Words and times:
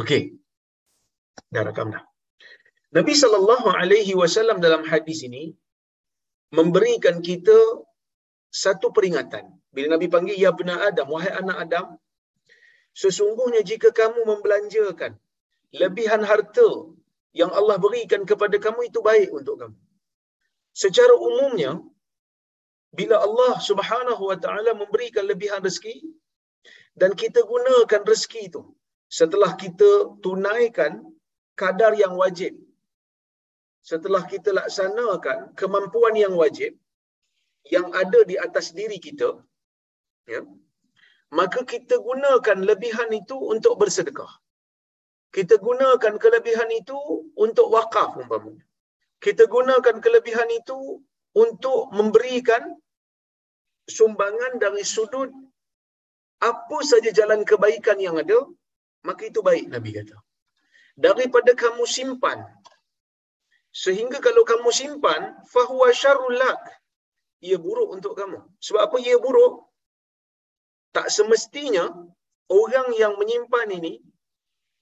Okey. 0.00 0.22
Dah 1.54 1.62
rakam 1.68 1.88
dah. 1.94 2.04
Nabi 2.96 3.14
sallallahu 3.22 3.68
alaihi 3.80 4.12
wasallam 4.20 4.58
dalam 4.64 4.82
hadis 4.90 5.20
ini 5.28 5.44
memberikan 6.58 7.16
kita 7.28 7.58
satu 8.64 8.88
peringatan. 8.96 9.44
Bila 9.74 9.86
Nabi 9.94 10.06
panggil 10.14 10.36
ya 10.44 10.50
benar 10.60 10.78
Adam, 10.88 11.08
wahai 11.14 11.32
anak 11.40 11.56
Adam, 11.64 11.86
sesungguhnya 13.02 13.62
jika 13.70 13.88
kamu 14.00 14.20
membelanjakan 14.30 15.12
lebihan 15.80 16.22
harta 16.30 16.68
yang 17.40 17.52
Allah 17.58 17.76
berikan 17.84 18.22
kepada 18.30 18.56
kamu 18.64 18.80
itu 18.90 19.00
baik 19.08 19.30
untuk 19.40 19.56
kamu. 19.60 19.78
Secara 20.82 21.14
umumnya 21.28 21.72
bila 22.98 23.16
Allah 23.26 23.52
Subhanahu 23.68 24.22
wa 24.30 24.36
taala 24.44 24.72
memberikan 24.82 25.24
lebihan 25.30 25.64
rezeki 25.66 25.96
dan 27.00 27.10
kita 27.22 27.40
gunakan 27.52 28.02
rezeki 28.12 28.42
itu 28.52 28.62
setelah 29.18 29.52
kita 29.62 29.90
tunaikan 30.24 30.92
kadar 31.62 31.92
yang 32.02 32.14
wajib 32.22 32.52
setelah 33.90 34.22
kita 34.32 34.50
laksanakan 34.58 35.38
kemampuan 35.60 36.14
yang 36.24 36.34
wajib 36.42 36.72
yang 37.74 37.86
ada 38.02 38.20
di 38.30 38.36
atas 38.46 38.66
diri 38.78 38.98
kita 39.06 39.30
ya 40.32 40.42
maka 41.38 41.60
kita 41.72 41.96
gunakan 42.08 42.58
lebihan 42.68 43.08
itu 43.20 43.36
untuk 43.52 43.80
bersedekah. 43.80 44.32
Kita 45.36 45.56
gunakan 45.66 46.14
kelebihan 46.20 46.68
itu 46.80 46.98
untuk 47.44 47.72
wakaf 47.74 48.20
umpamanya. 48.20 48.64
Kita 49.24 49.48
gunakan 49.48 49.96
kelebihan 50.04 50.50
itu 50.60 51.00
untuk 51.32 51.88
memberikan 51.96 52.76
sumbangan 53.88 54.60
dari 54.60 54.84
sudut 54.84 55.32
apa 56.50 56.78
saja 56.84 57.08
jalan 57.18 57.48
kebaikan 57.48 57.96
yang 57.96 58.20
ada 58.20 58.44
maka 59.08 59.22
itu 59.30 59.40
baik 59.48 59.66
nabi 59.74 59.90
kata. 59.98 60.16
Daripada 60.94 61.52
kamu 61.62 61.84
simpan. 61.96 62.38
Sehingga 63.72 64.18
kalau 64.26 64.42
kamu 64.44 64.68
simpan 64.80 65.20
fahuwa 65.52 65.88
syarrul 66.00 66.36
lak. 66.36 66.62
Ia 67.42 67.56
buruk 67.58 67.88
untuk 67.96 68.12
kamu. 68.14 68.38
Sebab 68.62 68.80
apa 68.86 68.96
ia 69.02 69.16
buruk? 69.18 69.54
Tak 70.92 71.08
semestinya 71.16 71.84
orang 72.52 72.88
yang 73.02 73.16
menyimpan 73.20 73.68
ini 73.78 73.94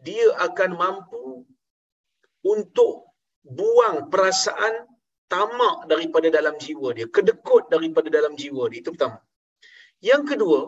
dia 0.02 0.28
akan 0.46 0.70
mampu 0.74 1.24
untuk 2.42 2.94
buang 3.44 4.10
perasaan 4.12 4.74
tamak 5.30 5.86
daripada 5.86 6.28
dalam 6.36 6.58
jiwa 6.58 6.90
dia, 6.96 7.06
kedekut 7.16 7.70
daripada 7.74 8.08
dalam 8.10 8.34
jiwa 8.34 8.66
dia. 8.70 8.78
Itu 8.82 8.90
pertama. 8.96 9.22
Yang 10.02 10.22
kedua, 10.34 10.60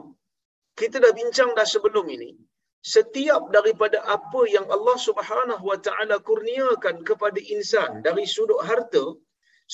kita 0.78 0.96
dah 1.04 1.12
bincang 1.12 1.50
dah 1.58 1.66
sebelum 1.66 2.06
ini, 2.16 2.30
setiap 2.82 3.42
daripada 3.56 3.98
apa 4.16 4.40
yang 4.54 4.66
Allah 4.74 4.96
Subhanahu 5.08 5.64
Wa 5.70 5.78
Taala 5.86 6.18
kurniakan 6.28 7.06
kepada 7.08 7.38
insan 7.38 8.02
dari 8.06 8.24
sudut 8.26 8.60
harta, 8.68 9.04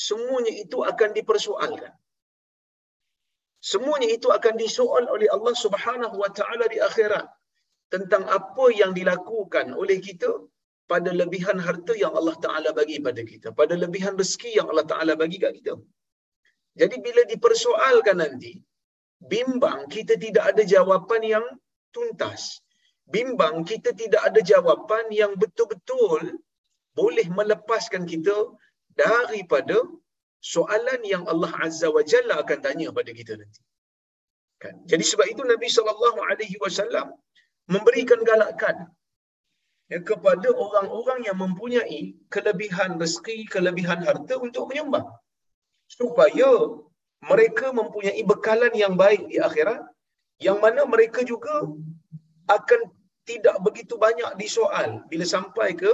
semuanya 0.07 0.53
itu 0.65 0.85
akan 0.91 1.11
dipersoalkan. 1.19 1.93
Semuanya 3.59 4.09
itu 4.17 4.29
akan 4.31 4.55
disoal 4.65 5.05
oleh 5.15 5.29
Allah 5.37 5.55
Subhanahu 5.65 6.17
Wa 6.23 6.31
Taala 6.39 6.69
di 6.75 6.79
akhirat 6.89 7.27
tentang 7.95 8.25
apa 8.39 8.65
yang 8.81 8.93
dilakukan 8.99 9.73
oleh 9.73 9.99
kita 10.09 10.31
pada 10.93 11.11
lebihan 11.21 11.59
harta 11.67 11.93
yang 12.03 12.13
Allah 12.19 12.37
Ta'ala 12.45 12.71
bagi 12.79 12.97
pada 13.07 13.23
kita. 13.31 13.49
Pada 13.61 13.75
lebihan 13.83 14.15
rezeki 14.21 14.51
yang 14.59 14.67
Allah 14.73 14.87
Ta'ala 14.93 15.13
bagi 15.23 15.39
kat 15.45 15.53
kita. 15.59 15.75
Jadi 16.81 16.97
bila 17.07 17.23
dipersoalkan 17.33 18.17
nanti, 18.25 18.53
bimbang 19.33 19.81
kita 19.95 20.15
tidak 20.25 20.45
ada 20.51 20.63
jawapan 20.75 21.23
yang 21.35 21.45
tuntas. 21.95 22.65
Bimbang 23.15 23.65
kita 23.71 23.91
tidak 24.01 24.23
ada 24.29 24.41
jawapan 24.53 25.05
yang 25.21 25.33
betul-betul 25.43 26.45
boleh 26.99 27.27
melepaskan 27.39 28.05
kita 28.13 28.37
daripada 28.93 29.79
soalan 30.53 31.01
yang 31.13 31.25
Allah 31.33 31.53
Azza 31.67 31.89
wa 31.97 32.03
Jalla 32.11 32.35
akan 32.43 32.59
tanya 32.67 32.89
pada 32.99 33.11
kita 33.19 33.33
nanti. 33.41 33.61
Kan? 34.63 34.75
Jadi 34.91 35.05
sebab 35.07 35.27
itu 35.33 35.43
Nabi 35.47 35.67
SAW 35.71 37.15
memberikan 37.71 38.21
galakan 38.27 38.77
ya, 39.93 39.99
kepada 40.03 40.49
orang-orang 40.65 41.21
yang 41.29 41.39
mempunyai 41.39 42.01
kelebihan 42.35 42.99
rezeki, 43.03 43.47
kelebihan 43.55 44.03
harta 44.03 44.35
untuk 44.47 44.67
menyembah. 44.71 45.07
Supaya 45.89 46.51
mereka 47.25 47.73
mempunyai 47.73 48.21
bekalan 48.31 48.75
yang 48.83 48.95
baik 48.99 49.31
di 49.31 49.39
akhirat, 49.49 49.81
yang 50.47 50.59
mana 50.65 50.83
mereka 50.85 51.23
juga 51.25 51.55
akan 52.57 52.81
tidak 53.31 53.57
begitu 53.67 53.95
banyak 54.07 54.31
disoal 54.43 54.89
bila 55.11 55.25
sampai 55.35 55.69
ke 55.81 55.91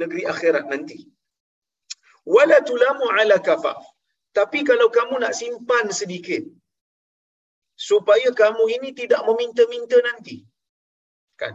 negeri 0.00 0.22
akhirat 0.32 0.64
nanti. 0.72 0.98
Wala 2.34 2.58
tulamu 2.68 3.06
ala 3.18 3.36
kafaf. 3.48 3.80
Tapi 4.38 4.58
kalau 4.70 4.88
kamu 4.96 5.14
nak 5.24 5.34
simpan 5.40 5.86
sedikit, 6.00 6.42
supaya 7.88 8.28
kamu 8.40 8.64
ini 8.76 8.90
tidak 9.00 9.22
meminta-minta 9.28 9.98
nanti. 10.08 10.36
Kan? 11.40 11.54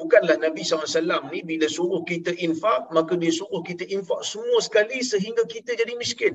Bukanlah 0.00 0.36
Nabi 0.44 0.62
SAW 0.62 1.26
ni 1.32 1.40
bila 1.50 1.66
suruh 1.76 2.02
kita 2.10 2.32
infak, 2.46 2.80
maka 2.96 3.14
dia 3.22 3.32
suruh 3.38 3.62
kita 3.68 3.84
infak 3.96 4.20
semua 4.32 4.58
sekali 4.66 4.98
sehingga 5.10 5.42
kita 5.54 5.74
jadi 5.80 5.94
miskin. 6.02 6.34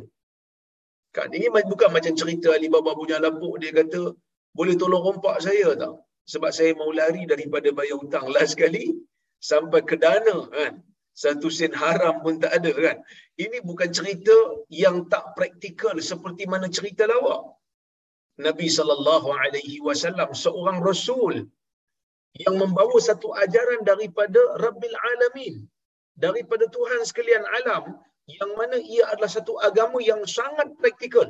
Kan 1.15 1.29
ini 1.37 1.47
bukan 1.71 1.89
macam 1.95 2.13
cerita 2.21 2.49
Alibaba 2.57 2.91
punya 3.01 3.17
lapuk 3.23 3.55
dia 3.63 3.71
kata, 3.79 4.03
boleh 4.57 4.75
tolong 4.81 5.03
rompak 5.07 5.37
saya 5.45 5.69
tak? 5.81 5.93
Sebab 6.31 6.51
saya 6.57 6.71
mau 6.81 6.91
lari 6.99 7.23
daripada 7.33 7.69
bayar 7.77 7.97
hutang 8.01 8.27
last 8.35 8.55
sekali 8.55 8.85
sampai 9.51 9.81
ke 9.89 9.95
dana 10.03 10.37
kan. 10.55 10.73
Satu 11.23 11.47
sen 11.57 11.73
haram 11.81 12.15
pun 12.23 12.35
tak 12.43 12.51
ada 12.57 12.71
kan. 12.85 12.97
Ini 13.45 13.57
bukan 13.69 13.89
cerita 13.97 14.37
yang 14.83 15.05
tak 15.13 15.25
praktikal 15.37 15.95
seperti 16.11 16.43
mana 16.53 16.67
cerita 16.77 17.05
lawak. 17.11 17.41
Nabi 18.47 18.67
sallallahu 18.77 19.29
alaihi 19.43 19.77
wasallam 19.87 20.29
seorang 20.43 20.79
rasul 20.89 21.45
yang 22.41 22.55
membawa 22.57 22.97
satu 23.09 23.29
ajaran 23.43 23.81
daripada 23.85 24.41
Rabbil 24.65 24.97
Alamin, 25.11 25.55
daripada 26.17 26.65
Tuhan 26.75 27.05
sekalian 27.09 27.45
alam, 27.61 27.83
yang 28.25 28.51
mana 28.57 28.77
ia 28.81 29.05
adalah 29.13 29.29
satu 29.37 29.53
agama 29.67 30.01
yang 30.01 30.21
sangat 30.37 30.67
praktikal. 30.81 31.29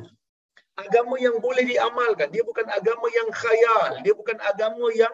Agama 0.74 1.16
yang 1.22 1.38
boleh 1.38 1.64
diamalkan. 1.70 2.34
Dia 2.34 2.42
bukan 2.42 2.66
agama 2.66 3.08
yang 3.14 3.30
khayal. 3.30 4.02
Dia 4.02 4.14
bukan 4.18 4.38
agama 4.42 4.90
yang 4.98 5.14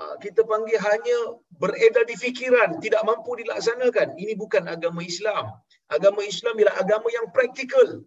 uh, 0.00 0.16
kita 0.24 0.40
panggil 0.48 0.80
hanya 0.80 1.18
beredar 1.60 2.08
di 2.08 2.16
fikiran, 2.16 2.80
tidak 2.80 3.04
mampu 3.04 3.36
dilaksanakan. 3.36 4.16
Ini 4.16 4.32
bukan 4.40 4.64
agama 4.64 5.04
Islam. 5.04 5.44
Agama 5.92 6.24
Islam 6.24 6.54
ialah 6.56 6.76
agama 6.80 7.08
yang 7.12 7.28
praktikal. 7.36 8.00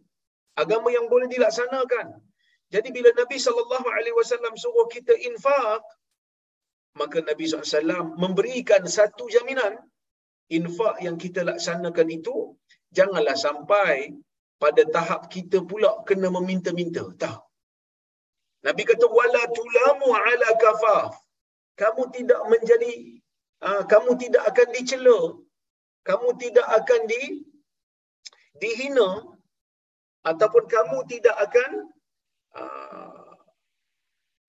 Agama 0.58 0.90
yang 0.90 1.06
boleh 1.06 1.30
dilaksanakan. 1.30 2.18
Jadi 2.72 2.90
bila 2.96 3.12
Nabi 3.13 3.36
SAW 3.36 4.56
suruh 4.56 4.88
kita 4.88 5.13
infak, 5.30 5.84
maka 6.96 7.19
Nabi 7.24 7.44
SAW 7.48 8.16
memberikan 8.16 8.84
satu 8.88 9.28
jaminan 9.28 9.75
infak 10.52 11.00
yang 11.03 11.16
kita 11.16 11.44
laksanakan 11.48 12.08
itu 12.12 12.56
janganlah 12.92 13.36
sampai 13.36 14.12
pada 14.64 14.84
tahap 14.96 15.22
kita 15.34 15.58
pula 15.70 15.92
kena 16.08 16.28
meminta-minta. 16.38 17.04
Tak. 17.22 17.38
Nabi 18.66 18.84
kata 18.90 19.06
wala 19.20 19.44
tulamu 19.58 20.10
ala 20.28 20.50
kafaf. 20.64 21.14
Kamu 21.82 22.04
tidak 22.16 22.42
menjadi 22.52 22.92
uh, 23.68 23.84
kamu 23.92 24.12
tidak 24.24 24.44
akan 24.50 24.68
dicela. 24.76 25.20
Kamu 26.08 26.30
tidak 26.44 26.68
akan 26.80 27.02
di 27.12 27.22
dihina 28.62 29.10
ataupun 30.30 30.64
kamu 30.76 30.98
tidak 31.12 31.36
akan 31.46 31.72
uh, 32.62 33.34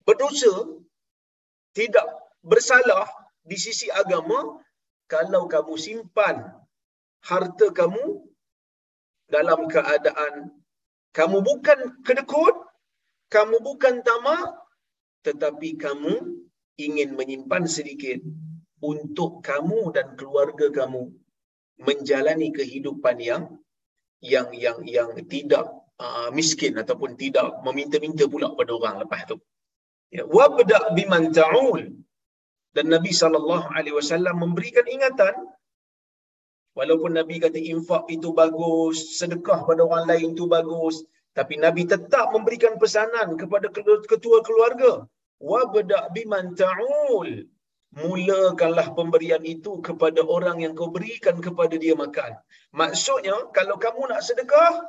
berdosa 0.05 0.55
tidak 1.79 2.05
bersalah 2.45 3.09
di 3.51 3.57
sisi 3.65 3.89
agama 4.01 4.61
kalau 5.09 5.43
kamu 5.55 5.75
simpan 5.81 6.37
harta 7.31 7.67
kamu 7.81 8.05
dalam 9.33 9.65
keadaan 9.75 10.53
kamu 11.17 11.39
bukan 11.41 11.79
kedekut, 12.05 12.57
kamu 13.33 13.57
bukan 13.65 14.05
tamak, 14.05 14.49
tetapi 15.25 15.77
kamu 15.81 16.15
ingin 16.81 17.17
menyimpan 17.17 17.65
sedikit 17.69 18.21
untuk 18.81 19.45
kamu 19.45 19.93
dan 19.97 20.17
keluarga 20.19 20.69
kamu 20.73 21.13
menjalani 21.81 22.49
kehidupan 22.53 23.17
yang 23.21 23.45
yang 24.25 24.49
yang 24.57 24.79
yang 24.87 25.11
tidak 25.29 25.65
uh, 26.01 26.29
miskin 26.33 26.79
ataupun 26.83 27.15
tidak 27.23 27.61
meminta-minta 27.67 28.25
pula 28.33 28.53
pada 28.59 28.71
orang 28.73 28.97
lepas 29.05 29.23
tu. 29.31 29.37
Ya, 30.13 30.25
wabda 30.29 30.93
biman 30.97 31.33
ta'ul 31.33 31.93
dan 32.77 32.87
Nabi 32.89 33.13
sallallahu 33.13 33.69
alaihi 33.77 33.97
wasallam 33.97 34.37
memberikan 34.45 34.85
ingatan 34.89 35.35
walaupun 36.79 37.17
Nabi 37.19 37.37
kata 37.45 37.59
infak 37.61 38.05
itu 38.09 38.29
bagus, 38.33 39.19
sedekah 39.19 39.61
pada 39.69 39.83
orang 39.89 40.05
lain 40.11 40.33
itu 40.37 40.45
bagus, 40.49 41.05
tapi 41.37 41.57
Nabi 41.57 41.89
tetap 41.89 42.33
memberikan 42.35 42.77
pesanan 42.83 43.37
kepada 43.41 43.67
ketua 44.11 44.39
keluarga, 44.45 45.05
wabda 45.41 46.13
biman 46.13 46.53
ta'ul. 46.57 47.49
mulakanlah 47.93 48.97
pemberian 48.97 49.45
itu 49.45 49.85
kepada 49.85 50.25
orang 50.25 50.65
yang 50.65 50.73
kau 50.73 50.89
berikan 50.89 51.37
kepada 51.45 51.77
dia 51.77 51.93
makan. 51.93 52.33
Maksudnya, 52.73 53.37
kalau 53.53 53.77
kamu 53.77 54.09
nak 54.09 54.25
sedekah, 54.25 54.81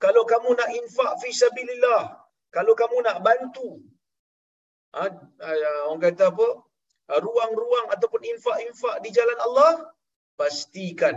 kalau 0.00 0.24
kamu 0.24 0.56
nak 0.56 0.70
infak 0.72 1.12
fi 1.20 1.28
sabilillah, 1.28 2.16
kalau 2.48 2.72
kamu 2.72 3.04
nak 3.04 3.20
bantu, 3.20 3.84
ha, 4.96 5.12
orang 5.92 6.00
kata 6.00 6.32
apa, 6.32 6.48
ruang-ruang 7.20 7.86
ataupun 7.92 8.22
infak-infak 8.24 8.96
di 9.04 9.12
jalan 9.12 9.38
Allah, 9.44 9.72
pastikan 10.38 11.16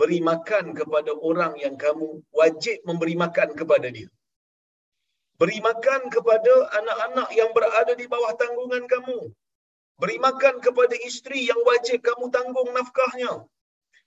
beri 0.00 0.20
makan 0.30 0.72
kepada 0.78 1.12
orang 1.28 1.54
yang 1.64 1.76
kamu 1.84 2.24
wajib 2.32 2.76
memberi 2.88 3.14
makan 3.24 3.52
kepada 3.60 3.88
dia. 3.96 4.08
Beri 5.36 5.60
makan 5.60 6.08
kepada 6.08 6.52
anak-anak 6.80 7.28
yang 7.36 7.50
berada 7.52 7.92
di 7.92 8.06
bawah 8.08 8.32
tanggungan 8.40 8.84
kamu. 8.88 9.20
Beri 10.00 10.16
makan 10.20 10.64
kepada 10.64 10.96
isteri 11.08 11.44
yang 11.50 11.60
wajib 11.68 12.00
kamu 12.08 12.32
tanggung 12.32 12.70
nafkahnya. 12.72 13.44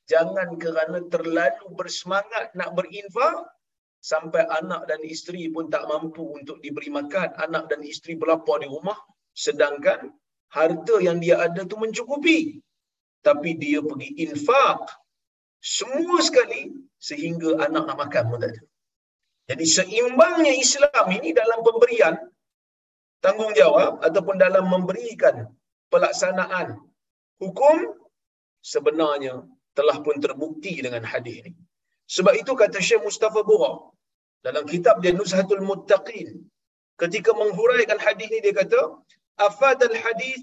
Jangan 0.09 0.57
kerana 0.57 1.05
terlalu 1.13 1.65
bersemangat 1.77 2.53
nak 2.57 2.73
berinfak, 2.73 3.45
sampai 4.01 4.41
anak 4.59 4.89
dan 4.89 5.01
isteri 5.05 5.51
pun 5.53 5.69
tak 5.69 5.85
mampu 5.85 6.23
untuk 6.39 6.57
diberi 6.63 6.89
makan. 6.89 7.29
Anak 7.45 7.69
dan 7.69 7.85
isteri 7.85 8.17
berlapar 8.17 8.65
di 8.65 8.67
rumah, 8.73 8.97
sedangkan 9.37 10.09
harta 10.49 10.95
yang 10.97 11.21
dia 11.21 11.37
ada 11.45 11.61
tu 11.61 11.77
mencukupi. 11.77 12.57
Tapi 13.27 13.49
dia 13.61 13.79
pergi 13.89 14.09
infak 14.25 14.79
semua 15.59 16.17
sekali 16.27 16.71
sehingga 17.07 17.49
anak 17.65 17.83
nak 17.87 17.97
makan 18.01 18.23
pun 18.31 18.39
tak 18.43 18.51
ada. 18.55 18.61
Jadi 19.49 19.65
seimbangnya 19.77 20.53
Islam 20.65 21.05
ini 21.17 21.29
dalam 21.41 21.59
pemberian 21.67 22.15
tanggungjawab 23.25 23.93
ataupun 24.07 24.35
dalam 24.45 24.65
memberikan 24.73 25.35
pelaksanaan 25.91 26.67
hukum 27.43 27.77
sebenarnya 28.71 29.35
telah 29.77 29.97
pun 30.05 30.15
terbukti 30.25 30.73
dengan 30.85 31.03
hadis 31.11 31.35
ini. 31.41 31.51
Sebab 32.15 32.33
itu 32.41 32.51
kata 32.61 32.77
Syekh 32.87 33.01
Mustafa 33.07 33.41
Bura 33.49 33.73
dalam 34.47 34.63
kitab 34.71 34.95
dia 35.03 35.11
Nuzhatul 35.19 35.63
Muttaqin 35.69 36.29
ketika 37.01 37.31
menghuraikan 37.41 37.99
hadis 38.05 38.27
ini 38.31 38.39
dia 38.45 38.55
kata 38.61 38.79
afad 39.47 39.79
al 39.89 39.95
hadis 40.03 40.39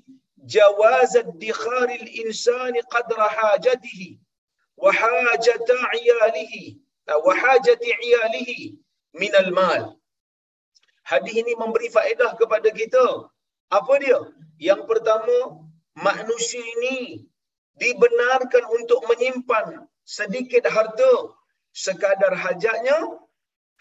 al-insan 1.94 2.75
qadra 2.93 3.26
hajatihi 3.38 4.19
wa 4.82 4.90
hajat 4.93 5.69
'iyalihi 5.69 6.64
wa 7.26 7.32
hajat 7.43 7.82
'iyalihi 7.82 8.76
min 9.20 9.32
al-mal. 9.43 9.82
Hadis 11.10 11.34
ini 11.43 11.52
memberi 11.62 11.88
faedah 11.96 12.34
kepada 12.40 12.69
kita. 12.81 13.06
Apa 13.78 13.94
dia? 14.02 14.19
Yang 14.58 14.82
pertama, 14.90 15.38
manusia 15.94 16.62
ini 16.76 17.26
dibenarkan 17.82 18.64
untuk 18.78 19.00
menyimpan 19.10 19.87
sedikit 20.16 20.64
harta 20.76 21.12
sekadar 21.84 22.32
hajatnya, 22.44 22.98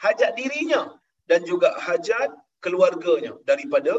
hajat 0.03 0.31
dirinya 0.39 0.81
dan 1.29 1.41
juga 1.49 1.69
hajat 1.87 2.29
keluarganya 2.63 3.33
daripada 3.49 3.93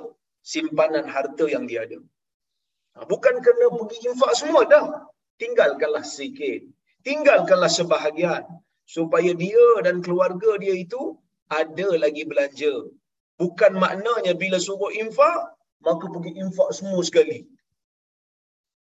simpanan 0.52 1.06
harta 1.14 1.44
yang 1.54 1.64
dia 1.70 1.82
ada. 1.86 1.98
Bukan 3.04 3.34
kena 3.44 3.66
pergi 3.76 3.98
infak 4.08 4.32
semua 4.40 4.64
dah. 4.64 4.86
Tinggalkanlah 5.36 6.00
sikit. 6.00 6.64
Tinggalkanlah 7.04 7.68
sebahagian 7.68 8.42
supaya 8.88 9.30
dia 9.36 9.66
dan 9.84 10.00
keluarga 10.00 10.56
dia 10.62 10.72
itu 10.72 11.20
ada 11.52 11.88
lagi 12.00 12.24
belanja. 12.24 12.74
Bukan 13.36 13.72
maknanya 13.76 14.32
bila 14.32 14.56
suruh 14.56 14.88
infak, 14.96 15.52
maka 15.84 16.04
pergi 16.08 16.32
infak 16.40 16.72
semua 16.72 17.00
sekali. 17.04 17.44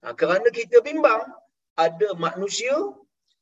Ha, 0.06 0.14
kerana 0.14 0.46
kita 0.54 0.78
bimbang, 0.86 1.26
ada 1.74 2.08
manusia 2.14 2.74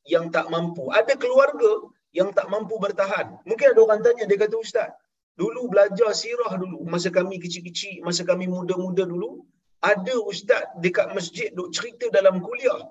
yang 0.09 0.33
tak 0.33 0.49
mampu. 0.49 0.89
Ada 0.89 1.13
keluarga 1.21 1.85
yang 2.17 2.33
tak 2.33 2.49
mampu 2.49 2.81
bertahan. 2.81 3.37
Mungkin 3.45 3.67
ada 3.71 3.79
orang 3.85 4.01
tanya, 4.01 4.25
dia 4.25 4.41
kata, 4.41 4.57
Ustaz, 4.57 4.89
dulu 5.37 5.69
belajar 5.69 6.09
sirah 6.17 6.57
dulu, 6.57 6.81
masa 6.89 7.13
kami 7.13 7.37
kecil-kecil, 7.37 8.01
masa 8.01 8.25
kami 8.25 8.49
muda-muda 8.49 9.05
dulu, 9.05 9.45
ada 9.91 10.15
Ustaz 10.31 10.63
dekat 10.83 11.07
masjid 11.17 11.49
duk 11.57 11.69
cerita 11.75 12.05
dalam 12.17 12.41
kuliah. 12.45 12.81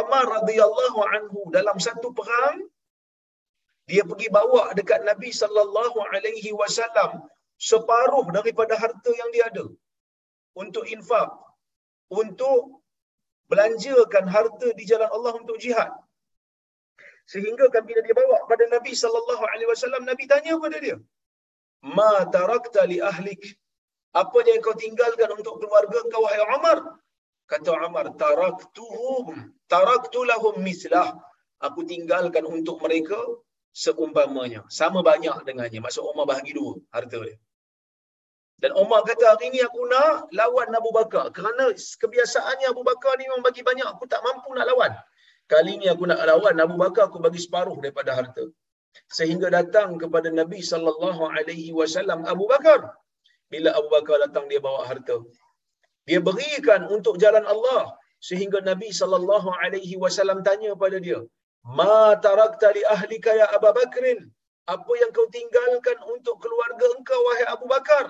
Amar 0.00 0.24
radhiyallahu 0.36 1.00
anhu 1.16 1.40
dalam 1.56 1.76
satu 1.80 2.12
perang, 2.18 2.58
dia 3.90 4.02
pergi 4.10 4.28
bawa 4.38 4.62
dekat 4.78 5.00
Nabi 5.10 5.30
sallallahu 5.40 5.98
alaihi 6.12 6.50
wasallam 6.60 7.10
separuh 7.70 8.26
daripada 8.36 8.74
harta 8.82 9.10
yang 9.20 9.30
dia 9.34 9.44
ada 9.50 9.64
untuk 10.62 10.84
infak 10.94 11.30
untuk 12.20 12.84
belanjakan 13.50 14.26
harta 14.34 14.68
di 14.78 14.84
jalan 14.90 15.08
Allah 15.16 15.32
untuk 15.40 15.56
jihad 15.64 15.90
sehingga 17.32 17.64
kan 17.74 17.82
bila 17.88 18.00
dia 18.06 18.16
bawa 18.20 18.36
pada 18.50 18.64
Nabi 18.74 18.92
sallallahu 19.02 19.44
alaihi 19.52 19.70
wasallam 19.72 20.04
Nabi 20.10 20.24
tanya 20.32 20.52
kepada 20.56 20.78
dia 20.84 20.96
ma 21.96 22.12
tarakta 22.36 22.84
li 22.92 22.98
ahlik 23.10 23.42
apa 24.12 24.38
yang 24.48 24.60
kau 24.64 24.76
tinggalkan 24.76 25.28
untuk 25.36 25.60
keluarga 25.60 25.98
kau 26.08 26.24
wahai 26.24 26.40
Umar 26.56 26.78
kata 27.48 27.70
Umar 27.88 28.06
taraktuhum 28.14 29.56
taraktu 29.72 30.20
lahum 30.28 30.54
mislah. 30.60 31.16
Aku 31.58 31.82
tinggalkan 31.82 32.46
untuk 32.46 32.78
mereka 32.78 33.18
seumpamanya. 33.74 34.62
Sama 34.70 35.02
banyak 35.02 35.42
dengannya. 35.42 35.82
Maksud 35.82 36.06
Umar 36.06 36.24
bahagi 36.30 36.54
dua 36.54 36.78
harta 36.94 37.18
dia. 37.18 37.34
Dan 38.62 38.74
Umar 38.78 39.02
kata 39.06 39.24
hari 39.34 39.50
ini 39.50 39.62
aku 39.66 39.80
nak 39.90 40.30
lawan 40.34 40.70
Abu 40.74 40.90
Bakar. 40.94 41.34
Kerana 41.34 41.74
kebiasaannya 41.74 42.66
Abu 42.74 42.82
Bakar 42.86 43.18
ni 43.18 43.26
memang 43.26 43.42
bagi 43.42 43.62
banyak 43.66 43.86
aku 43.86 44.06
tak 44.06 44.22
mampu 44.22 44.54
nak 44.54 44.66
lawan. 44.70 44.92
Kali 45.50 45.78
ini 45.78 45.86
aku 45.90 46.06
nak 46.10 46.22
lawan 46.30 46.54
Abu 46.62 46.74
Bakar 46.78 47.10
aku 47.10 47.18
bagi 47.18 47.42
separuh 47.42 47.78
daripada 47.82 48.14
harta. 48.18 48.46
Sehingga 49.10 49.50
datang 49.50 49.98
kepada 49.98 50.30
Nabi 50.30 50.62
sallallahu 50.62 51.22
alaihi 51.26 51.70
wasallam 51.74 52.26
Abu 52.26 52.50
Bakar 52.50 52.94
bila 53.52 53.70
Abu 53.78 53.88
Bakar 53.94 54.16
datang 54.24 54.46
dia 54.50 54.60
bawa 54.66 54.80
harta 54.90 55.16
dia 56.08 56.20
berikan 56.28 56.82
untuk 56.96 57.14
jalan 57.22 57.44
Allah 57.54 57.82
sehingga 58.28 58.58
Nabi 58.70 58.88
sallallahu 59.00 59.48
alaihi 59.62 59.94
wasallam 60.04 60.38
tanya 60.48 60.72
pada 60.82 60.98
dia 61.06 61.20
Ma 61.64 62.16
tarakta 62.26 62.72
li 62.76 62.82
ahlika 62.94 63.30
ya 63.40 63.46
Abu 63.56 63.70
Bakrin? 63.78 64.20
Apa 64.74 64.92
yang 65.00 65.10
kau 65.16 65.28
tinggalkan 65.36 65.98
untuk 66.14 66.36
keluarga 66.44 66.86
engkau 66.96 67.20
wahai 67.28 67.46
Abu 67.54 67.66
Bakar? 67.68 68.06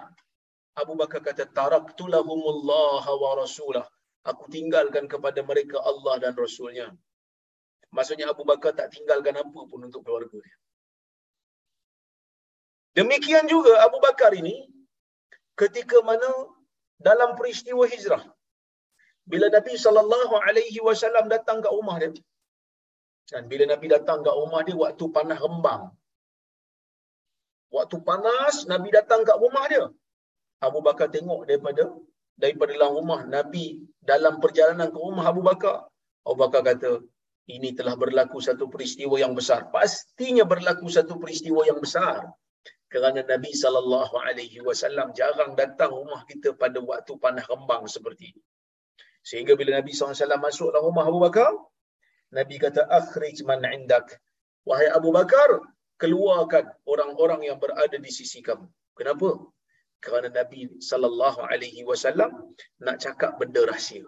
Abu 0.79 0.94
Bakar 1.00 1.20
kata 1.23 1.46
taraktu 1.58 2.06
lahumullah 2.14 3.02
wa 3.23 3.31
rasulah. 3.43 3.87
Aku 4.31 4.46
tinggalkan 4.50 5.06
kepada 5.12 5.40
mereka 5.43 5.79
Allah 5.90 6.14
dan 6.23 6.33
Rasulnya. 6.37 6.87
Maksudnya 7.97 8.26
Abu 8.30 8.42
Bakar 8.50 8.75
tak 8.78 8.92
tinggalkan 8.95 9.35
apa 9.42 9.61
pun 9.71 9.80
untuk 9.87 10.02
keluarga 10.07 10.38
dia. 10.47 10.57
Demikian 12.99 13.47
juga 13.47 13.78
Abu 13.87 13.99
Bakar 14.02 14.35
ini 14.35 14.66
ketika 15.62 15.99
mana 16.09 16.31
dalam 17.09 17.31
peristiwa 17.38 17.85
hijrah 17.93 18.25
bila 19.33 19.47
Nabi 19.57 19.75
sallallahu 19.85 20.35
alaihi 20.47 20.81
wasallam 20.88 21.27
datang 21.35 21.59
ke 21.65 21.71
rumah 21.77 21.97
dia 22.03 22.12
dan 23.33 23.43
bila 23.50 23.65
Nabi 23.73 23.87
datang 23.93 24.19
ke 24.27 24.31
rumah 24.41 24.61
dia 24.67 24.77
waktu 24.85 25.05
panas 25.17 25.38
rembang. 25.45 25.83
Waktu 27.77 27.97
panas 28.09 28.55
Nabi 28.73 28.88
datang 28.99 29.21
ke 29.29 29.35
rumah 29.43 29.65
dia. 29.73 29.85
Abu 30.67 30.81
Bakar 30.87 31.09
tengok 31.17 31.45
daripada 31.49 31.85
daripada 32.43 32.73
dalam 32.77 32.93
rumah 32.99 33.21
Nabi 33.37 33.67
dalam 34.11 34.41
perjalanan 34.43 34.88
ke 34.95 34.99
rumah 35.07 35.29
Abu 35.33 35.45
Bakar. 35.45 35.77
Abu 36.25 36.37
Bakar 36.41 36.62
kata, 36.65 36.93
ini 37.53 37.77
telah 37.79 37.95
berlaku 38.03 38.41
satu 38.49 38.65
peristiwa 38.73 39.21
yang 39.21 39.37
besar. 39.37 39.61
Pastinya 39.77 40.45
berlaku 40.53 40.88
satu 40.97 41.21
peristiwa 41.21 41.69
yang 41.69 41.81
besar. 41.85 42.25
Kerana 42.92 43.21
Nabi 43.33 43.52
sallallahu 43.62 44.14
alaihi 44.26 44.64
wasallam 44.68 45.09
jarang 45.18 45.52
datang 45.61 45.90
rumah 45.99 46.21
kita 46.30 46.57
pada 46.62 46.80
waktu 46.90 47.12
panas 47.25 47.45
rembang 47.52 47.85
seperti 47.97 48.25
ini. 48.33 48.42
Sehingga 49.28 49.52
bila 49.61 49.71
Nabi 49.78 49.92
SAW 49.92 50.40
masuk 50.47 50.68
dalam 50.73 50.88
rumah 50.88 51.04
Abu 51.11 51.21
Bakar, 51.26 51.50
Nabi 52.38 52.57
kata 52.64 52.83
akhrij 52.99 53.38
man 53.50 53.61
indak. 53.76 54.07
Wahai 54.68 54.88
Abu 54.99 55.11
Bakar, 55.18 55.50
keluarkan 56.02 56.64
orang-orang 56.92 57.40
yang 57.49 57.59
berada 57.64 57.97
di 58.07 58.11
sisi 58.18 58.40
kamu. 58.49 58.66
Kenapa? 58.99 59.30
Kerana 60.04 60.28
Nabi 60.40 60.61
sallallahu 60.90 61.40
alaihi 61.50 61.83
wasallam 61.90 62.30
nak 62.85 62.97
cakap 63.04 63.33
benda 63.40 63.62
rahsia. 63.73 64.07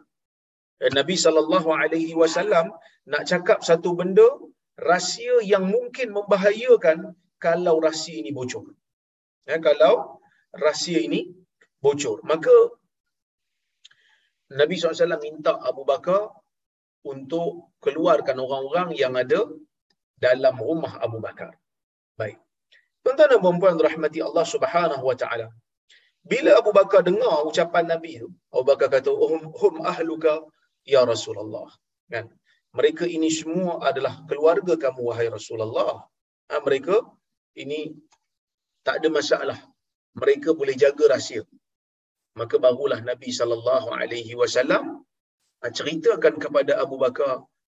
Nabi 0.98 1.16
sallallahu 1.24 1.68
alaihi 1.82 2.14
wasallam 2.20 2.66
nak 3.12 3.22
cakap 3.30 3.58
satu 3.68 3.92
benda 4.00 4.28
rahsia 4.90 5.34
yang 5.52 5.64
mungkin 5.74 6.08
membahayakan 6.16 6.98
kalau 7.44 7.74
rahsia 7.86 8.16
ini 8.22 8.30
bocor. 8.38 8.64
Ya, 9.48 9.56
kalau 9.66 10.20
rahsia 10.64 11.00
ini 11.08 11.20
bocor. 11.84 12.20
Maka 12.30 12.54
Nabi 14.60 14.74
SAW 14.76 15.18
minta 15.26 15.52
Abu 15.70 15.82
Bakar 15.90 16.22
untuk 17.12 17.50
keluarkan 17.84 18.36
orang-orang 18.44 18.88
yang 19.02 19.14
ada 19.22 19.40
dalam 20.26 20.54
rumah 20.60 21.00
Abu 21.06 21.18
Bakar. 21.26 21.56
Baik. 22.20 22.36
Tuan-tuan 23.00 23.32
dan 23.32 23.40
puan 23.40 23.76
rahmati 23.88 24.20
Allah 24.28 24.44
Subhanahu 24.44 25.04
wa 25.10 25.16
taala. 25.16 25.48
Bila 26.20 26.60
Abu 26.60 26.70
Bakar 26.76 27.00
dengar 27.08 27.40
ucapan 27.48 27.88
Nabi 27.88 28.20
tu, 28.20 28.28
Abu 28.52 28.64
Bakar 28.68 28.92
kata, 28.92 29.08
hum, 29.08 29.48
hum 29.56 29.74
ahluka 29.92 30.44
ya 30.84 31.08
Rasulullah. 31.08 31.68
Kan? 32.12 32.28
Mereka 32.76 33.08
ini 33.08 33.32
semua 33.32 33.80
adalah 33.88 34.20
keluarga 34.28 34.76
kamu, 34.76 35.00
wahai 35.08 35.32
Rasulullah. 35.32 36.04
Ha, 36.52 36.60
mereka 36.66 37.00
ini 37.62 37.80
tak 38.86 39.00
ada 39.00 39.08
masalah. 39.18 39.58
Mereka 40.20 40.54
boleh 40.60 40.74
jaga 40.82 41.04
rahsia. 41.14 41.42
Maka 42.40 42.56
barulah 42.64 43.00
Nabi 43.10 43.30
sallallahu 43.38 43.88
alaihi 44.00 44.34
wasallam 44.40 44.84
ceritakan 45.78 46.34
kepada 46.44 46.72
Abu 46.84 46.96
Bakar 47.04 47.32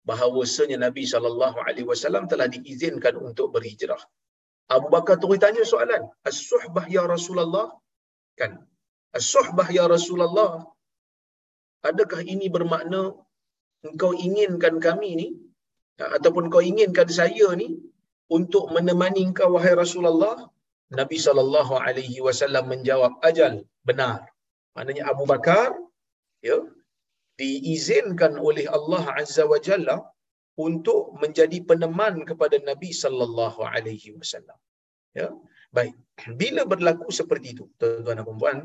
bahawasanya 0.10 0.78
Nabi 0.86 1.04
sallallahu 1.14 1.58
alaihi 1.68 1.88
wasallam 1.92 2.26
telah 2.32 2.48
diizinkan 2.56 3.16
untuk 3.28 3.48
berhijrah. 3.56 4.02
Abu 4.76 4.88
Bakar 4.96 5.16
terus 5.22 5.40
tanya 5.44 5.64
soalan, 5.74 6.02
"As-suhbah 6.30 6.86
ya 6.96 7.04
Rasulullah?" 7.14 7.68
Kan? 8.40 8.52
As-suhbah 9.20 9.68
ya 9.78 9.86
Rasulullah. 9.96 10.52
Adakah 11.90 12.22
ini 12.34 12.48
bermakna 12.56 13.02
engkau 13.88 14.12
inginkan 14.26 14.76
kami 14.86 15.10
ni 15.22 15.28
ataupun 16.18 16.46
kau 16.54 16.64
inginkan 16.72 17.08
saya 17.20 17.48
ni 17.62 17.68
untuk 18.38 18.66
menemani 18.76 19.22
engkau 19.30 19.50
wahai 19.56 19.74
Rasulullah? 19.84 20.36
Nabi 21.00 21.18
sallallahu 21.26 21.74
alaihi 21.86 22.20
wasallam 22.26 22.66
menjawab, 22.72 23.14
"Ajal, 23.30 23.54
benar." 23.88 24.20
Maknanya 24.76 25.04
Abu 25.14 25.24
Bakar 25.32 25.70
ya 26.50 26.58
diizinkan 27.40 28.34
oleh 28.48 28.66
Allah 28.78 29.04
Azza 29.22 29.44
wa 29.52 29.60
Jalla 29.68 29.98
untuk 30.66 31.02
menjadi 31.22 31.58
peneman 31.70 32.16
kepada 32.30 32.58
Nabi 32.70 32.90
sallallahu 33.04 33.62
alaihi 33.74 34.16
wasallam. 34.18 34.58
Ya. 35.20 35.30
Baik. 35.78 35.96
Bila 36.42 36.62
berlaku 36.72 37.08
seperti 37.20 37.48
itu, 37.54 37.66
tuan-tuan 37.80 38.18
dan 38.20 38.38
puan 38.42 38.58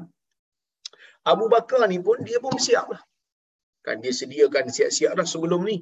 Abu 1.33 1.47
Bakar 1.55 1.83
ni 1.93 1.99
pun 2.07 2.19
dia 2.29 2.39
pun 2.45 2.55
siaplah. 2.67 3.03
Kan 3.87 3.99
dia 4.05 4.15
sediakan 4.21 4.67
siap-siap 4.77 5.13
dah 5.19 5.27
sebelum 5.33 5.61
ni 5.71 5.77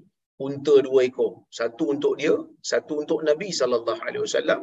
unta 0.46 0.74
dua 0.86 1.00
ekor. 1.08 1.32
Satu 1.58 1.84
untuk 1.94 2.14
dia, 2.20 2.34
satu 2.70 2.92
untuk 3.02 3.20
Nabi 3.28 3.48
sallallahu 3.60 4.00
alaihi 4.06 4.24
wasallam 4.26 4.60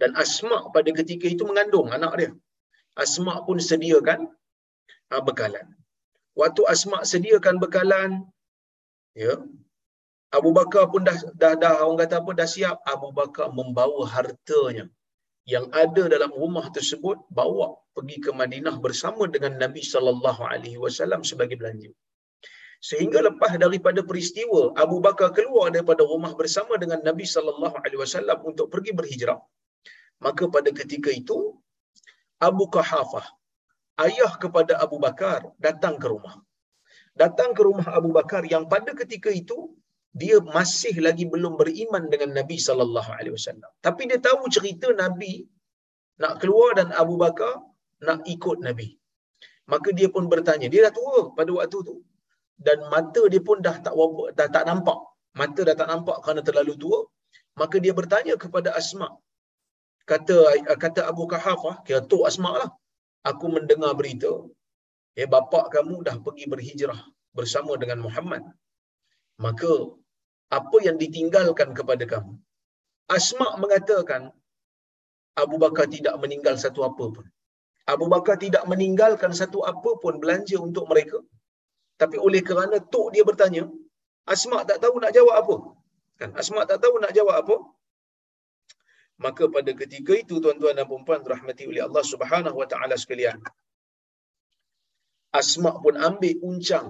dan 0.00 0.10
Asma 0.24 0.58
pada 0.74 0.90
ketika 1.00 1.26
itu 1.34 1.44
mengandung 1.50 1.88
anak 1.96 2.12
dia. 2.20 2.30
Asma 3.04 3.34
pun 3.46 3.58
sediakan 3.70 4.20
uh, 5.14 5.22
bekalan. 5.28 5.66
Waktu 6.40 6.62
Asma 6.72 6.98
sediakan 7.12 7.56
bekalan, 7.64 8.10
ya, 9.22 9.34
Abu 10.38 10.50
Bakar 10.58 10.84
pun 10.92 11.02
dah 11.08 11.18
dah 11.42 11.52
dah 11.62 11.72
orang 11.82 11.98
kata 12.02 12.16
apa 12.22 12.30
dah 12.40 12.48
siap. 12.54 12.76
Abu 12.94 13.08
Bakar 13.18 13.48
membawa 13.58 14.02
hartanya 14.14 14.86
yang 15.54 15.66
ada 15.82 16.02
dalam 16.14 16.32
rumah 16.40 16.66
tersebut 16.76 17.18
bawa 17.38 17.68
pergi 17.96 18.16
ke 18.24 18.30
Madinah 18.40 18.76
bersama 18.84 19.24
dengan 19.34 19.56
Nabi 19.62 19.82
sallallahu 19.92 20.42
alaihi 20.52 20.78
wasallam 20.84 21.22
sebagai 21.30 21.56
belanja. 21.60 21.90
Sehingga 22.78 23.18
lepas 23.26 23.52
daripada 23.62 24.00
peristiwa 24.10 24.60
Abu 24.84 24.96
Bakar 25.06 25.28
keluar 25.38 25.66
daripada 25.74 26.02
rumah 26.06 26.32
bersama 26.40 26.78
dengan 26.82 27.00
Nabi 27.08 27.26
sallallahu 27.34 27.76
alaihi 27.82 28.00
wasallam 28.04 28.38
untuk 28.50 28.70
pergi 28.74 28.92
berhijrah. 28.98 29.40
Maka 30.24 30.46
pada 30.46 30.70
ketika 30.80 31.10
itu 31.10 31.38
Abu 32.48 32.64
Kahafah 32.74 33.26
ayah 34.06 34.32
kepada 34.42 34.78
Abu 34.84 34.96
Bakar 35.02 35.40
datang 35.66 35.98
ke 36.02 36.06
rumah. 36.12 36.36
Datang 37.22 37.50
ke 37.56 37.62
rumah 37.66 37.88
Abu 37.98 38.10
Bakar 38.14 38.42
yang 38.46 38.70
pada 38.70 38.94
ketika 38.94 39.30
itu 39.42 39.58
dia 40.20 40.36
masih 40.56 40.94
lagi 41.06 41.24
belum 41.32 41.54
beriman 41.60 42.06
dengan 42.12 42.30
Nabi 42.38 42.56
sallallahu 42.66 43.10
alaihi 43.18 43.34
wasallam. 43.38 43.70
Tapi 43.86 44.02
dia 44.10 44.18
tahu 44.28 44.46
cerita 44.56 44.88
Nabi 45.02 45.34
nak 46.22 46.38
keluar 46.42 46.78
dan 46.78 46.94
Abu 47.02 47.14
Bakar 47.24 47.54
nak 48.06 48.22
ikut 48.34 48.58
Nabi. 48.62 48.88
Maka 49.72 49.88
dia 49.98 50.08
pun 50.14 50.24
bertanya, 50.32 50.66
dia 50.72 50.80
dah 50.86 50.94
tua 50.98 51.34
pada 51.38 51.50
waktu 51.58 51.78
tu 51.88 51.96
dan 52.66 52.78
mata 52.92 53.22
dia 53.32 53.42
pun 53.48 53.58
dah 53.66 53.76
tak 53.86 53.94
dah 54.38 54.48
tak 54.56 54.64
nampak. 54.70 54.98
Mata 55.40 55.60
dah 55.68 55.76
tak 55.80 55.88
nampak 55.92 56.16
kerana 56.24 56.42
terlalu 56.48 56.74
tua. 56.82 56.98
Maka 57.60 57.76
dia 57.84 57.92
bertanya 57.98 58.34
kepada 58.44 58.70
Asma. 58.80 59.08
Kata 60.10 60.36
kata 60.84 61.00
Abu 61.12 61.24
Kahafah, 61.32 61.74
kira 61.86 62.00
tu 62.12 62.18
Asma 62.30 62.50
lah. 62.60 62.70
Aku 63.30 63.46
mendengar 63.54 63.92
berita, 63.98 64.30
eh 65.20 65.28
bapa 65.34 65.60
kamu 65.74 65.94
dah 66.06 66.16
pergi 66.24 66.44
berhijrah 66.52 67.00
bersama 67.38 67.72
dengan 67.82 67.98
Muhammad 68.06 68.42
maka 69.44 69.72
apa 70.58 70.76
yang 70.86 70.96
ditinggalkan 71.02 71.70
kepada 71.78 72.04
kamu 72.12 72.32
Asma 73.16 73.48
mengatakan 73.62 74.22
Abu 75.42 75.56
Bakar 75.62 75.86
tidak 75.96 76.14
meninggal 76.22 76.54
satu 76.64 76.80
apa 76.90 77.04
pun 77.14 77.26
Abu 77.92 78.06
Bakar 78.12 78.36
tidak 78.44 78.64
meninggalkan 78.70 79.34
satu 79.40 79.58
apa 79.72 79.90
pun 80.02 80.14
belanja 80.22 80.56
untuk 80.68 80.86
mereka 80.92 81.18
tapi 82.00 82.16
oleh 82.26 82.42
kerana 82.48 82.76
tok 82.94 83.08
dia 83.14 83.24
bertanya 83.30 83.64
Asma 84.34 84.58
tak 84.68 84.78
tahu 84.84 84.96
nak 85.02 85.12
jawab 85.16 85.34
apa? 85.40 85.56
Kan? 86.20 86.30
Asma 86.40 86.60
tak 86.70 86.78
tahu 86.84 86.94
nak 87.02 87.12
jawab 87.16 87.36
apa? 87.42 87.56
Maka 89.24 89.44
pada 89.54 89.70
ketika 89.80 90.12
itu 90.22 90.34
tuan-tuan 90.44 90.76
dan 90.78 90.86
puan 90.90 91.22
rahmati 91.32 91.64
oleh 91.70 91.82
Allah 91.86 92.04
Subhanahu 92.12 92.56
wa 92.60 92.68
taala 92.72 92.94
sekalian 93.04 93.38
Asma 95.40 95.70
pun 95.84 95.94
ambil 96.08 96.34
uncang. 96.50 96.88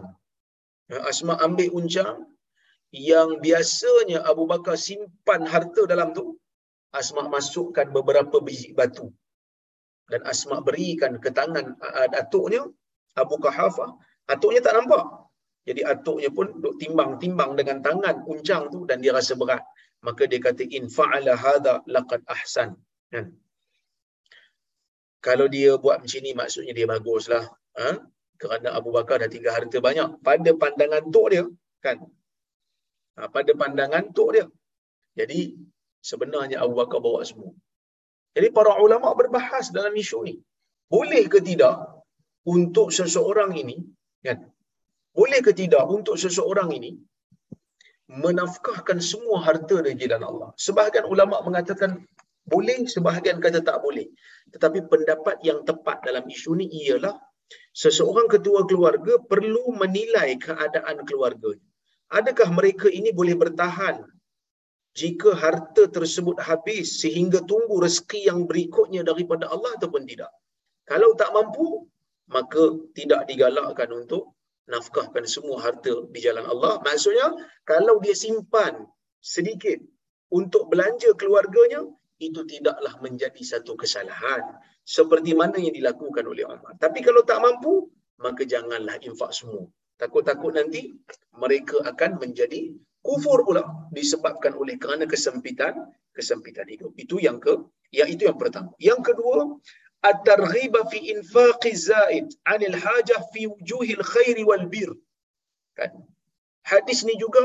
Asma 1.11 1.35
ambil 1.47 1.71
uncang 1.79 2.17
yang 3.09 3.31
biasanya 3.45 4.19
Abu 4.31 4.45
Bakar 4.53 4.77
simpan 4.89 5.43
harta 5.53 5.83
dalam 5.93 6.11
tu 6.19 6.25
Asma 7.01 7.23
masukkan 7.37 7.87
beberapa 7.97 8.37
biji 8.47 8.71
batu. 8.79 9.07
Dan 10.11 10.21
Asma 10.33 10.57
berikan 10.69 11.13
ke 11.25 11.31
tangan 11.39 11.67
atuknya 12.21 12.63
Abu 13.23 13.37
Kahafah 13.45 13.91
atuknya 14.33 14.61
tak 14.67 14.75
nampak 14.79 15.05
jadi 15.69 15.81
atuknya 15.93 16.31
pun 16.37 16.47
duk 16.65 16.75
timbang-timbang 16.83 17.53
dengan 17.61 17.79
tangan 17.87 18.17
uncang 18.33 18.63
tu 18.73 18.85
dan 18.89 18.99
dia 19.05 19.13
rasa 19.19 19.33
berat 19.41 19.63
maka 20.07 20.23
dia 20.31 20.41
kata 20.47 20.63
in 20.77 20.85
fa'ala 20.97 21.33
hadha 21.45 21.75
laqad 21.95 22.21
ahsan 22.35 22.69
kan 23.13 23.27
kalau 25.27 25.47
dia 25.57 25.71
buat 25.85 25.99
macam 26.03 26.21
ni 26.27 26.33
maksudnya 26.41 26.73
dia 26.79 26.87
baguslah 26.93 27.45
ha? 27.79 27.89
kerana 28.41 28.69
Abu 28.79 28.91
Bakar 28.97 29.17
dah 29.23 29.31
tinggal 29.35 29.53
harta 29.57 29.79
banyak 29.89 30.09
pada 30.29 30.51
pandangan 30.63 31.05
tok 31.15 31.29
dia 31.35 31.45
kan 31.87 31.99
Ha, 33.19 33.27
pada 33.35 33.53
pandangan 33.61 34.05
tok 34.17 34.31
dia. 34.35 34.47
Jadi 35.19 35.41
sebenarnya 36.09 36.63
Abu 36.65 36.75
Bakar 36.79 37.03
bawa 37.07 37.21
semua. 37.31 37.51
Jadi 38.37 38.49
para 38.55 38.79
ulama 38.79 39.11
berbahas 39.21 39.75
dalam 39.75 39.91
isu 40.03 40.19
ni. 40.29 40.35
Boleh 40.87 41.27
ke 41.33 41.43
tidak 41.49 41.75
untuk 42.47 42.95
seseorang 42.99 43.51
ini 43.63 43.77
kan? 44.27 44.39
Boleh 45.15 45.41
ke 45.43 45.53
tidak 45.61 45.83
untuk 45.91 46.15
seseorang 46.15 46.71
ini 46.79 46.95
menafkahkan 48.09 48.99
semua 49.03 49.43
harta 49.43 49.83
dari 49.83 49.99
jalan 49.99 50.23
Allah? 50.31 50.51
Sebahagian 50.55 51.07
ulama 51.11 51.43
mengatakan 51.43 52.07
boleh, 52.49 52.89
sebahagian 52.89 53.43
kata 53.45 53.61
tak 53.61 53.79
boleh. 53.85 54.09
Tetapi 54.55 54.89
pendapat 54.89 55.37
yang 55.45 55.67
tepat 55.69 56.01
dalam 56.07 56.25
isu 56.25 56.57
ni 56.57 56.67
ialah 56.87 57.17
seseorang 57.77 58.29
ketua 58.31 58.65
keluarga 58.65 59.21
perlu 59.21 59.77
menilai 59.77 60.37
keadaan 60.41 61.05
keluarganya 61.05 61.69
adakah 62.13 62.49
mereka 62.53 62.89
ini 62.89 63.13
boleh 63.13 63.37
bertahan 63.37 64.05
jika 64.97 65.37
harta 65.37 65.87
tersebut 65.87 66.41
habis 66.41 66.99
sehingga 67.05 67.45
tunggu 67.45 67.79
rezeki 67.85 68.21
yang 68.33 68.49
berikutnya 68.51 69.07
daripada 69.07 69.47
Allah 69.53 69.77
ataupun 69.79 70.03
tidak. 70.09 70.33
Kalau 70.89 71.13
tak 71.15 71.31
mampu, 71.37 71.87
maka 72.29 72.77
tidak 72.93 73.25
digalakkan 73.29 73.89
untuk 73.93 74.37
nafkahkan 74.69 75.25
semua 75.25 75.59
harta 75.65 76.05
di 76.13 76.21
jalan 76.21 76.45
Allah. 76.45 76.79
Maksudnya, 76.85 77.33
kalau 77.65 77.97
dia 78.05 78.13
simpan 78.13 78.85
sedikit 79.25 79.81
untuk 80.29 80.69
belanja 80.69 81.09
keluarganya, 81.17 81.89
itu 82.21 82.45
tidaklah 82.45 83.01
menjadi 83.01 83.41
satu 83.41 83.75
kesalahan. 83.79 84.45
Seperti 84.85 85.37
mana 85.37 85.61
yang 85.61 85.73
dilakukan 85.73 86.25
oleh 86.25 86.49
Umar. 86.49 86.77
Tapi 86.81 87.05
kalau 87.05 87.21
tak 87.25 87.41
mampu, 87.45 87.93
maka 88.21 88.45
janganlah 88.45 88.97
infak 89.05 89.33
semua. 89.37 89.69
Takut-takut 90.01 90.55
nanti 90.55 90.97
mereka 91.37 91.83
akan 91.85 92.23
menjadi 92.23 92.73
kufur 93.05 93.45
pula 93.45 93.65
disebabkan 93.93 94.55
oleh 94.57 94.81
kerana 94.81 95.05
kesempitan 95.05 95.93
kesempitan 96.15 96.67
hidup. 96.67 96.93
Itu 96.99 97.23
yang 97.23 97.39
ke 97.39 97.55
yang 97.95 98.09
itu 98.11 98.27
yang 98.27 98.39
pertama. 98.39 98.75
Yang 98.83 99.13
kedua, 99.13 99.59
at-targhib 100.11 100.75
fi 100.91 100.99
infaq 101.15 101.63
zaid 101.89 102.27
'anil 102.47 102.77
hajah 102.85 103.21
fi 103.33 103.43
wujuhil 103.53 104.05
khair 104.13 104.37
wal 104.51 104.67
bir. 104.75 104.91
Kan? 105.79 105.91
Hadis 106.71 107.01
ni 107.09 107.15
juga 107.25 107.45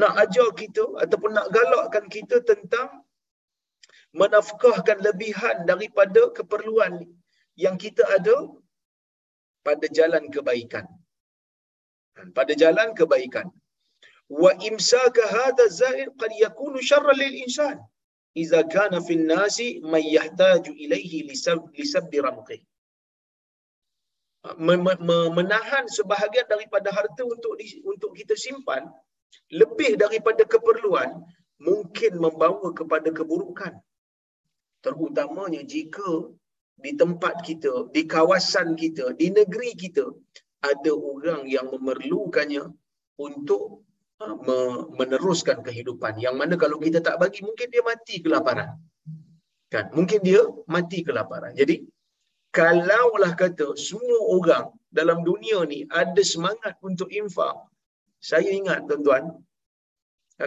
nak 0.00 0.12
ajar 0.24 0.48
kita 0.60 0.84
ataupun 1.04 1.32
nak 1.38 1.48
galakkan 1.56 2.04
kita 2.16 2.40
tentang 2.50 2.88
menafkahkan 4.20 4.98
lebihan 5.06 5.56
daripada 5.70 6.22
keperluan 6.36 6.94
yang 7.64 7.76
kita 7.84 8.04
ada 8.16 8.36
pada 9.66 9.86
jalan 9.98 10.24
kebaikan 10.34 10.86
pada 12.36 12.52
jalan 12.62 12.88
kebaikan 13.00 13.46
wa 14.42 14.50
imsaka 14.68 15.22
hadha 15.36 15.64
zaid 15.80 16.08
qad 16.20 16.32
yakunu 16.44 16.78
syarran 16.90 17.16
lil 17.22 17.34
insan 17.44 17.76
idza 18.34 18.60
kana 18.74 18.98
fi 19.06 19.14
an-nasi 19.20 19.80
man 19.92 20.02
yahtaju 20.02 20.72
ilayhi 20.84 21.28
lisab 21.30 21.60
lisab 21.78 22.08
ramqih. 22.10 22.60
Menahan 25.38 25.86
sebahagian 25.86 26.46
daripada 26.50 26.90
harta 26.90 27.22
untuk 27.22 27.54
di, 27.60 27.78
untuk 27.86 28.10
kita 28.18 28.34
simpan 28.34 28.90
lebih 29.54 29.94
daripada 29.94 30.42
keperluan 30.42 31.22
mungkin 31.62 32.18
membawa 32.18 32.74
kepada 32.74 33.08
keburukan. 33.14 33.78
Terutamanya 34.82 35.62
jika 35.62 36.34
di 36.82 36.98
tempat 36.98 37.46
kita 37.46 37.86
di 37.94 38.02
kawasan 38.10 38.74
kita 38.74 39.14
di 39.14 39.30
negeri 39.30 39.70
kita 39.78 40.10
ada 40.58 40.92
orang 40.94 41.46
yang 41.46 41.70
memerlukannya 41.70 42.66
untuk 43.22 43.86
meneruskan 44.98 45.58
kehidupan. 45.66 46.18
Yang 46.24 46.34
mana 46.40 46.54
kalau 46.62 46.76
kita 46.84 46.98
tak 47.06 47.16
bagi 47.22 47.40
mungkin 47.48 47.68
dia 47.74 47.82
mati 47.90 48.14
kelaparan. 48.24 48.70
Kan? 49.72 49.88
Mungkin 49.96 50.20
dia 50.28 50.42
mati 50.68 51.00
kelaparan. 51.08 51.52
Jadi 51.60 51.76
kalaulah 52.52 53.32
kata 53.42 53.66
semua 53.88 54.18
orang 54.36 54.66
dalam 54.92 55.24
dunia 55.28 55.58
ni 55.72 55.88
ada 55.88 56.22
semangat 56.32 56.76
untuk 56.88 57.08
infak 57.08 57.56
saya 58.20 58.52
ingat 58.60 58.84
tuan-tuan 58.88 59.24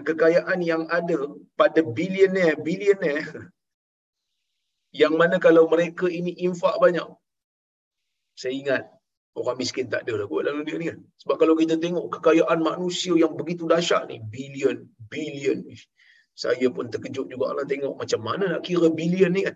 kekayaan 0.07 0.59
yang 0.71 0.83
ada 0.97 1.17
pada 1.59 1.81
bilioner 1.97 2.53
bilioner 2.61 3.25
yang 5.01 5.13
mana 5.21 5.41
kalau 5.45 5.65
mereka 5.73 6.05
ini 6.19 6.31
infak 6.47 6.77
banyak 6.83 7.09
saya 8.37 8.53
ingat 8.61 8.83
orang 9.39 9.57
miskin 9.61 9.85
tak 9.93 10.01
ada 10.07 10.13
lah 10.19 10.25
kot 10.31 10.41
dalam 10.47 10.63
dunia 10.63 10.77
ni 10.81 10.85
kan 10.91 10.97
sebab 11.21 11.35
kalau 11.41 11.53
kita 11.61 11.75
tengok 11.83 12.05
kekayaan 12.15 12.59
manusia 12.71 13.13
yang 13.23 13.33
begitu 13.39 13.63
dahsyat 13.73 14.03
ni 14.11 14.17
bilion 14.33 14.77
bilion 15.11 15.59
saya 16.43 16.67
pun 16.75 16.87
terkejut 16.93 17.27
juga 17.31 17.51
Allah 17.51 17.67
tengok 17.73 17.95
macam 18.01 18.21
mana 18.27 18.43
nak 18.53 18.61
kira 18.67 18.87
bilion 18.99 19.31
ni 19.37 19.43
kan 19.47 19.55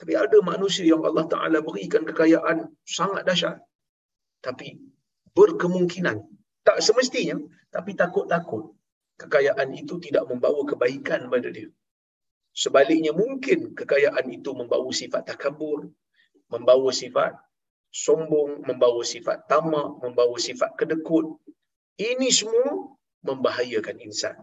tapi 0.00 0.16
ada 0.16 0.40
manusia 0.40 0.88
yang 0.88 1.04
Allah 1.04 1.28
Ta'ala 1.28 1.60
berikan 1.60 2.08
kekayaan 2.08 2.72
sangat 2.88 3.28
dahsyat. 3.28 3.60
Tapi 4.40 4.80
berkemungkinan, 5.36 6.16
tak 6.64 6.80
semestinya, 6.80 7.36
tapi 7.68 7.92
takut-takut 7.92 8.72
kekayaan 9.20 9.68
itu 9.76 10.00
tidak 10.00 10.24
membawa 10.24 10.64
kebaikan 10.64 11.28
pada 11.28 11.52
dia. 11.52 11.68
Sebaliknya 12.56 13.12
mungkin 13.12 13.76
kekayaan 13.76 14.24
itu 14.32 14.56
membawa 14.56 14.88
sifat 14.88 15.28
takabur, 15.28 15.92
membawa 16.48 16.88
sifat 16.96 17.36
sombong, 17.90 18.62
membawa 18.68 19.02
sifat 19.02 19.46
tamak, 19.50 19.98
membawa 20.02 20.36
sifat 20.38 20.70
kedekut. 20.78 21.26
Ini 22.00 22.28
semua 22.32 22.96
membahayakan 23.28 24.00
insan. 24.00 24.36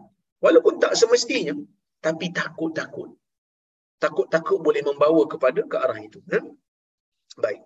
Walaupun 0.44 0.78
tak 0.78 0.94
semestinya, 0.94 1.56
tapi 1.98 2.30
takut-takut 2.30 3.18
takut-takut 4.02 4.58
boleh 4.66 4.82
membawa 4.88 5.22
kepada 5.32 5.60
ke 5.70 5.76
arah 5.84 5.98
itu. 6.08 6.20
Ya? 6.32 6.40
Baik. 7.42 7.60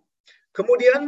Kemudian 0.57 1.03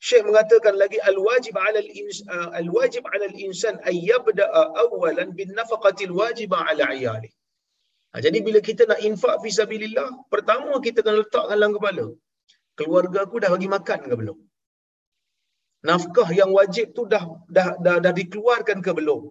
Syekh 0.00 0.24
mengatakan 0.28 0.74
lagi 0.82 0.96
al-wajib 1.10 1.54
'ala 1.60 1.76
al-insan 1.84 2.24
uh, 2.34 2.48
al-wajib 2.60 3.04
'ala 3.08 3.24
al-insan 3.30 3.74
ay 3.88 3.96
yabda'a 4.10 4.62
awwalan 4.84 5.28
bin 5.38 5.52
nafaqati 5.58 6.08
al-wajiba 6.08 6.56
'ala 6.64 6.88
'iyali. 6.96 7.28
Ha, 8.12 8.16
jadi 8.26 8.38
bila 8.46 8.58
kita 8.68 8.82
nak 8.90 9.00
infak 9.08 9.34
fi 9.42 9.50
sabilillah, 9.60 10.08
pertama 10.32 10.72
kita 10.86 11.04
kena 11.04 11.20
letakkan 11.20 11.56
dalam 11.60 11.72
kepala. 11.76 12.04
Keluarga 12.80 13.18
aku 13.26 13.36
dah 13.44 13.50
bagi 13.54 13.68
makan 13.76 14.00
ke 14.08 14.14
belum? 14.20 14.38
Nafkah 15.88 16.28
yang 16.40 16.50
wajib 16.58 16.86
tu 16.96 17.04
dah 17.12 17.24
dah 17.56 17.68
dah, 17.84 17.96
dah 18.04 18.12
dikeluarkan 18.20 18.80
ke 18.86 18.92
belum? 18.98 19.22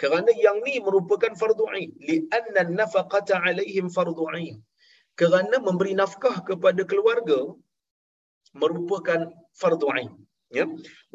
kerana 0.00 0.30
yang 0.44 0.58
ni 0.66 0.74
merupakan 0.86 1.32
fardu 1.40 1.64
ain 1.74 1.90
li'anna 2.08 2.62
nafaqata 2.78 3.34
alaihim 3.46 3.86
fardu 3.96 4.24
ain 4.36 4.56
kerana 5.20 5.56
memberi 5.68 5.92
nafkah 6.00 6.36
kepada 6.48 6.82
keluarga 6.90 7.38
merupakan 8.62 9.20
fardu 9.60 9.86
ain 9.96 10.10
ya? 10.58 10.64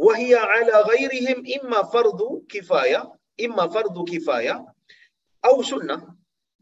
Wahia 0.05 0.41
ala 0.55 0.75
ghairihim 0.91 1.39
imma 1.57 1.79
fardu 1.93 2.27
kifayah 2.51 3.03
imma 3.45 3.65
fardu 3.75 4.03
kifayah 4.11 4.59
atau 5.47 5.63
sunnah. 5.71 6.01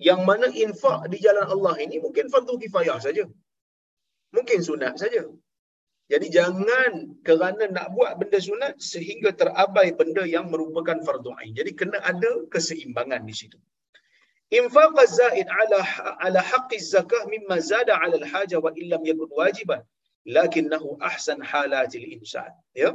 Yang 0.10 0.22
mana 0.30 0.48
infak 0.63 1.00
di 1.13 1.17
jalan 1.26 1.45
Allah 1.54 1.74
ini 1.84 1.95
mungkin 2.06 2.26
fardu 2.34 2.54
kifayah 2.62 2.98
saja 3.06 3.24
mungkin 4.36 4.60
sunat 4.67 4.96
saja 5.02 5.24
jadi 6.12 6.28
jangan 6.38 6.91
kerana 7.28 7.72
nak 7.76 7.88
buat 7.96 8.20
benda 8.20 8.39
sunat 8.48 8.76
sehingga 8.84 9.32
terabai 9.41 9.96
benda 10.00 10.24
yang 10.28 10.52
merupakan 10.52 11.00
fardu 11.08 11.32
ain. 11.39 11.56
Jadi 11.60 11.72
kena 11.80 12.04
ada 12.12 12.32
keseimbangan 12.54 13.24
di 13.24 13.32
situ. 13.39 13.56
Infaq 14.60 14.98
zaid 15.08 15.48
ala 15.48 15.80
ala 16.20 16.41
haqqi 16.52 16.84
zakah 16.94 17.24
mimma 17.34 17.63
zada 17.63 17.96
ala 18.04 18.20
al-haja 18.20 18.60
wa 18.65 18.76
illam 18.82 19.02
yakun 19.08 19.32
wajiban 19.39 19.82
lakinnahu 20.28 21.00
ahsan 21.00 21.39
halatil 21.52 22.04
insan. 22.15 22.52
Ya. 22.76 22.91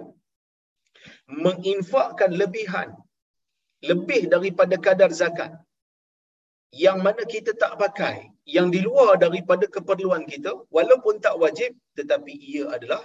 Menginfakkan 1.44 2.36
lebihan 2.36 2.92
lebih 3.80 4.28
daripada 4.28 4.76
kadar 4.76 5.08
zakat 5.08 5.56
yang 6.84 7.00
mana 7.00 7.24
kita 7.24 7.56
tak 7.56 7.80
pakai 7.80 8.28
yang 8.46 8.70
di 8.70 8.80
luar 8.86 9.18
daripada 9.18 9.66
keperluan 9.66 10.22
kita 10.32 10.54
walaupun 10.70 11.18
tak 11.18 11.34
wajib 11.42 11.74
tetapi 11.98 12.30
ia 12.30 12.70
adalah 12.70 13.02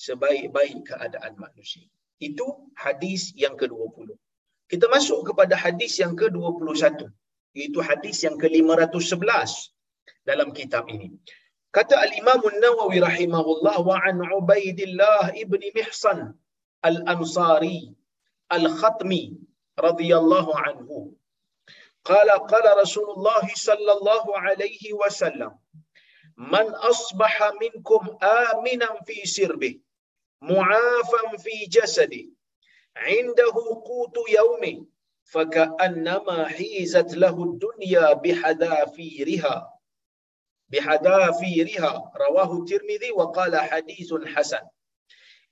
sebaik-baik 0.00 0.88
keadaan 0.88 1.36
manusia. 1.36 1.84
Itu 2.18 2.72
hadis 2.72 3.36
yang 3.36 3.54
ke-20. 3.60 4.16
Kita 4.72 4.88
masuk 4.88 5.28
kepada 5.28 5.54
hadis 5.54 6.00
yang 6.00 6.16
ke-21 6.16 7.04
iaitu 7.52 7.78
hadis 7.84 8.24
yang 8.24 8.40
ke-511 8.40 9.20
dalam 10.24 10.48
kitab 10.56 10.88
ini. 10.88 11.12
Kata 11.68 12.00
al-Imam 12.00 12.40
An-Nawawi 12.40 13.04
rahimahullah 13.04 13.76
wa 13.84 13.96
an 14.00 14.24
Ubaidillah 14.24 15.36
ibn 15.36 15.60
Mihsan 15.76 16.32
al-Ansari 16.80 17.92
al-Khatmi 18.48 19.36
radhiyallahu 19.76 20.52
anhu 20.64 21.12
قال 22.08 22.28
قال 22.30 22.66
رسول 22.82 23.08
الله 23.16 23.46
صلى 23.54 23.92
الله 23.92 24.38
عليه 24.38 24.92
وسلم 25.00 25.52
من 26.38 26.66
أصبح 26.92 27.52
منكم 27.62 28.02
آمنا 28.22 28.88
في 29.06 29.26
سربه 29.26 29.80
معافا 30.42 31.36
في 31.36 31.66
جسده 31.76 32.24
عنده 32.96 33.54
قوت 33.90 34.16
يومه 34.38 34.86
فكأنما 35.32 36.48
حيزت 36.48 37.14
له 37.14 37.36
الدنيا 37.44 38.12
بحذافيرها 38.12 39.56
بحذافيرها. 40.68 42.12
رواه 42.28 42.50
الترمذي 42.58 43.10
وقال 43.12 43.56
حديث 43.56 44.10
حسن. 44.36 44.64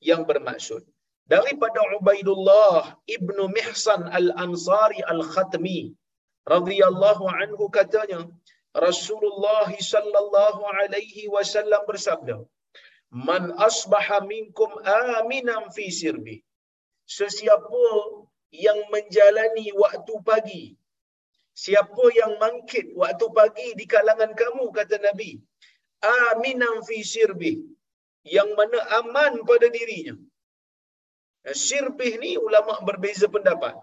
Yang 0.04 0.22
bermaksud 0.28 0.82
daripada 1.24 1.80
Ubaidullah 1.96 3.00
ibnu 3.08 3.48
Mihsan 3.48 4.12
al-Ansari 4.12 5.00
al-Khatmi 5.08 5.96
radhiyallahu 6.54 7.24
anhu 7.40 7.64
katanya 7.78 8.20
Rasulullah 8.86 9.68
sallallahu 9.92 10.62
alaihi 10.80 11.30
wasallam 11.36 11.82
bersabda 11.90 12.36
Man 13.28 13.44
asbaha 13.66 14.18
minkum 14.32 14.70
aminan 14.82 15.70
fi 15.76 15.84
sirbi. 16.00 16.36
Sesiapa 17.18 17.86
yang 18.64 18.80
menjalani 18.92 19.66
waktu 19.82 20.14
pagi 20.28 20.64
Siapa 21.64 22.04
yang 22.20 22.32
mangkit 22.42 22.86
waktu 23.00 23.26
pagi 23.38 23.68
di 23.80 23.84
kalangan 23.92 24.32
kamu 24.40 24.64
kata 24.76 24.96
Nabi 25.06 25.30
aminan 26.04 26.84
fi 26.88 27.00
sirbi 27.12 27.52
yang 28.36 28.50
mana 28.58 28.78
aman 29.00 29.40
pada 29.48 29.68
dirinya. 29.76 30.14
Sirbih 31.64 32.12
ni 32.22 32.30
ulama 32.46 32.74
berbeza 32.88 33.26
pendapat 33.34 33.74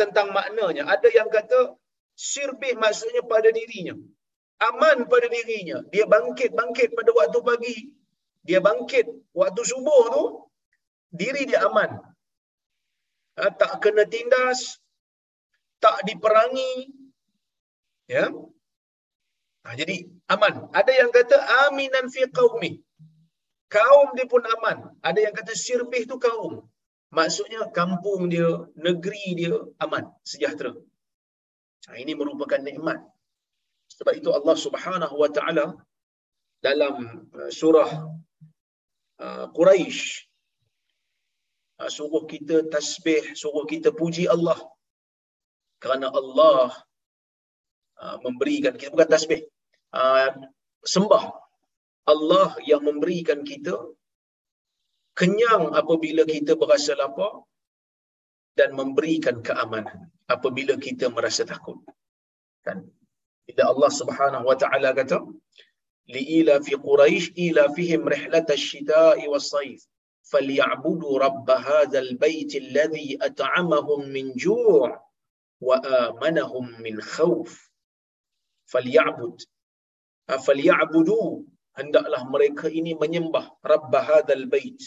tentang 0.00 0.32
maknanya. 0.36 0.86
Ada 0.88 1.08
yang 1.12 1.28
kata 1.28 1.76
sirbih 2.16 2.76
maksudnya 2.76 3.22
pada 3.24 3.48
dirinya. 3.52 3.94
Aman 4.60 5.08
pada 5.08 5.26
dirinya. 5.28 5.80
Dia 5.92 6.04
bangkit-bangkit 6.04 6.92
pada 6.92 7.10
waktu 7.16 7.38
pagi. 7.40 7.76
Dia 8.44 8.60
bangkit 8.60 9.06
waktu 9.36 9.62
subuh 9.64 10.04
tu, 10.12 10.24
diri 11.12 11.44
dia 11.44 11.64
aman. 11.68 12.00
Ha, 13.36 13.52
tak 13.56 13.80
kena 13.84 14.04
tindas, 14.08 14.80
tak 15.80 16.04
diperangi. 16.08 16.92
Ya. 18.08 18.32
Ha, 19.64 19.76
jadi 19.76 20.08
aman. 20.32 20.72
Ada 20.72 20.92
yang 20.92 21.10
kata 21.12 21.36
aminan 21.68 22.08
fi 22.08 22.24
qaumi. 22.28 22.80
Kaum 23.70 24.16
dia 24.16 24.26
pun 24.26 24.42
aman. 24.42 24.92
Ada 25.04 25.20
yang 25.30 25.34
kata 25.36 25.52
sirbih 25.52 26.08
tu 26.08 26.16
kaum. 26.16 26.64
Maksudnya 27.10 27.66
kampung 27.74 28.30
dia, 28.30 28.70
negeri 28.78 29.34
dia 29.34 29.58
aman, 29.82 30.06
sejahtera. 30.22 30.70
Ini 31.90 32.14
merupakan 32.14 32.62
nikmat. 32.62 33.02
Sebab 33.98 34.14
itu 34.14 34.30
Allah 34.30 34.54
Subhanahu 34.54 35.14
wa 35.18 35.26
taala 35.26 35.74
dalam 36.62 37.26
uh, 37.34 37.50
surah 37.50 37.90
uh, 39.18 39.46
Quraisy 39.50 40.00
uh, 41.82 41.90
suruh 41.90 42.30
kita 42.30 42.70
tasbih, 42.70 43.34
suruh 43.34 43.66
kita 43.66 43.90
puji 43.90 44.30
Allah. 44.30 44.56
Kerana 45.80 46.12
Allah 46.12 46.76
memberikan 48.20 48.76
kita 48.76 48.92
bukan 48.92 49.08
tasbih. 49.08 49.44
Sembah 50.84 51.24
Allah 52.08 52.48
yang 52.64 52.84
memberikan 52.84 53.44
kita 53.44 53.76
kenyang 55.18 55.74
apabila 55.80 56.22
kita 56.24 56.54
berasa 56.60 56.92
lapar 57.00 57.42
dan 58.58 58.74
memberikan 58.76 59.40
keamanan 59.46 60.10
apabila 60.28 60.74
kita 60.78 61.10
merasa 61.10 61.42
takut. 61.42 61.78
Kan? 62.66 62.86
Bila 63.46 63.72
Allah 63.72 63.90
Subhanahu 64.00 64.44
wa 64.46 64.56
taala 64.62 64.94
kata 64.94 65.18
liila 66.14 66.62
fi 66.62 66.74
quraish 66.78 67.34
ila 67.34 67.70
fihim 67.74 68.06
rihlat 68.06 68.46
asy-syita'i 68.46 69.26
was-sayf 69.32 69.80
falyabudu 70.30 71.18
rabb 71.18 71.48
hadzal 71.48 72.10
bait 72.22 72.50
alladhi 72.62 73.18
at'amahum 73.18 74.06
min 74.14 74.36
ju' 74.38 74.86
wa 75.66 75.76
amanahum 76.06 76.66
min 76.84 77.02
khauf 77.02 77.50
falyabud. 78.70 79.38
Falyabudu. 80.30 81.42
Hendaklah 81.74 82.22
mereka 82.30 82.66
ini 82.70 82.92
menyembah 82.94 83.50
rabb 83.66 83.90
hadzal 83.94 84.46
bait 84.46 84.78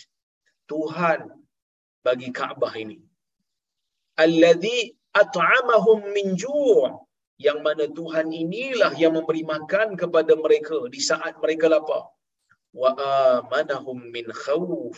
Tuhan 0.71 1.19
bagi 2.06 2.30
Kaabah 2.38 2.73
ini. 2.84 2.99
Alladhi 4.26 4.93
at'amahum 5.21 5.99
min 6.15 6.28
ju' 6.41 6.91
yang 7.41 7.60
mana 7.65 7.86
Tuhan 7.97 8.28
inilah 8.43 8.93
yang 9.04 9.13
memberi 9.17 9.43
makan 9.54 9.88
kepada 10.02 10.34
mereka 10.43 10.78
di 10.93 11.02
saat 11.10 11.34
mereka 11.43 11.65
lapar. 11.73 12.04
Wa 12.82 12.89
amanahum 12.97 13.97
min 14.15 14.28
khauf 14.43 14.97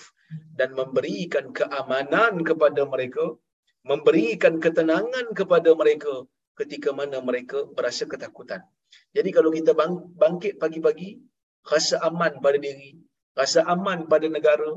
dan 0.60 0.69
memberikan 0.80 1.51
keamanan 1.51 2.39
kepada 2.49 2.82
mereka 2.88 3.25
memberikan 3.86 4.58
ketenangan 4.63 5.25
kepada 5.39 5.71
mereka 5.82 6.13
ketika 6.60 6.89
mana 6.99 7.17
mereka 7.21 7.67
berasa 7.78 8.04
ketakutan. 8.12 8.62
Jadi 9.15 9.30
kalau 9.36 9.51
kita 9.58 9.71
bangkit 10.21 10.58
pagi-pagi 10.62 11.10
rasa 11.71 11.95
aman 12.08 12.34
pada 12.45 12.58
diri 12.65 12.91
rasa 13.39 13.60
aman 13.73 14.08
pada 14.12 14.28
negara 14.36 14.71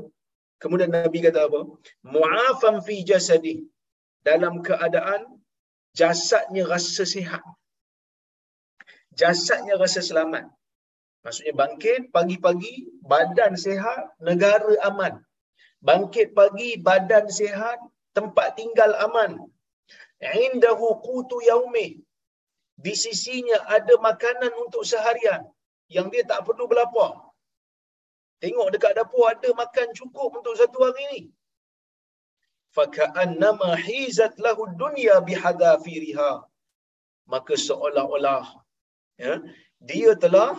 kemudian 0.61 0.91
nabi 0.91 1.19
kata 1.25 1.47
apa 1.47 1.61
mu'afam 2.03 2.75
fi 2.85 2.95
jasadi 3.09 3.55
dalam 4.27 4.59
keadaan 4.67 5.39
jasadnya 5.99 6.63
rasa 6.69 7.03
sihat. 7.03 7.43
Jasadnya 9.19 9.75
rasa 9.75 9.99
selamat. 9.99 10.45
Maksudnya 11.23 11.53
bangkit 11.61 12.01
pagi-pagi, 12.15 12.87
badan 13.03 13.59
sihat, 13.59 14.15
negara 14.23 14.71
aman. 14.87 15.19
Bangkit 15.83 16.31
pagi, 16.31 16.79
badan 16.79 17.27
sihat, 17.27 17.79
tempat 18.15 18.55
tinggal 18.55 18.95
aman. 19.03 19.43
Indahu 20.19 20.99
qutu 21.03 21.43
yaumi. 21.43 21.99
Di 22.79 22.95
sisinya 22.95 23.59
ada 23.67 23.99
makanan 23.99 24.51
untuk 24.63 24.87
seharian 24.87 25.43
yang 25.91 26.07
dia 26.07 26.23
tak 26.23 26.47
perlu 26.47 26.63
berlapar. 26.71 27.28
Tengok 28.43 28.67
dekat 28.73 28.93
dapur 28.99 29.23
ada 29.31 29.49
makan 29.61 29.87
cukup 29.99 30.29
untuk 30.39 30.55
satu 30.61 30.79
hari 30.85 31.05
ni. 31.13 31.21
Faka'annama 32.75 33.69
hizat 33.87 34.33
lahu 34.45 34.63
dunya 34.81 35.15
bihadafiriha. 35.29 36.31
Maka 37.33 37.53
seolah-olah 37.67 38.45
ya 39.23 39.33
dia 39.89 40.11
telah 40.23 40.51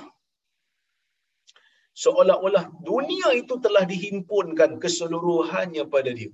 seolah-olah 2.03 2.65
dunia 2.91 3.29
itu 3.41 3.55
telah 3.65 3.85
dihimpunkan 3.93 4.71
keseluruhannya 4.83 5.85
pada 5.95 6.13
dia. 6.19 6.33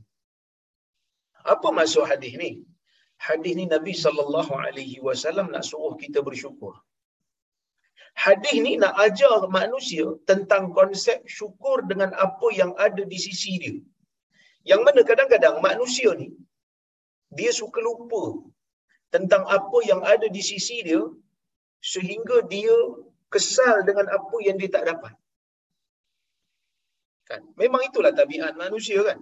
Apa 1.55 1.71
maksud 1.79 2.05
hadis 2.11 2.35
ni? 2.43 2.51
Hadis 3.27 3.55
ni 3.59 3.65
Nabi 3.75 3.95
sallallahu 4.05 4.53
alaihi 4.67 4.99
wasallam 5.07 5.47
nak 5.55 5.65
suruh 5.71 5.95
kita 6.03 6.21
bersyukur 6.29 6.75
hadis 8.25 8.57
ni 8.67 8.73
nak 8.83 8.95
ajar 9.05 9.39
manusia 9.59 10.07
tentang 10.31 10.65
konsep 10.79 11.19
syukur 11.37 11.79
dengan 11.91 12.11
apa 12.27 12.49
yang 12.61 12.73
ada 12.87 13.03
di 13.13 13.19
sisi 13.27 13.53
dia 13.63 13.77
yang 14.71 14.83
mana 14.87 15.01
kadang-kadang 15.11 15.57
manusia 15.69 16.11
ni 16.21 16.29
dia 17.39 17.51
suka 17.61 17.81
lupa 17.89 18.23
tentang 19.15 19.43
apa 19.57 19.79
yang 19.91 20.01
ada 20.13 20.27
di 20.37 20.43
sisi 20.51 20.79
dia 20.89 21.03
sehingga 21.93 22.37
dia 22.55 22.77
kesal 23.35 23.77
dengan 23.89 24.07
apa 24.17 24.37
yang 24.47 24.57
dia 24.61 24.71
tak 24.77 24.85
dapat. 24.91 25.15
Kan? 27.29 27.43
Memang 27.61 27.83
itulah 27.89 28.13
tabiat 28.15 28.55
manusia 28.65 28.99
kan. 29.09 29.19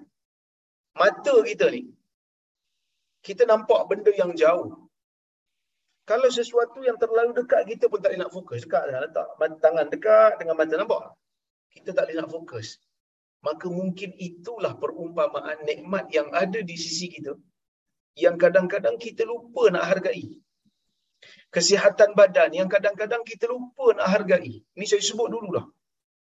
Mata 1.01 1.35
kita 1.49 1.67
ni 1.75 1.83
kita 3.27 3.49
nampak 3.49 3.81
benda 3.89 4.13
yang 4.13 4.33
jauh. 4.37 4.84
Kalau 6.05 6.29
sesuatu 6.29 6.85
yang 6.85 7.01
terlalu 7.01 7.33
dekat 7.33 7.65
kita 7.65 7.89
pun 7.89 7.99
tak 8.01 8.13
boleh 8.13 8.21
nak 8.25 8.33
fokus. 8.33 8.61
Dekat 8.65 8.93
dah 8.93 9.01
letak 9.09 9.29
tangan 9.65 9.87
dekat 9.89 10.37
dengan 10.37 10.55
mata 10.61 10.75
nampak. 10.77 11.05
Kita 11.73 11.97
tak 11.97 12.07
boleh 12.07 12.17
nak 12.21 12.31
fokus 12.31 12.77
maka 13.45 13.67
mungkin 13.69 14.11
itulah 14.17 14.73
perumpamaan 14.81 15.69
nikmat 15.69 16.09
yang 16.17 16.33
ada 16.33 16.65
di 16.65 16.77
sisi 16.81 17.13
kita 17.13 17.37
yang 18.17 18.41
kadang-kadang 18.41 18.97
kita 18.97 19.29
lupa 19.29 19.69
nak 19.69 19.85
hargai. 19.91 20.41
Kesihatan 21.53 22.17
badan 22.19 22.51
yang 22.57 22.69
kadang-kadang 22.73 23.21
kita 23.29 23.45
lupa 23.53 23.93
nak 23.99 24.09
hargai. 24.09 24.65
Ini 24.65 24.85
saya 24.89 25.03
sebut 25.05 25.29
dululah. 25.29 25.67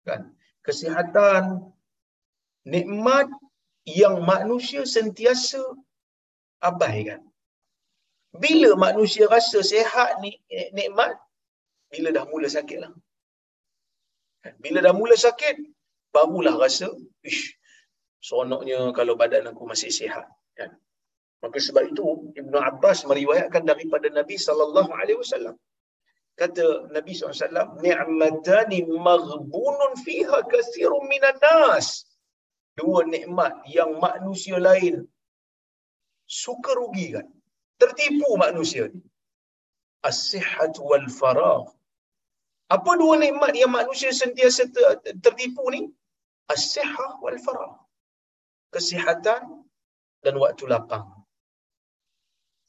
Kan? 0.05 0.37
Kesihatan 0.61 1.73
nikmat 2.69 3.33
yang 3.89 4.21
manusia 4.21 4.85
sentiasa 4.85 5.62
abaikan. 6.61 7.23
Bila 8.44 8.70
manusia 8.87 9.25
rasa 9.35 9.59
sihat 9.72 10.20
ni 10.22 10.31
nikmat 10.79 11.12
bila 11.92 12.09
dah 12.16 12.25
mula 12.33 12.49
sakit 12.57 12.79
lah. 12.83 12.92
Kan? 14.42 14.55
Bila 14.64 14.79
dah 14.87 14.94
mula 15.01 15.16
sakit, 15.27 15.57
barulah 16.14 16.55
rasa 16.64 16.88
ish 17.31 17.57
seronoknya 18.27 18.79
kalau 18.99 19.14
badan 19.20 19.46
aku 19.51 19.62
masih 19.70 19.90
sihat 19.99 20.27
kan 20.59 20.70
maka 21.44 21.59
sebab 21.66 21.85
itu 21.92 22.05
Ibnu 22.40 22.59
Abbas 22.70 23.07
meriwayatkan 23.11 23.62
daripada 23.70 24.09
Nabi 24.18 24.37
sallallahu 24.46 24.90
alaihi 25.01 25.20
wasallam 25.22 25.55
kata 26.37 26.92
Nabi 26.92 27.12
SAW, 27.16 27.81
ni'matani 27.81 28.85
maghbunun 28.85 29.92
fiha 30.05 30.38
kathirun 30.53 31.09
minan 31.09 31.37
nas. 31.40 32.05
Dua 32.77 33.09
nikmat 33.09 33.64
yang 33.72 33.96
manusia 33.96 34.61
lain 34.61 35.09
suka 36.29 36.77
rugikan. 36.77 37.25
Tertipu 37.83 38.29
manusia 38.41 38.89
ni. 38.89 39.03
As-sihat 40.09 40.79
wal 40.89 41.09
faragh. 41.19 41.69
Apa 42.77 42.99
dua 42.99 43.15
nikmat 43.23 43.53
yang 43.55 43.71
manusia 43.71 44.11
sentiasa 44.11 44.67
tertipu 45.23 45.65
ni? 45.75 45.83
as-sihah 46.53 47.19
wal 47.23 47.39
farah. 47.45 47.75
Kesihatan 48.75 49.43
dan 50.25 50.35
waktu 50.43 50.65
lapang. 50.67 51.07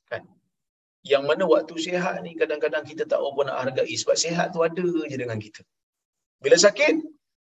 Kan? 0.10 0.24
Yang 1.02 1.24
mana 1.30 1.44
waktu 1.50 1.74
sihat 1.78 2.22
ni 2.26 2.38
kadang-kadang 2.38 2.86
kita 2.86 3.04
tak 3.10 3.20
apa 3.22 3.42
nak 3.48 3.58
hargai 3.62 3.96
sebab 3.98 4.18
sihat 4.18 4.54
tu 4.54 4.62
ada 4.62 4.86
je 5.12 5.18
dengan 5.18 5.40
kita. 5.42 5.62
Bila 6.38 6.54
sakit, 6.54 7.02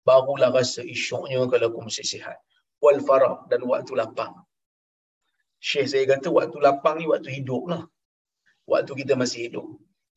barulah 0.05 0.53
rasa 0.53 0.85
isyuknya 0.85 1.41
kalau 1.49 1.73
aku 1.73 1.79
mesti 1.89 2.05
sihat. 2.05 2.37
Wal 2.83 3.01
farah 3.01 3.49
dan 3.49 3.65
waktu 3.65 3.97
lapang. 3.97 4.44
Syekh 5.67 5.87
saya 5.91 6.05
kata 6.11 6.29
waktu 6.37 6.57
lapang 6.65 6.95
ni 7.01 7.05
waktu 7.11 7.29
hidup 7.37 7.63
lah. 7.71 7.83
Waktu 8.71 8.91
kita 9.01 9.13
masih 9.21 9.39
hidup. 9.45 9.65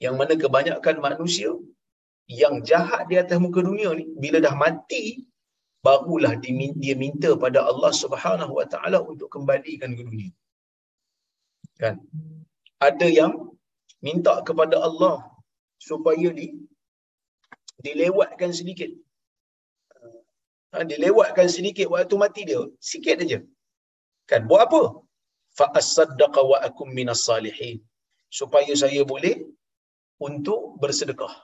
Yang 0.04 0.14
mana 0.20 0.34
kebanyakan 0.42 0.96
manusia 1.06 1.50
yang 2.40 2.54
jahat 2.68 3.02
di 3.10 3.16
atas 3.22 3.38
muka 3.44 3.60
dunia 3.68 3.90
ni, 3.98 4.04
bila 4.22 4.38
dah 4.46 4.54
mati, 4.62 5.04
barulah 5.86 6.32
dia 6.44 6.94
minta 7.04 7.30
pada 7.44 7.60
Allah 7.70 7.92
Subhanahu 8.02 8.52
Wa 8.58 8.66
Taala 8.72 8.98
untuk 9.10 9.28
kembalikan 9.34 9.96
ke 9.98 10.02
dunia. 10.08 10.30
Kan? 11.80 11.96
Ada 12.88 13.08
yang 13.18 13.32
minta 14.06 14.34
kepada 14.48 14.76
Allah 14.88 15.16
supaya 15.88 16.28
di 16.38 16.46
dilewatkan 17.86 18.52
sedikit. 18.60 18.90
Ha, 20.72 20.84
dilewatkan 20.84 21.48
sedikit 21.56 21.88
waktu 21.94 22.14
mati 22.22 22.42
dia. 22.50 22.62
Sikit 22.90 23.24
aja. 23.24 23.40
Kan? 24.30 24.44
Buat 24.50 24.62
apa? 24.68 25.07
Fa 25.58 25.66
asaddaqa 25.80 26.40
wa 26.50 26.58
akum 26.68 26.88
minas 26.98 27.22
salihin. 27.28 27.78
Supaya 28.38 28.72
saya 28.82 29.02
boleh 29.12 29.36
untuk 30.26 30.62
bersedekah. 30.82 31.34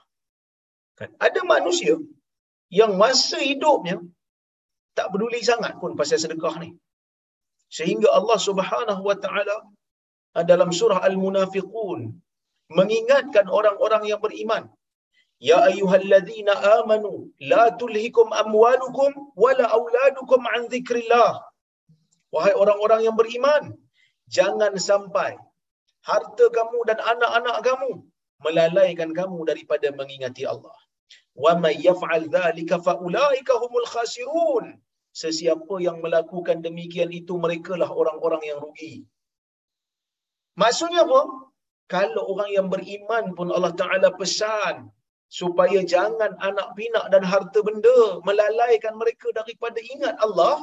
Kan? 0.99 1.09
Ada 1.27 1.41
manusia 1.53 1.95
yang 2.79 2.91
masa 3.01 3.37
hidupnya 3.49 3.97
tak 4.97 5.07
peduli 5.13 5.39
sangat 5.49 5.73
pun 5.81 5.93
pasal 5.99 6.19
sedekah 6.23 6.55
ni. 6.63 6.69
Sehingga 7.77 8.09
Allah 8.17 8.39
Subhanahu 8.47 9.01
wa 9.09 9.17
taala 9.23 9.57
dalam 10.51 10.69
surah 10.79 10.99
Al-Munafiqun 11.09 11.99
mengingatkan 12.77 13.45
orang-orang 13.57 14.03
yang 14.11 14.21
beriman. 14.25 14.63
Ya 15.49 15.57
ayyuhalladzina 15.69 16.53
amanu 16.79 17.11
la 17.51 17.63
tulhikum 17.81 18.27
amwalukum 18.43 19.11
wala 19.43 19.65
auladukum 19.77 20.41
an 20.55 20.61
dzikrillah. 20.71 21.31
Wahai 22.35 22.53
orang-orang 22.61 23.01
yang 23.07 23.15
beriman, 23.21 23.63
jangan 24.29 24.73
sampai 24.89 25.31
harta 26.09 26.45
kamu 26.57 26.79
dan 26.89 26.97
anak-anak 27.11 27.57
kamu 27.67 27.91
melalaikan 28.45 29.09
kamu 29.19 29.39
daripada 29.49 29.87
mengingati 29.99 30.43
Allah. 30.53 30.75
Wa 31.43 31.53
may 31.63 31.75
yaf'al 31.87 32.27
dzalika 32.35 32.79
fa 32.85 32.93
ulaika 33.07 33.53
humul 33.61 33.87
khasirun 33.93 34.65
sesiapa 35.21 35.75
yang 35.87 35.97
melakukan 36.03 36.59
demikian 36.65 37.11
itu 37.19 37.33
merekalah 37.43 37.89
orang-orang 38.01 38.43
yang 38.49 38.59
rugi. 38.65 38.93
Maksudnya 40.61 41.03
apa? 41.07 41.21
Kalau 41.95 42.23
orang 42.33 42.49
yang 42.57 42.67
beriman 42.73 43.25
pun 43.37 43.47
Allah 43.55 43.73
Ta'ala 43.81 44.09
pesan 44.19 44.89
supaya 45.39 45.79
jangan 45.93 46.31
anak 46.47 46.67
pinak 46.77 47.05
dan 47.13 47.23
harta 47.31 47.59
benda 47.67 47.99
melalaikan 48.27 48.95
mereka 49.01 49.27
daripada 49.39 49.79
ingat 49.93 50.15
Allah, 50.25 50.55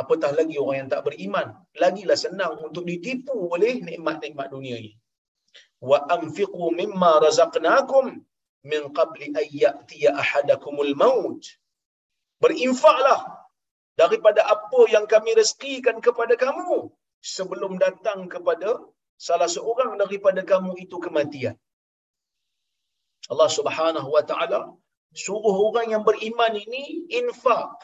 apatah 0.00 0.30
lagi 0.38 0.56
orang 0.62 0.76
yang 0.86 0.90
tak 0.94 1.02
beriman. 1.06 1.48
Lagilah 1.82 2.18
senang 2.24 2.54
untuk 2.66 2.84
ditipu 2.90 3.36
oleh 3.54 3.74
nikmat-nikmat 3.88 4.48
dunia 4.54 4.76
ini. 4.82 4.92
Wa 5.90 5.98
anfiqu 6.16 6.64
mimma 6.80 7.12
razaqnakum 7.24 8.04
min 8.70 8.82
qabli 8.98 9.26
an 9.40 9.46
ya'tiya 9.62 10.10
ahadakumul 10.22 10.92
maut. 11.02 11.42
Berinfaklah 12.42 13.20
daripada 14.00 14.42
apa 14.54 14.80
yang 14.94 15.06
kami 15.14 15.30
rezekikan 15.40 16.02
kepada 16.06 16.34
kamu 16.44 16.90
sebelum 17.34 17.78
datang 17.84 18.26
kepada 18.34 18.82
salah 19.26 19.48
seorang 19.56 19.92
daripada 20.02 20.42
kamu 20.52 20.72
itu 20.84 20.96
kematian. 21.06 21.56
Allah 23.32 23.50
Subhanahu 23.58 24.08
wa 24.16 24.22
taala 24.30 24.60
suruh 25.22 25.56
orang 25.70 25.94
yang 25.94 26.02
beriman 26.08 26.52
ini 26.64 27.08
infak. 27.20 27.78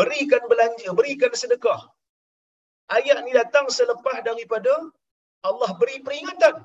Berikan 0.00 0.42
belanja, 0.50 0.88
berikan 0.98 1.32
sedekah. 1.42 1.80
Ayat 2.96 3.18
ni 3.24 3.32
datang 3.36 3.66
selepas 3.78 4.24
daripada 4.28 4.72
Allah 5.48 5.70
beri 5.80 6.00
peringatan. 6.06 6.64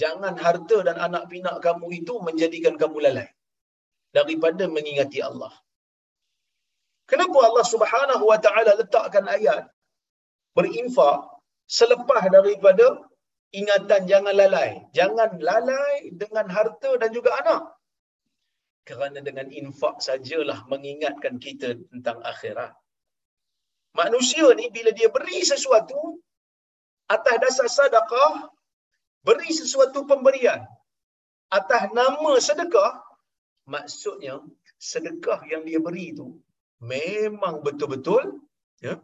Jangan 0.00 0.34
harta 0.44 0.78
dan 0.86 0.96
anak 1.06 1.28
pinak 1.30 1.56
kamu 1.66 1.86
itu 2.00 2.14
menjadikan 2.26 2.74
kamu 2.80 2.98
lalai 3.06 3.28
daripada 4.16 4.64
mengingati 4.76 5.18
Allah. 5.28 5.52
Kenapa 7.10 7.38
Allah 7.48 7.66
Subhanahu 7.66 8.24
wa 8.30 8.38
taala 8.44 8.78
letakkan 8.80 9.26
ayat 9.36 9.66
berinfak 10.54 11.26
selepas 11.66 12.22
daripada 12.36 12.86
ingatan 13.50 14.06
jangan 14.10 14.34
lalai. 14.42 14.70
Jangan 14.98 15.42
lalai 15.42 16.14
dengan 16.14 16.46
harta 16.56 16.90
dan 17.02 17.10
juga 17.16 17.34
anak. 17.42 17.62
Kerana 18.88 19.18
dengan 19.22 19.46
infak 19.52 20.02
sajalah 20.02 20.66
mengingatkan 20.72 21.36
kita 21.38 21.78
tentang 21.92 22.18
akhirat. 22.24 22.72
Manusia 23.94 24.46
ni 24.58 24.70
bila 24.70 24.90
dia 24.94 25.08
beri 25.10 25.42
sesuatu 25.42 26.18
atas 27.10 27.36
dasar 27.42 27.68
sedekah, 27.68 28.50
beri 29.26 29.50
sesuatu 29.50 30.06
pemberian 30.06 30.62
atas 31.50 31.90
nama 31.90 32.32
sedekah, 32.38 33.02
maksudnya 33.66 34.38
sedekah 34.78 35.42
yang 35.50 35.62
dia 35.66 35.82
beri 35.82 36.14
itu 36.14 36.38
memang 36.80 37.60
betul-betul 37.66 38.40
ya, 38.80 38.94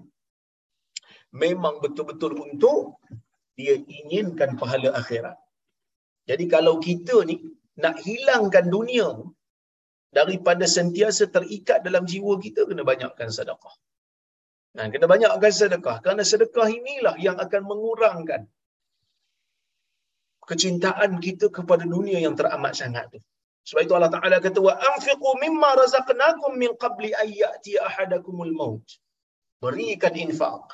memang 1.34 1.82
betul-betul 1.84 2.32
untuk 2.46 2.96
dia 3.58 3.74
inginkan 3.98 4.56
pahala 4.60 4.94
akhirat. 5.00 5.36
Jadi 6.30 6.44
kalau 6.54 6.78
kita 6.78 7.26
ni 7.28 7.36
nak 7.82 8.00
hilangkan 8.06 8.66
dunia 8.72 9.08
daripada 10.12 10.64
sentiasa 10.64 11.26
terikat 11.28 11.82
dalam 11.86 12.04
jiwa 12.06 12.38
kita, 12.40 12.66
kena 12.68 12.82
banyakkan 12.86 13.28
sedekah. 13.28 13.74
Nah, 14.76 14.86
kena 14.92 15.06
banyakkan 15.08 15.52
sedekah. 15.52 15.96
Kerana 16.04 16.22
sedekah 16.22 16.68
inilah 16.68 17.16
yang 17.16 17.36
akan 17.40 17.62
mengurangkan 17.64 18.42
kecintaan 20.46 21.18
kita 21.18 21.50
kepada 21.50 21.84
dunia 21.84 22.18
yang 22.22 22.34
teramat 22.38 22.72
sangat 22.78 23.10
tu. 23.10 23.20
Sebab 23.66 23.82
itu 23.82 23.94
Allah 23.98 24.12
Ta'ala 24.14 24.36
kata, 24.38 24.62
wa 24.62 24.74
anfiqu 24.78 25.30
mimma 25.42 25.74
razaqnakum 25.74 26.54
min 26.54 26.70
qabli 26.78 27.10
ayyati 27.10 27.74
ahadakumul 27.82 28.54
maut. 28.54 28.86
Berikan 29.58 30.14
infak 30.14 30.70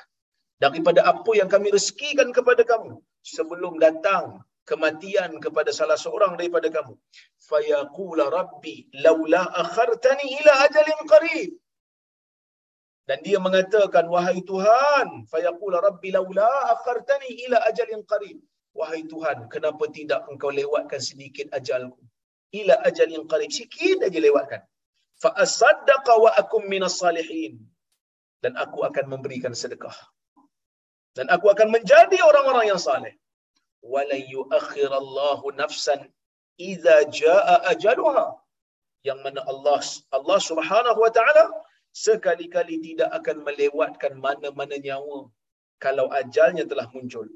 daripada 0.60 1.00
apa 1.08 1.30
yang 1.40 1.48
kami 1.48 1.72
rezekikan 1.72 2.28
kepada 2.36 2.62
kamu 2.68 3.00
sebelum 3.24 3.80
datang 3.80 4.44
kematian 4.70 5.30
kepada 5.44 5.70
salah 5.78 5.98
seorang 6.04 6.38
daripada 6.38 6.68
kamu. 6.76 6.94
Fayaqula 7.50 8.30
rabbi 8.38 8.76
laula 9.04 9.42
akhartani 9.62 10.26
ila 10.38 10.52
ajalin 10.66 11.00
qarib. 11.12 11.50
Dan 13.08 13.18
dia 13.26 13.38
mengatakan 13.46 14.06
wahai 14.14 14.38
tuhan 14.50 15.26
fayaqula 15.32 15.82
rabbi 15.86 16.14
laula 16.16 16.50
akhartani 16.74 17.30
ila 17.46 17.58
ajalin 17.70 18.02
qarib. 18.12 18.38
Wahai 18.78 19.02
tuhan 19.12 19.50
kenapa 19.54 19.84
tidak 19.96 20.24
engkau 20.30 20.50
lewatkan 20.60 21.00
sedikit 21.08 21.50
ajalku? 21.58 22.00
Ila 22.60 22.74
ajalin 22.88 23.26
qarib 23.32 23.50
sikit 23.58 24.06
aja 24.06 24.18
lewatkan. 24.28 24.62
Fa 25.22 25.30
asaddaqa 25.44 26.14
wa 26.24 26.30
akum 26.42 26.62
minas 26.72 26.96
salihin. 27.02 27.58
Dan 28.42 28.58
aku 28.58 28.82
akan 28.82 29.06
memberikan 29.06 29.54
sedekah. 29.54 29.94
Dan 31.14 31.30
aku 31.34 31.46
akan 31.54 31.68
menjadi 31.70 32.18
orang-orang 32.26 32.74
yang 32.74 32.80
saleh 32.80 33.14
wala 33.82 34.16
yuakhirallahu 34.34 35.54
nafsan 35.62 36.00
idza 36.70 36.96
jaa 37.20 37.56
ajaluha 37.72 38.26
yang 39.08 39.18
mana 39.26 39.42
Allah 39.52 39.80
Allah 40.16 40.38
Subhanahu 40.50 40.98
wa 41.04 41.10
taala 41.10 41.44
sekali-kali 41.92 42.78
tidak 42.86 43.10
akan 43.18 43.42
melewatkan 43.46 44.12
mana-mana 44.16 44.76
nyawa 44.78 45.28
kalau 45.82 46.06
ajalnya 46.14 46.64
telah 46.70 46.86
muncul. 46.94 47.26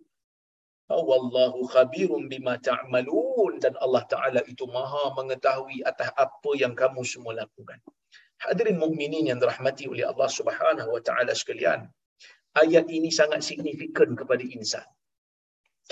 Wallahu 0.87 1.67
khabirum 1.75 2.31
bima 2.31 2.55
ta'malun. 2.63 3.59
Dan 3.59 3.75
Allah 3.85 4.03
taala 4.07 4.41
itu 4.47 4.65
maha 4.71 5.11
mengetahui 5.19 5.83
atas 5.83 6.15
apa 6.15 6.51
yang 6.55 6.79
kamu 6.79 7.03
semua 7.03 7.35
lakukan. 7.43 7.83
Hadirin 8.39 8.79
mukminin 8.79 9.27
yang 9.31 9.39
dirahmati 9.43 9.91
oleh 9.91 10.07
Allah 10.07 10.31
Subhanahu 10.31 10.95
wa 10.95 11.03
taala 11.03 11.35
sekalian 11.35 11.91
ayat 12.55 12.87
ini 12.87 13.11
sangat 13.11 13.43
signifikan 13.43 14.15
kepada 14.15 14.47
insan. 14.47 14.87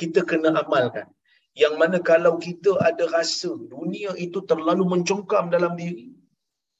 Kita 0.01 0.21
kena 0.31 0.51
amalkan. 0.63 1.09
Yang 1.55 1.75
mana 1.81 1.99
kalau 2.11 2.35
kita 2.47 2.73
ada 2.83 3.05
rasa 3.15 3.55
dunia 3.75 4.11
itu 4.19 4.43
terlalu 4.51 4.85
mencongkam 4.93 5.55
dalam 5.55 5.79
diri, 5.79 6.11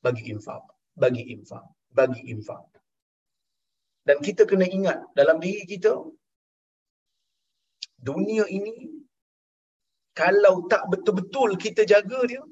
bagi 0.03 0.35
infak, 0.35 0.67
bagi 0.99 1.23
infak, 1.35 1.63
bagi 1.95 2.23
infak. 2.35 2.67
Dan 4.03 4.19
kita 4.19 4.43
kena 4.51 4.67
ingat 4.67 4.99
dalam 5.15 5.39
diri 5.39 5.63
kita, 5.63 5.95
dunia 8.03 8.45
ini 8.51 8.75
kalau 10.15 10.67
tak 10.67 10.83
betul-betul 10.91 11.55
kita 11.55 11.83
jaga 11.87 12.21
dia, 12.27 12.43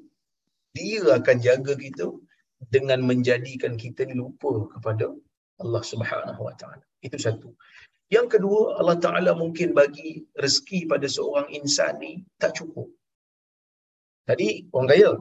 dia 0.75 1.03
akan 1.19 1.37
jaga 1.43 1.73
kita 1.75 2.07
dengan 2.71 2.99
menjadikan 3.03 3.75
kita 3.75 4.07
lupa 4.15 4.67
kepada 4.73 5.11
Allah 5.61 5.83
Subhanahu 5.83 6.41
Wa 6.47 6.55
Taala. 6.59 6.83
Itu 7.03 7.19
satu. 7.19 7.51
Yang 8.11 8.27
kedua, 8.37 8.79
Allah 8.79 8.97
Ta'ala 8.99 9.31
mungkin 9.37 9.71
bagi 9.71 10.25
rezeki 10.35 10.91
pada 10.91 11.07
seorang 11.07 11.47
insan 11.53 11.97
ni 12.03 12.19
tak 12.41 12.57
cukup. 12.59 12.91
Tadi, 14.27 14.67
orang 14.75 14.89
kaya. 14.91 15.11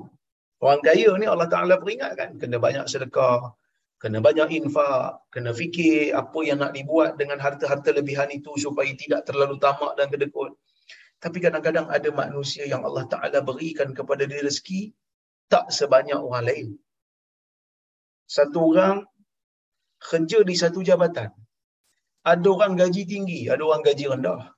Orang 0.62 0.82
kaya 0.82 1.10
ni 1.18 1.26
Allah 1.26 1.48
Ta'ala 1.50 1.78
peringatkan. 1.78 2.38
Kena 2.38 2.58
banyak 2.58 2.86
sedekah, 2.86 3.54
kena 4.02 4.18
banyak 4.18 4.48
infak, 4.58 5.22
kena 5.30 5.50
fikir 5.54 6.14
apa 6.14 6.38
yang 6.42 6.58
nak 6.62 6.74
dibuat 6.74 7.18
dengan 7.18 7.38
harta-harta 7.38 7.94
lebihan 7.94 8.30
itu 8.30 8.50
supaya 8.58 8.90
tidak 8.98 9.26
terlalu 9.26 9.58
tamak 9.62 9.94
dan 9.98 10.10
kedekut. 10.10 10.54
Tapi 11.22 11.38
kadang-kadang 11.38 11.86
ada 11.86 12.10
manusia 12.10 12.66
yang 12.66 12.82
Allah 12.82 13.06
Ta'ala 13.06 13.38
berikan 13.46 13.94
kepada 13.94 14.26
dia 14.26 14.42
rezeki 14.42 14.90
tak 15.46 15.70
sebanyak 15.70 16.18
orang 16.18 16.44
lain. 16.50 16.68
Satu 18.26 18.74
orang 18.74 19.06
kerja 20.02 20.42
di 20.42 20.54
satu 20.58 20.82
jabatan 20.82 21.30
ada 22.22 22.46
orang 22.54 22.78
gaji 22.78 23.02
tinggi, 23.02 23.50
ada 23.52 23.62
orang 23.66 23.82
gaji 23.82 24.04
rendah. 24.06 24.54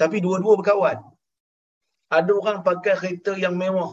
Tapi 0.00 0.20
dua-dua 0.24 0.60
berkawan. 0.60 0.98
Ada 2.08 2.32
orang 2.32 2.58
pakai 2.62 2.94
kereta 3.00 3.32
yang 3.34 3.56
mewah, 3.58 3.92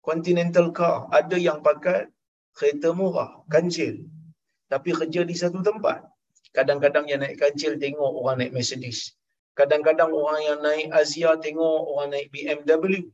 Continental 0.00 0.72
car. 0.72 1.12
Ada 1.12 1.36
yang 1.36 1.60
pakai 1.60 2.08
kereta 2.56 2.96
murah, 2.96 3.44
kancil. 3.52 4.00
Tapi 4.72 4.96
kerja 4.96 5.28
di 5.28 5.36
satu 5.36 5.60
tempat. 5.60 6.00
Kadang-kadang 6.56 7.06
yang 7.06 7.20
naik 7.22 7.38
kancil 7.38 7.76
tengok 7.76 8.10
orang 8.24 8.42
naik 8.42 8.52
Mercedes. 8.56 9.12
Kadang-kadang 9.54 10.10
orang 10.10 10.40
yang 10.40 10.58
naik 10.64 10.88
Asia 10.90 11.36
tengok 11.36 11.80
orang 11.94 12.16
naik 12.16 12.32
BMW. 12.32 13.12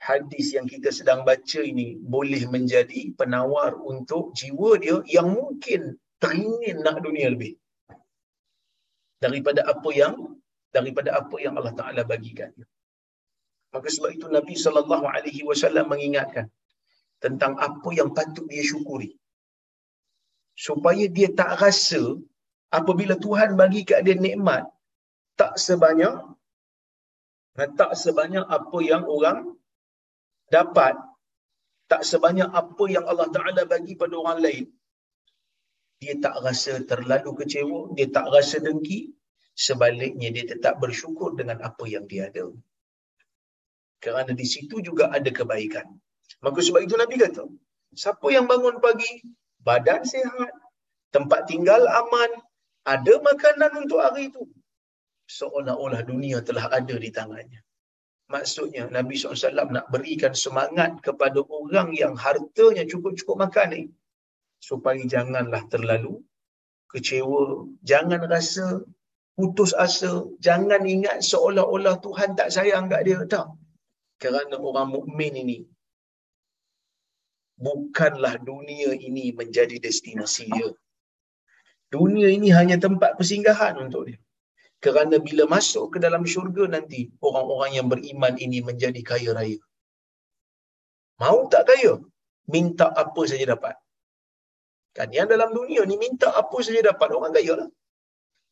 Hadis 0.00 0.56
yang 0.56 0.64
kita 0.64 0.90
sedang 0.90 1.28
baca 1.28 1.60
ini 1.60 2.00
boleh 2.00 2.48
menjadi 2.48 3.12
penawar 3.14 3.76
untuk 3.84 4.32
jiwa 4.32 4.80
dia 4.80 4.96
yang 5.04 5.28
mungkin 5.36 5.99
teringin 6.22 6.76
nak 6.86 6.98
dunia 7.06 7.28
lebih 7.34 7.54
daripada 9.24 9.60
apa 9.72 9.90
yang 10.00 10.14
daripada 10.76 11.10
apa 11.20 11.36
yang 11.44 11.54
Allah 11.58 11.74
Taala 11.78 12.02
bagikan. 12.12 12.50
Maka 13.74 13.88
sebab 13.94 14.10
itu 14.16 14.26
Nabi 14.36 14.54
sallallahu 14.64 15.06
alaihi 15.14 15.42
wasallam 15.48 15.86
mengingatkan 15.92 16.46
tentang 17.24 17.54
apa 17.68 17.88
yang 17.98 18.10
patut 18.16 18.46
dia 18.52 18.64
syukuri. 18.70 19.10
Supaya 20.66 21.04
dia 21.16 21.28
tak 21.40 21.52
rasa 21.62 22.02
apabila 22.78 23.14
Tuhan 23.24 23.50
bagi 23.60 23.82
kat 23.90 24.00
dia 24.06 24.16
nikmat 24.26 24.64
tak 25.40 25.54
sebanyak 25.66 26.16
tak 27.80 27.92
sebanyak 28.02 28.44
apa 28.58 28.78
yang 28.90 29.04
orang 29.16 29.38
dapat 30.54 30.94
tak 31.90 32.02
sebanyak 32.10 32.50
apa 32.60 32.84
yang 32.94 33.04
Allah 33.10 33.28
Ta'ala 33.34 33.62
bagi 33.72 33.94
pada 34.00 34.14
orang 34.22 34.38
lain, 34.46 34.64
dia 36.00 36.16
tak 36.24 36.36
rasa 36.40 36.80
terlalu 36.90 37.30
kecewa, 37.44 37.92
dia 37.96 38.08
tak 38.08 38.26
rasa 38.32 38.56
dengki, 38.56 39.12
sebaliknya 39.52 40.32
dia 40.32 40.44
tetap 40.48 40.80
bersyukur 40.80 41.36
dengan 41.36 41.60
apa 41.60 41.84
yang 41.84 42.08
dia 42.08 42.32
ada. 42.32 42.48
Kerana 44.00 44.32
di 44.32 44.46
situ 44.48 44.80
juga 44.80 45.12
ada 45.12 45.28
kebaikan. 45.28 45.84
Maka 46.40 46.64
sebab 46.64 46.80
itu 46.88 46.96
Nabi 46.96 47.20
kata, 47.20 47.44
siapa 47.92 48.26
yang 48.32 48.48
bangun 48.48 48.80
pagi, 48.80 49.20
badan 49.60 50.00
sihat, 50.08 50.56
tempat 51.12 51.44
tinggal 51.44 51.84
aman, 51.84 52.32
ada 52.88 53.14
makanan 53.20 53.84
untuk 53.84 54.00
hari 54.00 54.32
itu. 54.32 54.48
Seolah-olah 55.28 56.00
dunia 56.08 56.40
telah 56.40 56.72
ada 56.72 56.96
di 56.96 57.12
tangannya. 57.12 57.60
Maksudnya 58.32 58.88
Nabi 58.88 59.20
SAW 59.20 59.68
nak 59.68 59.86
berikan 59.92 60.32
semangat 60.32 60.96
kepada 61.04 61.44
orang 61.44 61.92
yang 61.92 62.16
hartanya 62.16 62.88
cukup-cukup 62.88 63.36
makan 63.36 63.68
ni. 63.74 63.82
Supaya 64.68 65.02
janganlah 65.14 65.64
terlalu 65.72 66.20
kecewa. 66.92 67.66
Jangan 67.90 68.22
rasa 68.28 68.66
putus 69.36 69.72
asa. 69.86 70.12
Jangan 70.46 70.84
ingat 70.84 71.24
seolah-olah 71.30 71.96
Tuhan 72.04 72.36
tak 72.38 72.52
sayang 72.54 72.86
kat 72.92 73.02
dia. 73.08 73.18
Tak. 73.34 73.48
Kerana 74.22 74.60
orang 74.60 74.88
mukmin 74.94 75.32
ini 75.42 75.58
bukanlah 77.66 78.34
dunia 78.50 78.90
ini 79.08 79.24
menjadi 79.40 79.76
destinasi 79.86 80.44
dia. 80.56 80.68
Dunia 81.94 82.28
ini 82.36 82.48
hanya 82.58 82.76
tempat 82.84 83.20
persinggahan 83.20 83.76
untuk 83.84 84.02
dia. 84.08 84.18
Kerana 84.84 85.16
bila 85.26 85.44
masuk 85.44 85.84
ke 85.92 85.98
dalam 86.04 86.24
syurga 86.32 86.64
nanti, 86.74 87.12
orang-orang 87.20 87.72
yang 87.76 87.86
beriman 87.92 88.34
ini 88.40 88.58
menjadi 88.68 89.00
kaya 89.04 89.30
raya. 89.36 89.60
Mau 91.20 91.38
tak 91.52 91.68
kaya? 91.68 92.00
Minta 92.48 92.88
apa 93.02 93.22
saja 93.28 93.44
dapat. 93.52 93.76
Kan 94.96 95.08
yang 95.16 95.28
dalam 95.30 95.50
dunia 95.58 95.82
ni 95.90 95.96
minta 96.04 96.28
apa 96.42 96.56
saja 96.66 96.80
dapat, 96.90 97.08
orang 97.18 97.32
kaya 97.36 97.54
lah. 97.60 97.68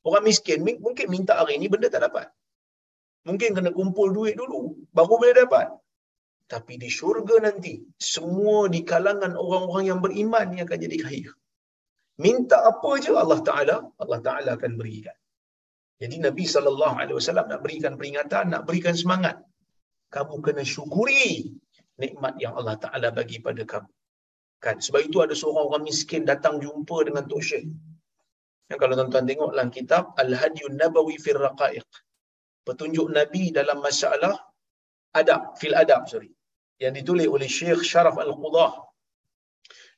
Orang 0.07 0.23
miskin 0.29 0.63
mungkin 0.63 1.07
minta 1.11 1.33
hari 1.39 1.59
ni 1.59 1.67
benda 1.73 1.91
tak 1.95 2.03
dapat. 2.07 2.27
Mungkin 3.27 3.51
kena 3.57 3.71
kumpul 3.79 4.09
duit 4.17 4.35
dulu, 4.41 4.61
baru 4.97 5.15
boleh 5.21 5.35
dapat. 5.43 5.67
Tapi 6.49 6.81
di 6.81 6.89
syurga 6.89 7.37
nanti, 7.45 7.77
semua 8.01 8.73
di 8.73 8.81
kalangan 8.91 9.37
orang-orang 9.37 9.85
yang 9.91 10.01
beriman 10.01 10.47
ni 10.49 10.59
akan 10.65 10.79
jadi 10.81 10.97
kaya. 11.05 11.31
Minta 12.25 12.57
apa 12.71 12.91
je 13.05 13.13
Allah 13.13 13.41
Ta'ala, 13.49 13.77
Allah 14.03 14.21
Ta'ala 14.27 14.51
akan 14.57 14.73
berikan. 14.81 15.15
Jadi 15.99 16.17
Nabi 16.23 16.47
SAW 16.47 17.05
nak 17.51 17.61
berikan 17.61 17.99
peringatan, 17.99 18.55
nak 18.55 18.63
berikan 18.65 18.95
semangat. 18.95 19.37
Kamu 20.15 20.41
kena 20.41 20.63
syukuri 20.65 21.53
nikmat 22.01 22.39
yang 22.41 22.55
Allah 22.57 22.79
Ta'ala 22.81 23.11
bagi 23.13 23.43
pada 23.45 23.63
kamu. 23.67 23.91
Kan? 24.65 24.77
Sebab 24.85 25.01
itu 25.07 25.19
ada 25.25 25.35
seorang 25.41 25.65
orang 25.71 25.85
miskin 25.87 26.23
datang 26.27 26.59
jumpa 26.65 26.97
dengan 27.07 27.25
Tok 27.31 27.43
Syekh. 27.49 27.67
Yang 28.69 28.79
kalau 28.83 28.95
tuan-tuan 28.99 29.25
tengok 29.31 29.51
dalam 29.55 29.71
kitab 29.77 30.03
Al-Hadiyun 30.23 30.75
Nabawi 30.81 31.17
fil 31.25 31.41
Raqaiq. 31.47 31.89
Petunjuk 32.67 33.09
Nabi 33.19 33.45
dalam 33.59 33.79
masalah 33.81 34.35
adab, 35.17 35.57
fil 35.61 35.77
adab, 35.83 36.05
sorry. 36.11 36.31
Yang 36.83 36.93
ditulis 37.01 37.29
oleh 37.35 37.49
Syekh 37.59 37.81
Syaraf 37.91 38.19
Al-Qudah. 38.25 38.73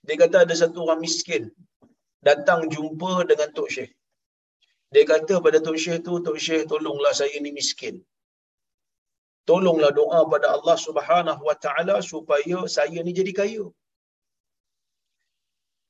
Dia 0.06 0.16
kata 0.22 0.36
ada 0.44 0.54
satu 0.62 0.86
orang 0.86 1.00
miskin 1.06 1.42
datang 2.28 2.68
jumpa 2.74 3.12
dengan 3.30 3.48
Tok 3.56 3.68
Syekh. 3.74 3.92
Dia 4.92 5.04
kata 5.12 5.34
pada 5.44 5.58
Tok 5.66 5.78
Syekh 5.82 5.98
tu, 6.06 6.12
Tok 6.26 6.38
Syekh 6.46 6.62
tolonglah 6.70 7.12
saya 7.20 7.36
ni 7.44 7.50
miskin. 7.58 7.94
Tolonglah 9.48 9.90
doa 9.98 10.20
pada 10.32 10.46
Allah 10.56 10.76
Subhanahu 10.86 11.42
Wa 11.48 11.56
Taala 11.64 11.96
supaya 12.12 12.58
saya 12.76 12.98
ni 13.06 13.12
jadi 13.18 13.32
kaya. 13.40 13.66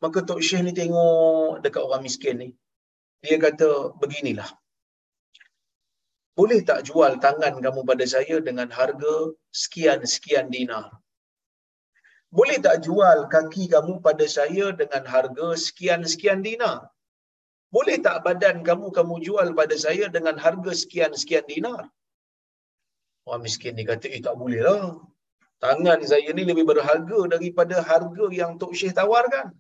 Maka 0.02 0.18
Tok 0.28 0.40
Syekh 0.46 0.62
ni 0.66 0.72
tengok 0.80 1.60
dekat 1.64 1.82
orang 1.86 2.02
miskin 2.06 2.36
ni. 2.42 2.48
Dia 3.24 3.36
kata 3.46 3.68
beginilah. 4.02 4.50
Boleh 6.38 6.60
tak 6.68 6.80
jual 6.88 7.12
tangan 7.24 7.54
kamu 7.64 7.80
pada 7.90 8.04
saya 8.14 8.36
dengan 8.48 8.68
harga 8.78 9.14
sekian-sekian 9.62 10.46
dinar? 10.54 10.86
Boleh 12.36 12.58
tak 12.66 12.76
jual 12.86 13.18
kaki 13.34 13.64
kamu 13.74 13.94
pada 14.06 14.26
saya 14.36 14.66
dengan 14.80 15.04
harga 15.12 15.48
sekian-sekian 15.66 16.40
dinar? 16.46 16.78
Boleh 17.74 17.96
tak 18.06 18.16
badan 18.26 18.56
kamu 18.68 18.86
kamu 18.98 19.14
jual 19.26 19.48
pada 19.58 19.76
saya 19.84 20.06
dengan 20.16 20.36
harga 20.44 20.72
sekian-sekian 20.82 21.44
dinar? 21.52 21.82
Orang 23.26 23.42
miskin 23.46 23.74
ni 23.78 23.84
kata, 23.90 24.06
eh 24.16 24.22
tak 24.26 24.34
boleh 24.42 24.62
lah. 24.68 24.84
Tangan 25.64 26.00
saya 26.12 26.30
ni 26.38 26.42
lebih 26.50 26.64
berharga 26.70 27.18
daripada 27.34 27.76
harga 27.90 28.26
yang 28.40 28.56
Tok 28.60 28.72
Syekh 28.78 28.96
tawarkan. 29.00 29.52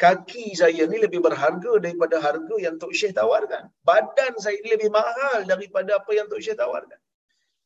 Kaki 0.00 0.56
saya 0.60 0.82
ni 0.90 0.96
lebih 1.04 1.20
berharga 1.26 1.72
daripada 1.84 2.16
harga 2.24 2.56
yang 2.64 2.80
Tok 2.80 2.92
Syekh 2.98 3.12
tawarkan. 3.18 3.68
Badan 3.88 4.32
saya 4.44 4.56
ni 4.64 4.70
lebih 4.74 4.90
mahal 4.98 5.44
daripada 5.44 5.90
apa 6.00 6.10
yang 6.18 6.26
Tok 6.32 6.40
Syekh 6.44 6.56
tawarkan. 6.62 7.00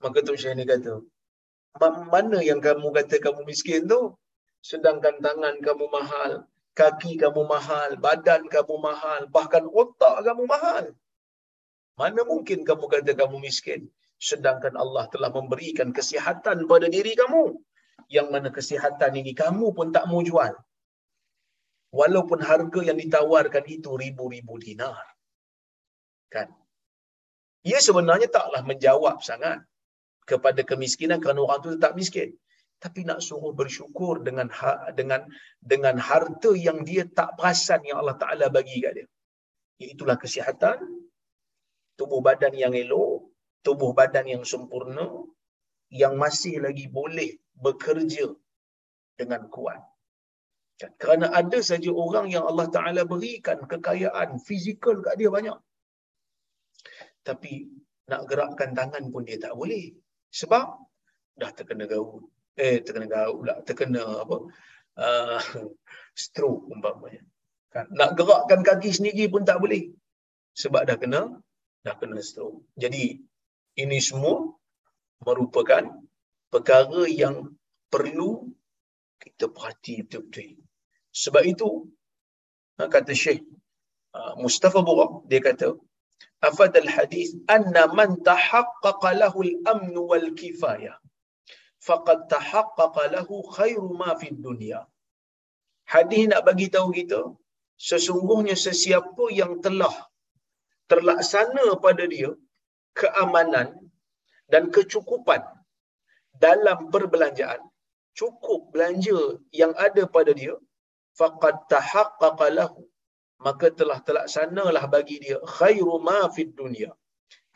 Maka 0.03 0.19
Tok 0.27 0.39
Syekh 0.43 0.55
ni 0.59 0.65
kata, 0.67 0.95
mana 2.15 2.39
yang 2.51 2.59
kamu 2.67 2.91
kata 2.99 3.23
kamu 3.27 3.41
miskin 3.51 3.87
tu? 3.93 4.01
Sedangkan 4.71 5.23
tangan 5.23 5.63
kamu 5.67 5.87
mahal, 5.97 6.33
kaki 6.75 7.13
kamu 7.23 7.43
mahal, 7.55 7.91
badan 8.03 8.43
kamu 8.51 8.75
mahal, 8.83 9.21
bahkan 9.31 9.65
otak 9.71 10.27
kamu 10.27 10.43
mahal. 10.55 10.85
Mana 12.01 12.21
mungkin 12.27 12.67
kamu 12.67 12.85
kata 12.95 13.13
kamu 13.15 13.37
miskin? 13.47 13.87
Sedangkan 14.19 14.75
Allah 14.75 15.07
telah 15.15 15.31
memberikan 15.31 15.95
kesihatan 15.95 16.67
pada 16.67 16.87
diri 16.91 17.15
kamu. 17.15 17.45
Yang 18.11 18.27
mana 18.35 18.49
kesihatan 18.51 19.13
ini 19.23 19.33
kamu 19.39 19.71
pun 19.77 19.95
tak 19.95 20.11
mau 20.11 20.19
jual. 20.19 20.51
Walaupun 21.99 22.43
harga 22.51 22.81
yang 22.89 22.99
ditawarkan 22.99 23.65
itu 23.77 23.91
ribu-ribu 24.05 24.59
dinar. 24.59 25.05
Kan? 26.35 26.49
Ia 27.71 27.79
sebenarnya 27.79 28.29
taklah 28.37 28.63
menjawab 28.71 29.23
sangat 29.29 29.63
kepada 30.31 30.61
kemiskinan 30.71 31.23
kerana 31.23 31.41
orang 31.47 31.61
tu 31.65 31.71
tetap 31.77 31.93
miskin 32.01 32.35
tapi 32.85 33.01
nak 33.09 33.25
suruh 33.27 33.57
bersyukur 33.61 34.21
dengan 34.27 34.49
ha, 34.59 34.93
dengan 34.99 35.25
dengan 35.73 35.97
harta 36.09 36.53
yang 36.67 36.85
dia 36.89 37.09
tak 37.19 37.33
perasan 37.39 37.81
yang 37.89 37.97
Allah 38.05 38.17
Taala 38.21 38.47
bagi 38.57 38.77
kat 38.85 38.93
dia. 38.99 39.07
Itulah 39.81 40.17
kesihatan, 40.21 40.79
tubuh 41.99 42.21
badan 42.21 42.53
yang 42.53 42.77
elok, 42.77 43.33
tubuh 43.65 43.97
badan 43.97 44.27
yang 44.29 44.45
sempurna 44.45 45.09
yang 46.03 46.15
masih 46.21 46.61
lagi 46.61 46.87
boleh 46.99 47.31
bekerja 47.57 48.27
dengan 49.17 49.49
kuat. 49.49 49.81
Kerana 50.75 51.31
ada 51.31 51.59
saja 51.63 51.91
orang 51.95 52.35
yang 52.35 52.45
Allah 52.51 52.67
Taala 52.67 53.03
berikan 53.07 53.63
kekayaan 53.63 54.43
fizikal 54.43 54.99
kat 55.07 55.15
dia 55.21 55.31
banyak. 55.31 55.55
Tapi 57.23 57.71
nak 58.11 58.27
gerakkan 58.27 58.75
tangan 58.75 59.05
pun 59.15 59.23
dia 59.23 59.39
tak 59.39 59.55
boleh. 59.55 59.95
Sebab 60.35 60.67
dah 61.39 61.51
terkena 61.55 61.87
gaut, 61.87 62.27
eh 62.59 62.83
terkena 62.83 63.07
gaul 63.07 63.47
pula. 63.47 63.55
Terkena 63.63 64.03
apa? 64.27 64.37
Uh, 64.99 65.41
stroke 66.23 66.67
umpamanya. 66.67 67.23
Kan? 67.71 67.87
Nak 67.95 68.19
gerakkan 68.19 68.67
kaki 68.67 68.91
sendiri 68.91 69.31
pun 69.31 69.47
tak 69.47 69.63
boleh. 69.63 69.95
Sebab 70.59 70.91
dah 70.91 70.99
kena 70.99 71.39
dah 71.87 71.95
kena 71.95 72.19
stroke. 72.19 72.67
Jadi 72.75 73.23
ini 73.79 73.99
semua 74.03 74.43
merupakan 75.23 75.87
perkara 76.51 77.07
yang 77.07 77.55
perlu 77.87 78.51
kita 79.23 79.47
perhati 79.49 80.03
betul-betul 80.03 80.64
sebab 81.23 81.45
itu 81.53 81.69
ha, 82.79 82.91
kata 82.95 83.13
Syekh 83.23 83.43
uh, 84.19 84.35
Mustafa 84.45 84.81
Burak 84.89 85.13
dia 85.31 85.41
kata 85.49 85.69
afad 86.49 86.75
al 86.85 86.91
hadis 86.97 87.29
anna 87.57 87.83
man 87.99 88.11
tahaqqaqa 88.31 89.11
lahu 89.23 89.39
al 89.47 89.55
amn 89.73 89.95
wal 90.11 90.29
kifayah 90.41 90.97
faqad 91.87 92.21
tahaqqaqa 92.35 93.05
lahu 93.15 93.35
khairu 93.57 93.89
ma 94.01 94.11
fid 94.21 94.37
dunya. 94.49 94.81
Hadis 95.95 96.25
nak 96.31 96.43
bagi 96.49 96.67
tahu 96.75 96.89
kita 96.99 97.21
sesungguhnya 97.89 98.57
sesiapa 98.67 99.25
yang 99.41 99.53
telah 99.65 99.95
terlaksana 100.91 101.67
pada 101.85 102.05
dia 102.15 102.31
keamanan 103.01 103.69
dan 104.53 104.65
kecukupan 104.75 105.43
dalam 106.45 106.79
perbelanjaan 106.93 107.61
cukup 108.21 108.61
belanja 108.75 109.19
yang 109.61 109.73
ada 109.87 110.03
pada 110.17 110.33
dia 110.41 110.55
faqad 111.19 111.57
tahaqqaqa 111.73 112.49
lahu. 112.59 112.83
Maka 113.47 113.69
telah 113.79 113.99
terlaksanalah 114.07 114.85
bagi 114.95 115.17
dia 115.25 115.39
khairu 115.59 115.95
ma 116.09 116.21
fid 116.35 116.51
dunya. 116.61 116.91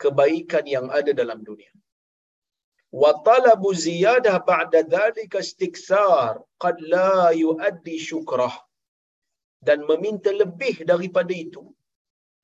Kebaikan 0.01 0.65
yang 0.75 0.87
ada 0.99 1.11
dalam 1.21 1.39
dunia. 1.49 1.71
Wa 3.01 3.11
talabu 3.27 3.69
ziyadah 3.87 4.35
ba'da 4.49 4.79
dhalika 4.95 5.39
istikthar 5.45 6.33
qad 6.63 6.75
la 6.93 7.29
yuaddi 7.43 7.95
syukrah 8.09 8.55
dan 9.67 9.79
meminta 9.89 10.31
lebih 10.41 10.75
daripada 10.91 11.33
itu 11.45 11.63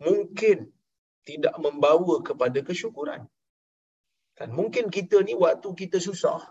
mungkin 0.07 0.57
tidak 1.29 1.55
membawa 1.65 2.15
kepada 2.27 2.59
kesyukuran. 2.67 3.21
Kan 4.37 4.49
mungkin 4.59 4.85
kita 4.95 5.17
ni 5.27 5.33
waktu 5.43 5.69
kita 5.81 5.97
susah 6.07 6.41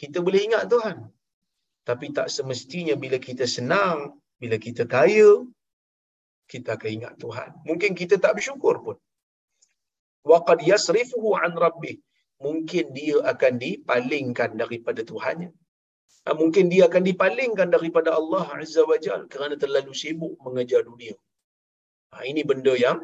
kita 0.00 0.18
boleh 0.26 0.40
ingat 0.46 0.64
Tuhan 0.72 0.96
Tapi 1.88 2.06
tak 2.16 2.28
semestinya 2.36 2.94
bila 3.04 3.18
kita 3.26 3.44
senang, 3.56 3.98
bila 4.42 4.56
kita 4.66 4.84
kaya, 4.94 5.30
kita 6.52 6.68
akan 6.76 6.90
ingat 6.98 7.14
Tuhan. 7.22 7.50
Mungkin 7.68 7.92
kita 8.00 8.14
tak 8.24 8.32
bersyukur 8.38 8.74
pun. 8.86 8.96
Waqad 10.30 10.60
yasrifuhu 10.70 11.30
an 11.44 11.54
rabbih. 11.64 11.96
Mungkin 12.46 12.84
dia 12.98 13.16
akan 13.32 13.52
dipalingkan 13.64 14.50
daripada 14.62 15.00
Tuhannya. 15.10 15.50
Ha, 16.26 16.34
mungkin 16.40 16.64
dia 16.72 16.82
akan 16.90 17.02
dipalingkan 17.10 17.68
daripada 17.74 18.10
Allah 18.18 18.44
Azza 18.60 18.82
wa 18.90 18.98
Jal 19.04 19.20
kerana 19.32 19.54
terlalu 19.62 19.94
sibuk 20.02 20.34
mengejar 20.44 20.82
dunia. 20.90 21.14
Ha, 22.12 22.26
ini 22.30 22.42
benda 22.50 22.74
yang 22.86 22.98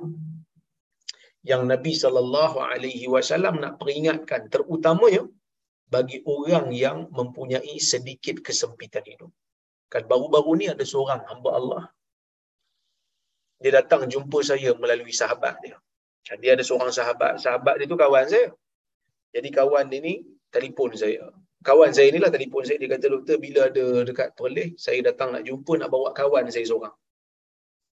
yang 1.51 1.63
Nabi 1.73 1.93
sallallahu 2.03 2.59
alaihi 2.71 3.07
wasallam 3.15 3.55
nak 3.63 3.75
peringatkan 3.81 4.43
terutamanya 4.53 5.23
bagi 5.93 6.19
orang 6.35 6.67
yang 6.73 6.99
mempunyai 7.19 7.77
sedikit 7.77 8.41
kesempitan 8.47 9.05
hidup. 9.05 9.33
Kan 9.93 10.09
baru-baru 10.09 10.53
ni 10.61 10.67
ada 10.73 10.85
seorang 10.93 11.21
hamba 11.29 11.51
Allah. 11.61 11.83
Dia 13.61 13.79
datang 13.79 14.09
jumpa 14.09 14.39
saya 14.41 14.73
melalui 14.83 15.13
sahabat 15.13 15.61
dia. 15.61 15.77
Kan 16.25 16.41
dia 16.41 16.57
ada 16.57 16.65
seorang 16.65 16.89
sahabat, 16.99 17.37
sahabat 17.45 17.75
dia 17.77 17.87
tu 17.93 17.99
kawan 18.01 18.25
saya. 18.33 18.49
Jadi 19.37 19.49
kawan 19.53 19.93
dia 19.93 20.01
ni 20.01 20.15
telefon 20.49 20.97
saya. 20.97 21.29
Kawan 21.63 21.93
saya 21.95 22.09
ni 22.11 22.19
lah 22.19 22.33
telefon 22.33 22.65
saya, 22.67 22.81
dia 22.83 22.91
kata 22.91 23.07
doktor 23.13 23.37
bila 23.39 23.71
ada 23.71 23.85
dekat 24.09 24.35
Perlis, 24.35 24.75
saya 24.81 24.99
datang 24.99 25.31
nak 25.31 25.47
jumpa 25.47 25.79
nak 25.79 25.89
bawa 25.95 26.11
kawan 26.11 26.51
saya 26.51 26.67
seorang. 26.67 26.97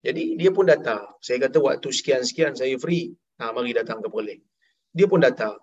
Jadi 0.06 0.40
dia 0.40 0.54
pun 0.56 0.70
datang. 0.70 1.04
Saya 1.20 1.50
kata 1.50 1.58
waktu 1.60 1.90
sekian-sekian 1.92 2.54
saya 2.56 2.78
free. 2.80 3.12
Ha, 3.42 3.52
mari 3.52 3.74
datang 3.76 4.00
ke 4.00 4.08
Perlis. 4.08 4.40
Dia 4.94 5.10
pun 5.10 5.20
datang. 5.20 5.58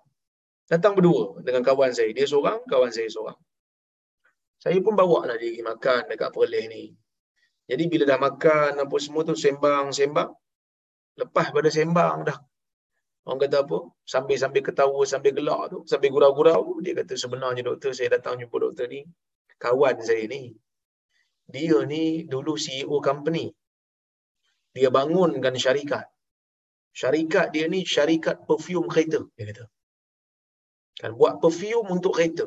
Datang 0.65 0.97
berdua 0.97 1.45
dengan 1.45 1.61
kawan 1.61 1.93
saya. 1.93 2.09
Dia 2.09 2.25
seorang, 2.25 2.65
kawan 2.65 2.89
saya 2.89 3.05
seorang. 3.05 3.37
Saya 4.57 4.81
pun 4.81 4.97
bawa 4.97 5.29
lah 5.29 5.37
dia 5.37 5.53
pergi 5.53 5.61
makan 5.61 6.01
dekat 6.09 6.29
Perlis 6.33 6.65
ni. 6.73 6.83
Jadi 7.69 7.83
bila 7.85 8.03
dah 8.09 8.17
makan 8.17 8.81
apa 8.81 8.95
semua 8.97 9.21
tu 9.21 9.37
sembang-sembang. 9.37 10.29
Lepas 11.21 11.53
pada 11.53 11.69
sembang 11.69 12.17
dah. 12.25 12.37
Orang 13.25 13.41
kata 13.41 13.65
apa? 13.65 13.77
Sambil-sambil 14.05 14.61
ketawa, 14.65 15.01
sambil 15.05 15.33
gelak 15.37 15.69
tu. 15.69 15.77
Sambil 15.85 16.09
gurau-gurau. 16.13 16.81
Dia 16.81 16.97
kata 16.97 17.13
sebenarnya 17.13 17.61
doktor 17.61 17.93
saya 17.93 18.17
datang 18.17 18.41
jumpa 18.41 18.57
doktor 18.57 18.89
ni. 18.89 19.05
Kawan 19.61 20.01
saya 20.01 20.25
ni. 20.29 20.53
Dia 21.45 21.85
ni 21.85 22.25
dulu 22.25 22.57
CEO 22.57 23.01
company. 23.05 23.53
Dia 24.73 24.89
bangunkan 24.89 25.53
syarikat. 25.57 26.09
Syarikat 26.89 27.53
dia 27.53 27.69
ni 27.69 27.85
syarikat 27.85 28.45
perfume 28.49 28.89
kereta. 28.89 29.21
Dia 29.37 29.45
kata. 29.53 29.65
Kan 31.01 31.11
buat 31.19 31.43
perfume 31.43 31.87
untuk 31.95 32.15
kereta. 32.17 32.45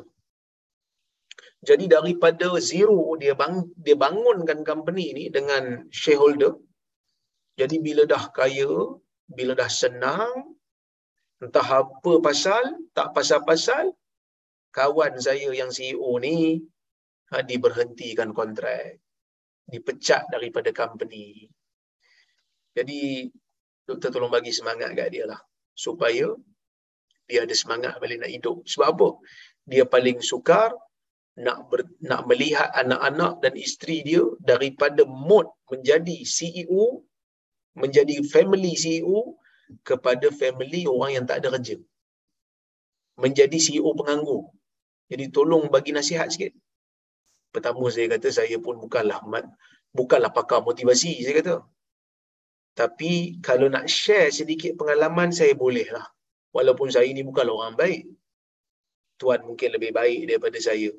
Jadi 1.59 1.85
daripada 1.91 2.47
zero 2.69 3.19
dia 3.21 3.33
bang 3.41 3.55
dia 3.85 3.95
bangunkan 4.05 4.59
company 4.69 5.05
ni 5.17 5.25
dengan 5.37 5.85
shareholder. 5.91 6.55
Jadi 7.59 7.75
bila 7.83 8.07
dah 8.07 8.31
kaya, 8.31 8.71
bila 9.37 9.51
dah 9.61 9.67
senang, 9.67 10.55
entah 11.43 11.67
apa 11.83 12.13
pasal, 12.23 12.63
tak 12.95 13.11
pasal-pasal, 13.11 13.91
kawan 14.71 15.19
saya 15.19 15.51
yang 15.51 15.67
CEO 15.67 16.11
ni 16.23 16.63
ha, 17.31 17.43
diberhentikan 17.43 18.31
kontrak. 18.31 19.03
Dipecat 19.67 20.23
daripada 20.33 20.71
company. 20.71 21.45
Jadi 22.73 23.27
doktor 23.83 24.09
tolong 24.15 24.31
bagi 24.31 24.55
semangat 24.55 24.95
kat 24.97 25.11
dia 25.13 25.25
lah. 25.27 25.41
Supaya 25.75 26.31
dia 27.29 27.45
ada 27.45 27.55
semangat 27.61 27.93
balik 28.01 28.19
nak 28.21 28.31
hidup. 28.35 28.57
Sebab 28.65 28.87
apa? 28.93 29.09
Dia 29.69 29.83
paling 29.85 30.17
sukar 30.19 30.73
nak 31.39 31.71
ber, 31.71 31.87
nak 32.03 32.27
melihat 32.29 32.67
anak-anak 32.75 33.39
dan 33.43 33.53
isteri 33.55 34.03
dia 34.03 34.23
daripada 34.43 35.07
mod 35.07 35.47
menjadi 35.71 36.17
CEO, 36.35 37.05
menjadi 37.79 38.19
family 38.33 38.73
CEO 38.75 39.39
kepada 39.87 40.27
family 40.33 40.83
orang 40.89 41.11
yang 41.21 41.25
tak 41.29 41.39
ada 41.39 41.55
kerja. 41.55 41.77
Menjadi 43.23 43.57
CEO 43.65 43.93
penganggur. 43.95 44.51
Jadi 45.09 45.25
tolong 45.31 45.71
bagi 45.73 45.91
nasihat 45.95 46.27
sikit. 46.33 46.51
Pertama 47.53 47.87
saya 47.89 48.07
kata 48.13 48.29
saya 48.29 48.57
pun 48.61 48.77
bukanlah 48.77 49.19
bukanlah 49.95 50.29
pakar 50.29 50.61
motivasi 50.61 51.23
saya 51.23 51.35
kata. 51.41 51.55
Tapi 52.77 53.41
kalau 53.41 53.67
nak 53.67 53.89
share 53.89 54.29
sedikit 54.29 54.77
pengalaman 54.79 55.33
saya 55.33 55.53
boleh 55.57 55.87
lah. 55.89 56.05
Walaupun 56.55 56.89
saya 56.95 57.09
ni 57.17 57.23
bukanlah 57.29 57.55
orang 57.59 57.75
baik. 57.81 58.03
Tuan 59.19 59.41
mungkin 59.47 59.69
lebih 59.75 59.91
baik 59.99 60.19
daripada 60.29 60.59
saya. 60.67 60.89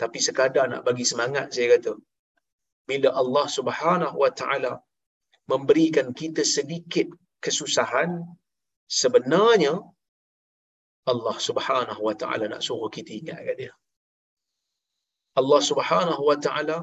Tapi 0.00 0.18
sekadar 0.26 0.64
nak 0.72 0.82
bagi 0.88 1.04
semangat 1.10 1.46
saya 1.54 1.76
kata. 1.76 1.92
Bila 2.90 3.08
Allah 3.22 3.46
subhanahu 3.58 4.16
wa 4.22 4.30
ta'ala 4.40 4.72
memberikan 5.52 6.06
kita 6.20 6.42
sedikit 6.56 7.06
kesusahan, 7.44 8.10
sebenarnya 9.00 9.74
Allah 11.12 11.36
subhanahu 11.48 12.02
wa 12.08 12.14
ta'ala 12.20 12.44
nak 12.52 12.62
suruh 12.66 12.90
kita 12.96 13.10
ingat 13.20 13.38
kat 13.46 13.56
dia. 13.60 13.72
Allah 15.40 15.60
subhanahu 15.70 16.22
wa 16.30 16.36
ta'ala 16.44 16.78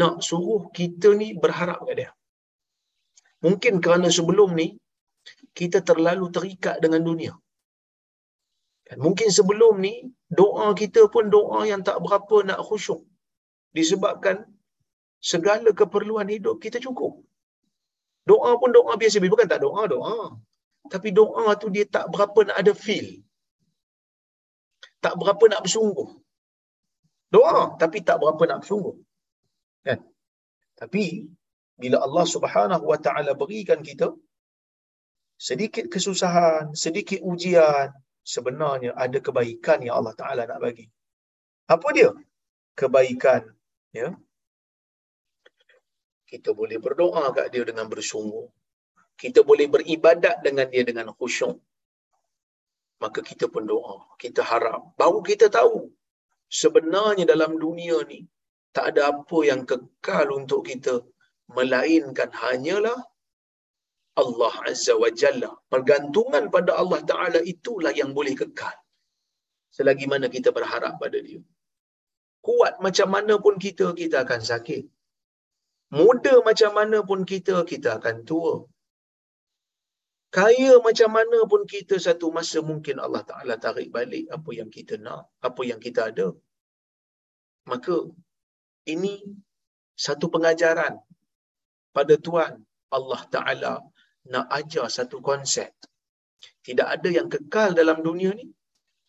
nak 0.00 0.16
suruh 0.28 0.62
kita 0.78 1.08
ni 1.20 1.28
berharap 1.44 1.80
kat 1.88 1.96
dia. 2.00 2.10
Mungkin 3.46 3.74
kerana 3.84 4.08
sebelum 4.18 4.50
ni, 4.60 4.68
kita 5.58 5.78
terlalu 5.88 6.26
terikat 6.36 6.76
dengan 6.84 7.02
dunia. 7.08 7.32
Kan, 8.88 8.98
mungkin 9.04 9.28
sebelum 9.38 9.74
ni, 9.86 9.94
doa 10.40 10.66
kita 10.82 11.02
pun 11.14 11.24
doa 11.36 11.60
yang 11.70 11.82
tak 11.88 11.98
berapa 12.04 12.36
nak 12.48 12.60
khusyuk. 12.66 13.00
Disebabkan 13.76 14.36
segala 15.30 15.70
keperluan 15.80 16.28
hidup 16.34 16.56
kita 16.64 16.78
cukup. 16.86 17.12
Doa 18.30 18.50
pun 18.60 18.70
doa 18.76 18.92
biasa. 19.00 19.20
Bukan 19.34 19.48
tak 19.52 19.60
doa, 19.64 19.82
doa. 19.94 20.18
Tapi 20.92 21.08
doa 21.18 21.44
tu 21.60 21.68
dia 21.74 21.84
tak 21.96 22.06
berapa 22.12 22.40
nak 22.48 22.56
ada 22.62 22.72
feel. 22.84 23.08
Tak 25.04 25.14
berapa 25.20 25.44
nak 25.52 25.60
bersungguh. 25.64 26.08
Doa, 27.34 27.76
tapi 27.82 27.98
tak 28.08 28.16
berapa 28.22 28.42
nak 28.50 28.58
bersungguh. 28.64 28.96
Kan? 29.86 30.00
Tapi, 30.80 31.04
bila 31.82 31.96
Allah 32.06 32.24
subhanahu 32.34 32.84
wa 32.90 32.98
ta'ala 33.06 33.32
berikan 33.42 33.80
kita, 33.88 34.08
sedikit 35.38 35.86
kesusahan, 35.94 36.74
sedikit 36.84 37.22
ujian, 37.30 37.94
sebenarnya 38.34 38.90
ada 39.04 39.18
kebaikan 39.26 39.78
yang 39.86 39.94
Allah 40.02 40.14
Ta'ala 40.20 40.42
nak 40.50 40.60
bagi. 40.66 40.86
Apa 41.74 41.88
dia? 41.96 42.10
Kebaikan. 42.80 43.42
Ya? 43.94 44.08
Kita 46.30 46.52
boleh 46.52 46.78
berdoa 46.86 47.24
kat 47.36 47.46
dia 47.54 47.62
dengan 47.70 47.86
bersungguh. 47.92 48.46
Kita 49.22 49.40
boleh 49.50 49.66
beribadat 49.74 50.36
dengan 50.46 50.66
dia 50.72 50.84
dengan 50.90 51.06
khusyuk. 51.16 51.56
Maka 53.02 53.20
kita 53.22 53.46
pun 53.54 53.64
doa. 53.72 53.96
Kita 54.22 54.42
harap. 54.50 54.92
Baru 55.00 55.20
kita 55.30 55.46
tahu. 55.58 55.88
Sebenarnya 56.60 57.24
dalam 57.32 57.54
dunia 57.64 58.02
ni, 58.10 58.20
tak 58.76 58.84
ada 58.94 59.02
apa 59.14 59.38
yang 59.50 59.62
kekal 59.70 60.26
untuk 60.34 60.60
kita. 60.68 60.94
Melainkan 61.56 62.30
hanyalah 62.42 62.98
Allah 64.22 64.54
Azza 64.70 64.94
wa 65.02 65.10
Jalla. 65.20 65.50
Pergantungan 65.72 66.44
pada 66.54 66.72
Allah 66.82 67.00
Ta'ala 67.10 67.40
itulah 67.52 67.92
yang 68.00 68.10
boleh 68.18 68.34
kekal. 68.40 68.76
Selagi 69.76 70.06
mana 70.12 70.26
kita 70.36 70.50
berharap 70.58 70.94
pada 71.02 71.18
dia. 71.26 71.40
Kuat 72.46 72.74
macam 72.86 73.08
mana 73.14 73.34
pun 73.44 73.54
kita, 73.64 73.86
kita 74.00 74.16
akan 74.24 74.40
sakit. 74.50 74.84
Muda 75.98 76.34
macam 76.48 76.70
mana 76.78 76.98
pun 77.10 77.20
kita, 77.32 77.56
kita 77.72 77.88
akan 77.98 78.16
tua. 78.30 78.54
Kaya 80.36 80.72
macam 80.86 81.10
mana 81.16 81.38
pun 81.50 81.62
kita 81.74 81.96
satu 82.06 82.26
masa 82.36 82.58
mungkin 82.70 82.96
Allah 83.04 83.22
Ta'ala 83.30 83.54
tarik 83.64 83.88
balik 83.96 84.26
apa 84.36 84.50
yang 84.58 84.70
kita 84.76 84.94
nak, 85.06 85.22
apa 85.48 85.62
yang 85.70 85.80
kita 85.86 86.00
ada. 86.10 86.28
Maka 87.70 87.96
ini 88.94 89.14
satu 90.06 90.26
pengajaran 90.34 90.94
pada 91.96 92.14
Tuhan 92.26 92.52
Allah 92.96 93.20
Ta'ala 93.34 93.72
nak 94.32 94.46
ajar 94.58 94.86
satu 94.96 95.18
konsep. 95.28 95.72
Tidak 96.66 96.88
ada 96.94 97.08
yang 97.18 97.28
kekal 97.34 97.70
dalam 97.80 97.98
dunia 98.06 98.30
ni 98.40 98.46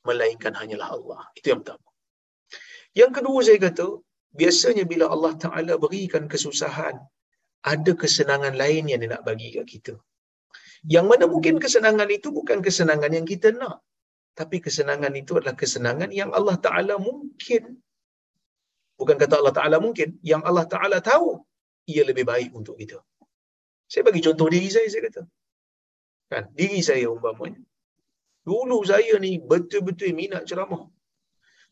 melainkan 0.08 0.54
hanyalah 0.60 0.90
Allah. 0.98 1.22
Itu 1.38 1.48
yang 1.52 1.62
pertama. 1.62 1.88
Yang 3.00 3.12
kedua 3.18 3.40
saya 3.48 3.60
kata, 3.68 3.88
biasanya 4.40 4.84
bila 4.92 5.06
Allah 5.16 5.34
Taala 5.44 5.74
berikan 5.84 6.24
kesusahan, 6.34 6.96
ada 7.74 7.92
kesenangan 8.02 8.56
lain 8.62 8.84
yang 8.92 9.02
dia 9.04 9.12
nak 9.14 9.24
bagi 9.28 9.50
kat 9.56 9.68
kita. 9.74 9.94
Yang 10.96 11.06
mana 11.12 11.26
mungkin 11.34 11.56
kesenangan 11.64 12.10
itu 12.18 12.28
bukan 12.40 12.60
kesenangan 12.66 13.12
yang 13.18 13.28
kita 13.32 13.52
nak. 13.62 13.78
Tapi 14.40 14.58
kesenangan 14.66 15.14
itu 15.22 15.32
adalah 15.38 15.56
kesenangan 15.62 16.10
yang 16.20 16.32
Allah 16.38 16.56
Ta'ala 16.66 16.96
mungkin. 17.08 17.64
Bukan 19.00 19.16
kata 19.22 19.34
Allah 19.40 19.56
Ta'ala 19.58 19.78
mungkin. 19.86 20.10
Yang 20.32 20.42
Allah 20.50 20.66
Ta'ala 20.74 20.98
tahu 21.12 21.30
ia 21.94 22.04
lebih 22.10 22.24
baik 22.32 22.52
untuk 22.60 22.76
kita. 22.82 23.00
Saya 23.92 24.06
bagi 24.08 24.22
contoh 24.22 24.48
diri 24.54 24.70
saya, 24.70 24.88
saya 24.94 25.02
kata. 25.10 25.22
Kan? 26.30 26.44
Diri 26.54 26.80
saya 26.86 27.10
umpamanya. 27.10 27.62
Dulu 28.46 28.78
saya 28.86 29.18
ni 29.18 29.42
betul-betul 29.42 30.14
minat 30.14 30.46
ceramah. 30.50 30.86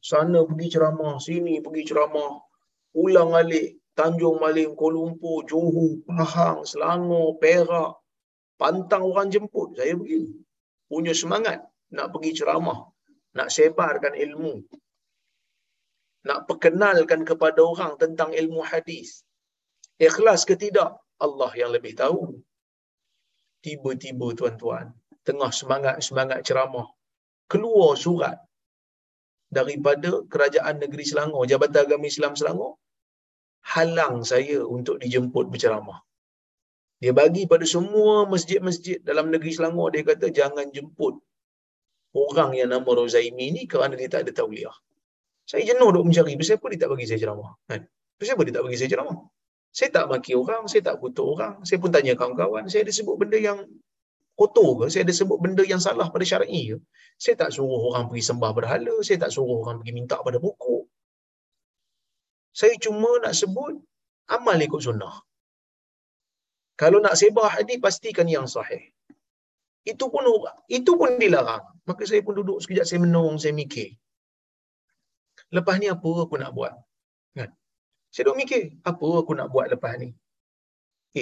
Sana 0.01 0.41
pergi 0.49 0.67
ceramah, 0.73 1.21
sini 1.21 1.61
pergi 1.65 1.83
ceramah. 1.89 2.31
ulang 2.97 3.37
alik 3.37 3.77
Tanjung 3.97 4.37
Malim, 4.37 4.77
Kuala 4.77 4.93
Lumpur, 4.93 5.41
Johor, 5.49 6.05
Pahang, 6.05 6.61
Selangor, 6.69 7.41
Perak, 7.41 7.97
pantang 8.53 9.05
orang 9.09 9.33
jemput, 9.33 9.73
saya 9.73 9.97
pergi. 9.97 10.29
Punya 10.85 11.13
semangat 11.17 11.65
nak 11.89 12.13
pergi 12.13 12.31
ceramah, 12.37 12.93
nak 13.33 13.49
sebarkan 13.49 14.13
ilmu, 14.13 14.53
nak 16.29 16.45
perkenalkan 16.45 17.25
kepada 17.25 17.65
orang 17.65 17.97
tentang 17.97 18.37
ilmu 18.37 18.61
hadis. 18.61 19.25
Ikhlas 19.97 20.45
ke 20.45 20.53
tidak? 20.53 21.01
Allah 21.25 21.51
yang 21.57 21.71
lebih 21.75 21.93
tahu. 21.97 22.37
Tiba-tiba 23.65 24.27
tuan-tuan, 24.37 24.93
tengah 25.27 25.51
semangat-semangat 25.59 26.39
ceramah, 26.47 26.87
keluar 27.51 27.97
surat 27.97 28.37
daripada 29.49 30.23
kerajaan 30.31 30.77
negeri 30.83 31.03
Selangor, 31.03 31.43
Jabatan 31.49 31.87
Agama 31.87 32.05
Islam 32.05 32.33
Selangor, 32.39 32.77
halang 33.73 34.23
saya 34.23 34.63
untuk 34.63 35.01
dijemput 35.03 35.49
berceramah. 35.51 35.99
Dia 37.01 37.13
bagi 37.13 37.45
pada 37.45 37.65
semua 37.67 38.25
masjid-masjid 38.25 38.97
dalam 39.01 39.29
negeri 39.33 39.51
Selangor, 39.57 39.93
dia 39.93 40.03
kata 40.05 40.29
jangan 40.29 40.69
jemput 40.75 41.17
orang 42.13 42.57
yang 42.57 42.69
nama 42.73 42.87
Rozaimi 42.87 43.53
ni 43.53 43.63
kerana 43.71 43.93
dia 43.99 44.09
tak 44.09 44.25
ada 44.25 44.31
tauliah. 44.33 44.73
Saya 45.47 45.63
jenuh 45.63 45.89
duk 45.95 46.03
mencari, 46.07 46.35
kenapa 46.35 46.65
dia 46.71 46.79
tak 46.83 46.89
bagi 46.91 47.05
saya 47.07 47.19
ceramah? 47.23 47.51
Kan? 47.69 47.81
Kenapa 48.19 48.41
dia 48.43 48.53
tak 48.57 48.63
bagi 48.67 48.77
saya 48.79 48.89
ceramah? 48.91 49.17
Saya 49.77 49.89
tak 49.95 50.05
maki 50.11 50.33
orang, 50.41 50.63
saya 50.71 50.81
tak 50.87 50.95
kutuk 51.01 51.27
orang. 51.33 51.53
Saya 51.67 51.77
pun 51.81 51.93
tanya 51.95 52.13
kawan-kawan, 52.19 52.65
saya 52.71 52.81
ada 52.85 52.93
sebut 52.99 53.15
benda 53.21 53.37
yang 53.47 53.59
kotor 54.39 54.69
ke? 54.79 54.85
Saya 54.93 55.01
ada 55.05 55.13
sebut 55.19 55.37
benda 55.43 55.63
yang 55.71 55.81
salah 55.85 56.07
pada 56.13 56.25
syar'i 56.31 56.61
ke? 56.73 56.77
Saya 57.23 57.35
tak 57.41 57.49
suruh 57.55 57.81
orang 57.89 58.09
pergi 58.09 58.23
sembah 58.29 58.51
berhala, 58.57 58.95
saya 59.07 59.17
tak 59.23 59.31
suruh 59.35 59.57
orang 59.61 59.77
pergi 59.81 59.93
minta 59.97 60.17
pada 60.25 60.41
buku. 60.45 60.77
Saya 62.59 62.73
cuma 62.85 63.11
nak 63.21 63.37
sebut 63.37 63.77
amal 64.37 64.57
ikut 64.67 64.81
sunnah. 64.87 65.15
Kalau 66.81 66.97
nak 67.05 67.13
sebar 67.21 67.47
hadis 67.57 67.77
pastikan 67.85 68.25
yang 68.35 68.49
sahih. 68.49 68.81
Itu 69.91 70.09
pun 70.13 70.25
itu 70.77 70.91
pun 70.99 71.21
dilarang. 71.21 71.65
Maka 71.89 72.01
saya 72.09 72.21
pun 72.25 72.33
duduk 72.39 72.57
sekejap 72.65 72.85
saya 72.89 72.99
menung, 73.05 73.37
saya 73.41 73.53
mikir. 73.61 73.93
Lepas 75.53 75.77
ni 75.77 75.87
apa 75.95 76.09
aku 76.25 76.35
nak 76.41 76.53
buat? 76.57 76.73
Saya 78.13 78.23
duduk 78.27 78.39
mikir, 78.41 78.63
apa 78.89 79.07
aku 79.21 79.31
nak 79.37 79.51
buat 79.53 79.67
lepas 79.73 79.93
ni? 80.01 80.09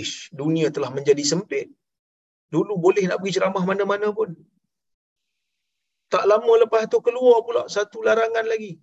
Ish, 0.01 0.33
dunia 0.41 0.67
telah 0.75 0.91
menjadi 0.97 1.23
sempit. 1.31 1.67
Dulu 2.53 2.73
boleh 2.85 3.03
nak 3.09 3.19
pergi 3.19 3.35
ceramah 3.37 3.63
mana-mana 3.69 4.07
pun. 4.17 4.29
Tak 6.13 6.23
lama 6.29 6.53
lepas 6.63 6.85
tu 6.91 7.01
keluar 7.01 7.41
pula 7.47 7.63
satu 7.75 8.05
larangan 8.05 8.45
lagi. 8.45 8.77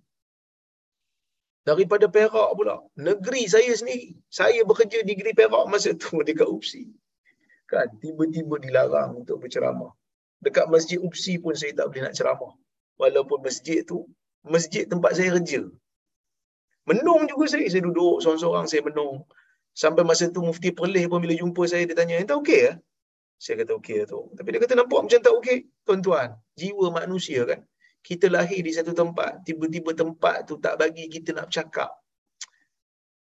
Daripada 1.63 2.11
Perak 2.11 2.49
pula. 2.59 2.83
Negeri 2.99 3.47
saya 3.47 3.71
sendiri. 3.71 4.19
Saya 4.27 4.67
bekerja 4.67 4.99
di 5.07 5.15
negeri 5.15 5.31
Perak 5.31 5.63
masa 5.71 5.95
tu 5.95 6.19
dekat 6.27 6.47
UPSI. 6.55 6.83
Kan? 7.71 7.87
Tiba-tiba 8.03 8.59
dilarang 8.59 9.23
untuk 9.23 9.39
berceramah. 9.39 9.95
Dekat 10.43 10.67
masjid 10.67 10.99
UPSI 10.99 11.39
pun 11.39 11.55
saya 11.55 11.71
tak 11.71 11.87
boleh 11.87 12.03
nak 12.03 12.15
ceramah. 12.19 12.53
Walaupun 12.99 13.39
masjid 13.47 13.79
tu, 13.87 14.03
masjid 14.43 14.83
tempat 14.83 15.15
saya 15.15 15.39
kerja. 15.39 15.71
Menung 16.89 17.23
juga 17.31 17.45
saya. 17.47 17.65
Saya 17.71 17.81
duduk 17.87 18.19
seorang-seorang, 18.23 18.65
saya 18.67 18.81
menung. 18.83 19.23
Sampai 19.73 20.03
masa 20.05 20.29
tu 20.29 20.43
Mufti 20.45 20.69
Perleh 20.69 21.09
pun 21.09 21.23
bila 21.23 21.33
jumpa 21.33 21.63
saya, 21.65 21.83
dia 21.89 21.97
tanya, 21.97 22.21
entah 22.21 22.37
okey 22.37 22.59
ya? 22.69 22.73
Saya 23.41 23.63
kata 23.63 23.71
okey 23.79 24.05
tu. 24.05 24.19
Tapi 24.37 24.47
dia 24.53 24.59
kata 24.61 24.73
nampak 24.77 24.99
macam 25.03 25.19
tak 25.19 25.33
okey. 25.39 25.57
Tuan-tuan, 25.87 26.29
jiwa 26.59 26.87
manusia 26.93 27.41
kan. 27.49 27.59
Kita 28.03 28.27
lahir 28.27 28.59
di 28.67 28.71
satu 28.75 28.91
tempat, 28.91 29.47
tiba-tiba 29.47 29.95
tempat 29.95 30.43
tu 30.43 30.59
tak 30.59 30.75
bagi 30.75 31.07
kita 31.07 31.31
nak 31.31 31.47
bercakap. 31.49 31.89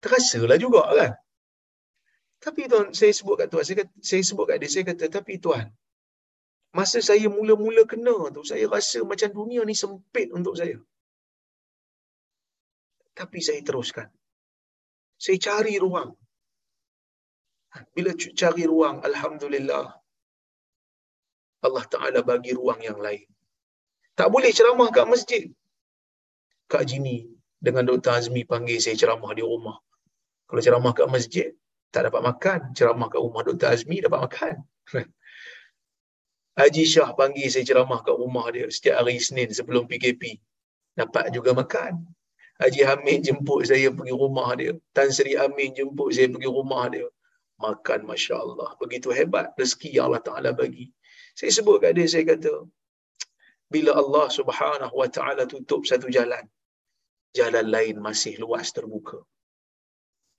Terasalah 0.02 0.56
juga 0.58 0.82
kan. 0.98 1.12
Tapi 2.42 2.66
tuan, 2.66 2.90
saya 2.90 3.12
sebut 3.14 3.38
kat 3.38 3.46
tuan, 3.52 3.62
saya, 3.62 3.86
kata, 3.86 3.92
saya 4.02 4.22
sebut 4.26 4.44
kat 4.50 4.56
dia, 4.58 4.68
saya 4.72 4.84
kata, 4.90 5.04
tapi 5.06 5.38
tuan, 5.38 5.70
masa 6.74 6.98
saya 6.98 7.30
mula-mula 7.30 7.86
kena 7.86 8.16
tu, 8.34 8.42
saya 8.42 8.66
rasa 8.66 9.06
macam 9.06 9.30
dunia 9.30 9.62
ni 9.62 9.78
sempit 9.78 10.32
untuk 10.34 10.58
saya. 10.58 10.74
Tapi 13.12 13.38
saya 13.44 13.60
teruskan. 13.60 14.08
Saya 15.20 15.38
cari 15.38 15.76
ruang. 15.78 16.10
Bila 17.96 18.12
cari 18.16 18.64
ruang, 18.68 19.00
Alhamdulillah, 19.00 19.86
Allah 21.62 21.84
Ta'ala 21.86 22.20
bagi 22.20 22.52
ruang 22.52 22.80
yang 22.82 22.98
lain. 22.98 23.24
Tak 24.12 24.28
boleh 24.28 24.50
ceramah 24.52 24.92
kat 24.92 25.06
masjid. 25.08 25.44
Kak 26.68 26.84
Jini 26.84 27.24
dengan 27.56 27.88
Dr. 27.88 28.12
Azmi 28.18 28.42
panggil 28.44 28.76
saya 28.82 28.98
ceramah 28.98 29.32
di 29.32 29.40
rumah. 29.40 29.78
Kalau 30.50 30.60
ceramah 30.60 30.92
kat 30.92 31.08
masjid, 31.08 31.48
tak 31.94 32.08
dapat 32.10 32.20
makan. 32.20 32.60
Ceramah 32.76 33.08
kat 33.08 33.20
rumah 33.24 33.40
Dr. 33.46 33.68
Azmi 33.72 34.04
dapat 34.04 34.20
makan. 34.26 34.54
Haji 36.60 36.84
Shah 36.84 37.16
panggil 37.16 37.48
saya 37.48 37.64
ceramah 37.64 38.04
kat 38.04 38.12
rumah 38.12 38.44
dia 38.52 38.68
setiap 38.68 39.00
hari 39.00 39.16
Isnin 39.16 39.48
sebelum 39.48 39.88
PKP. 39.88 40.36
Dapat 40.92 41.32
juga 41.32 41.56
makan. 41.56 42.04
Haji 42.60 42.82
Hamid 42.88 43.20
jemput 43.26 43.60
saya 43.70 43.88
pergi 43.98 44.14
rumah 44.22 44.48
dia. 44.60 44.72
Tan 44.96 45.08
Sri 45.16 45.32
Amin 45.44 45.70
jemput 45.78 46.10
saya 46.16 46.28
pergi 46.34 46.48
rumah 46.58 46.84
dia. 46.92 47.08
Makan 47.64 48.00
Masya 48.10 48.36
Allah. 48.44 48.70
Begitu 48.82 49.08
hebat 49.18 49.46
rezeki 49.60 49.90
yang 49.96 50.06
Allah 50.10 50.22
Ta'ala 50.28 50.50
bagi. 50.60 50.86
Saya 51.38 51.50
sebut 51.56 51.76
kat 51.82 51.92
dia, 51.96 52.06
saya 52.12 52.24
kata, 52.28 52.54
bila 53.72 53.92
Allah 54.02 54.26
Subhanahu 54.38 54.94
Wa 55.00 55.08
Ta'ala 55.16 55.42
tutup 55.52 55.82
satu 55.90 56.12
jalan, 56.16 56.44
jalan 57.38 57.66
lain 57.74 57.96
masih 58.06 58.34
luas 58.42 58.68
terbuka. 58.76 59.18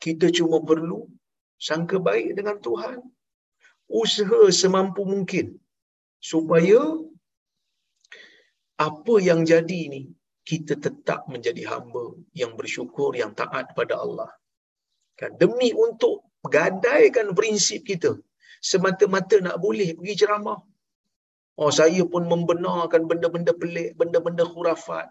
Kita 0.04 0.28
cuma 0.38 0.58
perlu 0.70 1.00
sangka 1.68 1.98
baik 1.98 2.38
dengan 2.38 2.58
Tuhan. 2.68 3.00
Usaha 4.02 4.42
semampu 4.62 5.02
mungkin 5.14 5.48
supaya 6.32 6.80
apa 8.88 9.16
yang 9.28 9.42
jadi 9.52 9.82
ni 9.94 10.04
kita 10.50 10.74
tetap 10.86 11.20
menjadi 11.34 11.64
hamba 11.72 12.06
yang 12.42 12.52
bersyukur 12.60 13.12
yang 13.22 13.32
taat 13.40 13.66
pada 13.78 13.96
Allah. 14.04 14.32
Kan 15.20 15.32
demi 15.42 15.70
untuk 15.86 16.16
gadaikan 16.56 17.28
prinsip 17.40 17.82
kita 17.90 18.12
semata-mata 18.72 19.38
nak 19.48 19.58
boleh 19.66 19.90
pergi 19.98 20.16
ceramah. 20.22 20.60
Oh 21.62 21.72
saya 21.80 22.02
pun 22.14 22.24
membenarkan 22.34 23.02
benda-benda 23.10 23.54
pelik, 23.62 23.90
benda-benda 24.00 24.44
khurafat. 24.52 25.08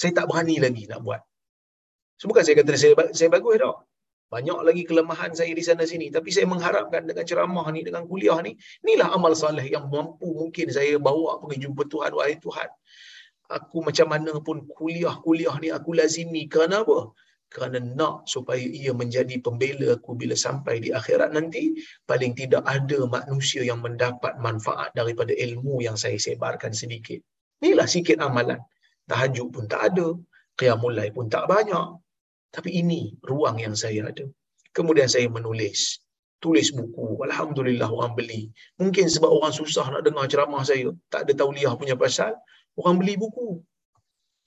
Saya 0.00 0.12
tak 0.18 0.26
berani 0.30 0.56
lagi 0.64 0.84
nak 0.90 1.00
buat. 1.06 1.22
Bukan 2.30 2.42
saya 2.44 2.56
kata 2.60 2.72
saya, 2.82 2.94
saya 3.18 3.28
bagus 3.32 3.56
tak. 3.62 3.78
Banyak 4.34 4.60
lagi 4.66 4.82
kelemahan 4.88 5.32
saya 5.38 5.52
di 5.58 5.64
sana 5.68 5.84
sini. 5.92 6.06
Tapi 6.16 6.30
saya 6.34 6.46
mengharapkan 6.52 7.02
dengan 7.08 7.24
ceramah 7.30 7.66
ni, 7.74 7.80
dengan 7.88 8.02
kuliah 8.10 8.38
ni, 8.46 8.52
inilah 8.86 9.08
amal 9.16 9.32
salih 9.42 9.66
yang 9.66 9.90
mampu 9.94 10.28
mungkin 10.40 10.70
saya 10.76 11.00
bawa 11.08 11.42
pergi 11.42 11.66
jumpa 11.66 11.82
Tuhan, 11.92 12.10
wahai 12.18 12.36
Tuhan. 12.44 12.68
Aku 13.58 13.78
macam 13.86 14.06
mana 14.12 14.32
pun 14.46 14.62
kuliah-kuliah 14.78 15.56
ni 15.62 15.68
aku 15.78 15.90
lazimi. 15.98 16.42
Kerana 16.52 16.86
apa? 16.86 17.00
Kerana 17.50 17.78
nak 17.98 18.30
supaya 18.30 18.62
ia 18.62 18.92
menjadi 18.94 19.36
pembela 19.42 19.98
aku 19.98 20.14
bila 20.20 20.38
sampai 20.38 20.74
di 20.84 20.94
akhirat 20.98 21.30
nanti. 21.36 21.74
Paling 22.10 22.32
tidak 22.40 22.62
ada 22.74 22.98
manusia 23.16 23.66
yang 23.70 23.82
mendapat 23.86 24.38
manfaat 24.46 24.94
daripada 24.94 25.34
ilmu 25.34 25.82
yang 25.86 25.98
saya 25.98 26.14
sebarkan 26.26 26.70
sedikit. 26.70 27.18
Inilah 27.58 27.90
sikit 27.90 28.22
amalan. 28.22 28.62
Tahajud 29.10 29.48
pun 29.50 29.66
tak 29.66 29.82
ada. 29.90 30.08
Qiyamulai 30.54 31.10
pun 31.16 31.26
tak 31.34 31.50
banyak. 31.50 31.88
Tapi 32.54 32.70
ini 32.82 33.18
ruang 33.26 33.58
yang 33.58 33.74
saya 33.74 34.06
ada. 34.10 34.26
Kemudian 34.76 35.10
saya 35.10 35.26
menulis. 35.26 35.98
Tulis 36.38 36.70
buku. 36.78 37.18
Alhamdulillah 37.26 37.90
orang 37.90 38.14
beli. 38.14 38.42
Mungkin 38.80 39.06
sebab 39.14 39.30
orang 39.38 39.52
susah 39.60 39.86
nak 39.90 40.06
dengar 40.06 40.24
ceramah 40.30 40.62
saya. 40.62 40.88
Tak 41.12 41.26
ada 41.26 41.32
tauliah 41.34 41.74
punya 41.74 41.98
pasal. 41.98 42.32
Orang 42.80 42.96
beli 43.00 43.14
buku. 43.20 43.60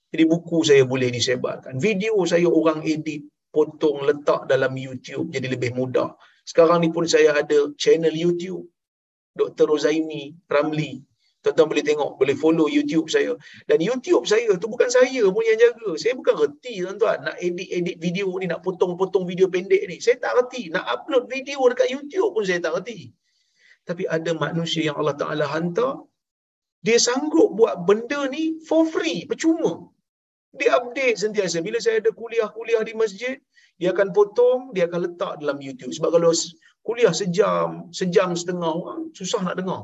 Jadi 0.10 0.24
buku 0.26 0.58
saya 0.66 0.84
boleh 0.90 1.10
disebarkan. 1.14 1.78
Video 1.78 2.18
saya 2.26 2.50
orang 2.50 2.82
edit. 2.82 3.30
Potong 3.54 4.10
letak 4.10 4.50
dalam 4.50 4.74
YouTube. 4.74 5.30
Jadi 5.30 5.48
lebih 5.54 5.78
mudah. 5.78 6.18
Sekarang 6.42 6.82
ni 6.82 6.90
pun 6.90 7.06
saya 7.06 7.38
ada 7.38 7.70
channel 7.78 8.14
YouTube. 8.14 8.66
Dr. 9.38 9.70
Rozaimi 9.70 10.34
Ramli. 10.50 11.06
Tuan-tuan 11.44 11.68
boleh 11.76 11.84
tengok, 11.84 12.12
boleh 12.18 12.36
follow 12.40 12.72
YouTube 12.72 13.12
saya. 13.12 13.36
Dan 13.68 13.84
YouTube 13.84 14.24
saya 14.24 14.48
tu 14.56 14.72
bukan 14.72 14.88
saya 14.88 15.28
pun 15.28 15.44
yang 15.44 15.60
jaga. 15.60 15.90
Saya 16.00 16.16
bukan 16.16 16.40
reti 16.40 16.80
tuan-tuan 16.80 17.20
nak 17.20 17.36
edit-edit 17.36 18.00
video 18.00 18.32
ni, 18.40 18.48
nak 18.48 18.64
potong-potong 18.64 19.28
video 19.28 19.52
pendek 19.52 19.84
ni. 19.92 20.00
Saya 20.00 20.18
tak 20.24 20.40
reti. 20.40 20.72
Nak 20.72 20.88
upload 20.88 21.28
video 21.28 21.60
dekat 21.68 21.92
YouTube 21.92 22.32
pun 22.32 22.48
saya 22.48 22.64
tak 22.64 22.80
reti. 22.80 23.12
Tapi 23.84 24.08
ada 24.08 24.32
manusia 24.32 24.88
yang 24.88 24.96
Allah 24.96 25.20
Ta'ala 25.20 25.46
hantar, 25.52 26.00
dia 26.86 26.98
sanggup 27.08 27.56
buat 27.60 27.88
benda 27.88 28.28
ni 28.36 28.60
for 28.68 28.84
free, 28.94 29.24
percuma. 29.32 29.88
Dia 30.60 30.78
update 30.78 31.18
sentiasa. 31.24 31.64
Bila 31.68 31.82
saya 31.82 31.98
ada 32.04 32.12
kuliah-kuliah 32.14 32.84
di 32.86 32.94
masjid, 32.94 33.36
dia 33.80 33.90
akan 33.96 34.14
potong, 34.18 34.70
dia 34.76 34.86
akan 34.86 35.00
letak 35.10 35.34
dalam 35.42 35.58
YouTube. 35.58 35.96
Sebab 35.98 36.10
kalau 36.16 36.32
kuliah 36.86 37.14
sejam, 37.16 37.90
sejam 37.90 38.38
setengah 38.38 38.70
orang, 38.70 39.02
susah 39.18 39.42
nak 39.48 39.58
dengar 39.58 39.82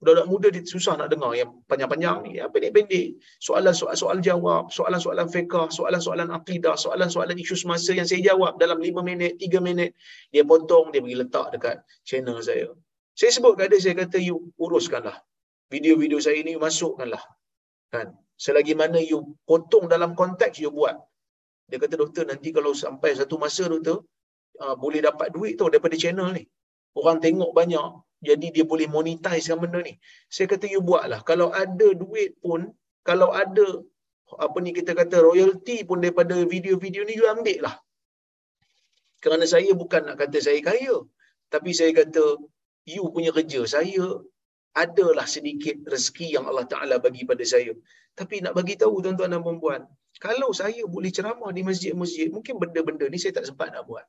Budak-budak 0.00 0.26
muda 0.32 0.48
dia 0.48 0.64
susah 0.64 0.96
nak 0.96 1.12
dengar 1.12 1.36
yang 1.36 1.60
panjang-panjang 1.68 2.24
ni. 2.24 2.40
Yang 2.40 2.56
pendek-pendek. 2.56 3.20
Soalan-soal 3.44 4.24
jawab, 4.24 4.72
soalan-soalan 4.72 5.28
fiqah, 5.28 5.68
soalan-soalan 5.68 6.32
akidah, 6.32 6.72
soalan-soalan 6.72 7.36
isu 7.36 7.52
semasa 7.52 7.92
yang 7.92 8.08
saya 8.08 8.32
jawab 8.32 8.56
dalam 8.56 8.80
5 8.80 9.04
minit, 9.04 9.36
3 9.36 9.60
minit. 9.60 9.92
Dia 10.32 10.48
potong, 10.48 10.88
dia 10.88 11.04
pergi 11.04 11.20
letak 11.20 11.46
dekat 11.52 11.76
channel 12.08 12.40
saya. 12.40 12.72
Saya 13.12 13.30
sebut 13.36 13.60
dia, 13.60 13.76
saya 13.76 13.92
kata, 14.00 14.16
you 14.16 14.40
uruskanlah. 14.56 15.20
Video-video 15.72 16.18
saya 16.26 16.40
ni, 16.48 16.54
masukkanlah. 16.64 17.22
Kan? 17.94 18.08
Selagi 18.44 18.74
mana 18.80 18.98
you 19.10 19.18
potong 19.50 19.86
dalam 19.94 20.12
konteks, 20.20 20.58
you 20.62 20.70
buat. 20.78 20.96
Dia 21.70 21.78
kata, 21.82 21.94
doktor, 22.02 22.24
nanti 22.30 22.48
kalau 22.56 22.72
sampai 22.84 23.10
satu 23.20 23.36
masa, 23.42 23.64
doktor, 23.72 23.98
uh, 24.62 24.74
boleh 24.82 25.00
dapat 25.08 25.28
duit 25.36 25.54
tau 25.58 25.70
daripada 25.72 25.96
channel 26.02 26.30
ni. 26.38 26.44
Orang 26.98 27.18
tengok 27.24 27.50
banyak, 27.58 27.86
jadi 28.28 28.46
dia 28.54 28.64
boleh 28.72 28.86
monetize 28.94 29.46
kan 29.50 29.58
benda 29.62 29.80
ni. 29.88 29.94
Saya 30.34 30.46
kata 30.52 30.66
you 30.74 30.82
buatlah. 30.88 31.20
Kalau 31.30 31.48
ada 31.62 31.88
duit 32.02 32.30
pun, 32.44 32.60
kalau 33.08 33.28
ada 33.42 33.66
apa 34.44 34.56
ni 34.64 34.70
kita 34.78 34.92
kata 35.00 35.16
royalty 35.28 35.76
pun 35.88 35.98
daripada 36.02 36.34
video-video 36.54 37.02
ni 37.08 37.14
you 37.20 37.26
ambil 37.34 37.58
lah. 37.66 37.76
Kerana 39.24 39.44
saya 39.52 39.72
bukan 39.82 40.02
nak 40.08 40.16
kata 40.22 40.38
saya 40.46 40.60
kaya. 40.68 40.96
Tapi 41.54 41.70
saya 41.78 41.92
kata 42.00 42.24
you 42.92 43.04
punya 43.14 43.30
kerja. 43.36 43.60
Saya 43.74 44.04
adalah 44.74 45.26
sedikit 45.26 45.82
rezeki 45.86 46.38
yang 46.38 46.44
Allah 46.46 46.66
Ta'ala 46.66 46.96
bagi 47.02 47.26
pada 47.26 47.42
saya. 47.42 47.74
Tapi 48.14 48.44
nak 48.44 48.54
bagi 48.54 48.78
tahu 48.78 49.02
tuan-tuan 49.02 49.30
dan 49.34 49.42
perempuan. 49.42 49.82
Kalau 50.20 50.50
saya 50.52 50.82
boleh 50.84 51.10
ceramah 51.10 51.50
di 51.50 51.62
masjid-masjid, 51.66 52.28
mungkin 52.30 52.60
benda-benda 52.60 53.06
ni 53.10 53.18
saya 53.18 53.32
tak 53.38 53.48
sempat 53.50 53.72
nak 53.74 53.88
buat. 53.88 54.04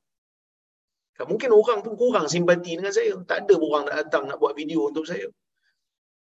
Kan 1.16 1.26
mungkin 1.32 1.50
orang 1.54 1.80
pun 1.86 1.94
kurang 1.98 2.28
simpati 2.28 2.78
dengan 2.78 2.94
saya. 2.94 3.14
Tak 3.30 3.48
ada 3.48 3.56
orang 3.58 3.84
nak 3.88 3.96
datang 4.06 4.24
nak 4.30 4.38
buat 4.42 4.54
video 4.60 4.90
untuk 4.90 5.06
saya. 5.08 5.28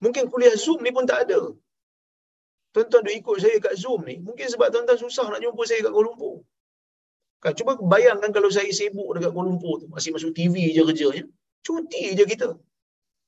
Mungkin 0.03 0.31
kuliah 0.31 0.55
Zoom 0.55 0.79
ni 0.85 0.91
pun 0.95 1.03
tak 1.03 1.27
ada. 1.27 1.39
Tuan-tuan 2.71 3.01
dia 3.05 3.17
ikut 3.17 3.37
saya 3.41 3.57
kat 3.65 3.73
Zoom 3.81 4.05
ni. 4.05 4.15
Mungkin 4.21 4.45
sebab 4.45 4.69
tuan-tuan 4.71 4.99
susah 5.01 5.25
nak 5.31 5.41
jumpa 5.43 5.61
saya 5.65 5.79
kat 5.85 5.91
Kuala 5.91 6.07
Lumpur. 6.07 6.35
Kan, 7.39 7.55
cuba 7.55 7.71
bayangkan 7.79 8.31
kalau 8.35 8.51
saya 8.51 8.69
sibuk 8.69 9.09
dekat 9.15 9.31
Kuala 9.33 9.47
Lumpur 9.49 9.81
tu. 9.81 9.87
Masih 9.89 10.13
masuk 10.15 10.31
TV 10.37 10.69
je 10.75 10.81
kerjanya. 10.85 11.23
Cuti 11.65 12.03
je 12.13 12.23
kita. 12.29 12.49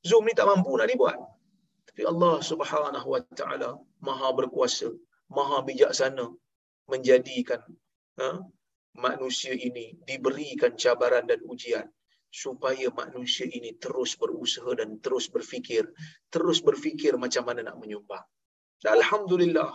Zoom 0.08 0.26
ni 0.28 0.34
tak 0.39 0.49
mampu 0.49 0.72
nak 0.78 0.89
dibuat. 0.91 1.20
Tapi 1.88 2.02
Allah 2.12 2.36
subhanahu 2.52 3.08
wa 3.14 3.22
ta'ala 3.39 3.70
maha 4.08 4.30
berkuasa. 4.39 4.89
Maha 5.38 5.58
bijaksana. 5.68 6.26
Menjadikan 6.91 7.62
ha, 8.20 8.41
manusia 8.97 9.54
ini 9.56 9.95
diberikan 10.08 10.76
cabaran 10.76 11.24
dan 11.30 11.39
ujian 11.47 11.88
supaya 12.32 12.88
manusia 12.95 13.45
ini 13.58 13.76
terus 13.84 14.16
berusaha 14.16 14.72
dan 14.80 14.99
terus 15.04 15.28
berfikir, 15.28 15.84
terus 16.32 16.64
berfikir 16.64 17.20
macam 17.20 17.43
mana 17.47 17.68
nak 17.68 17.78
menyumbang. 17.82 18.24
Dan 18.80 18.97
Alhamdulillah, 18.99 19.72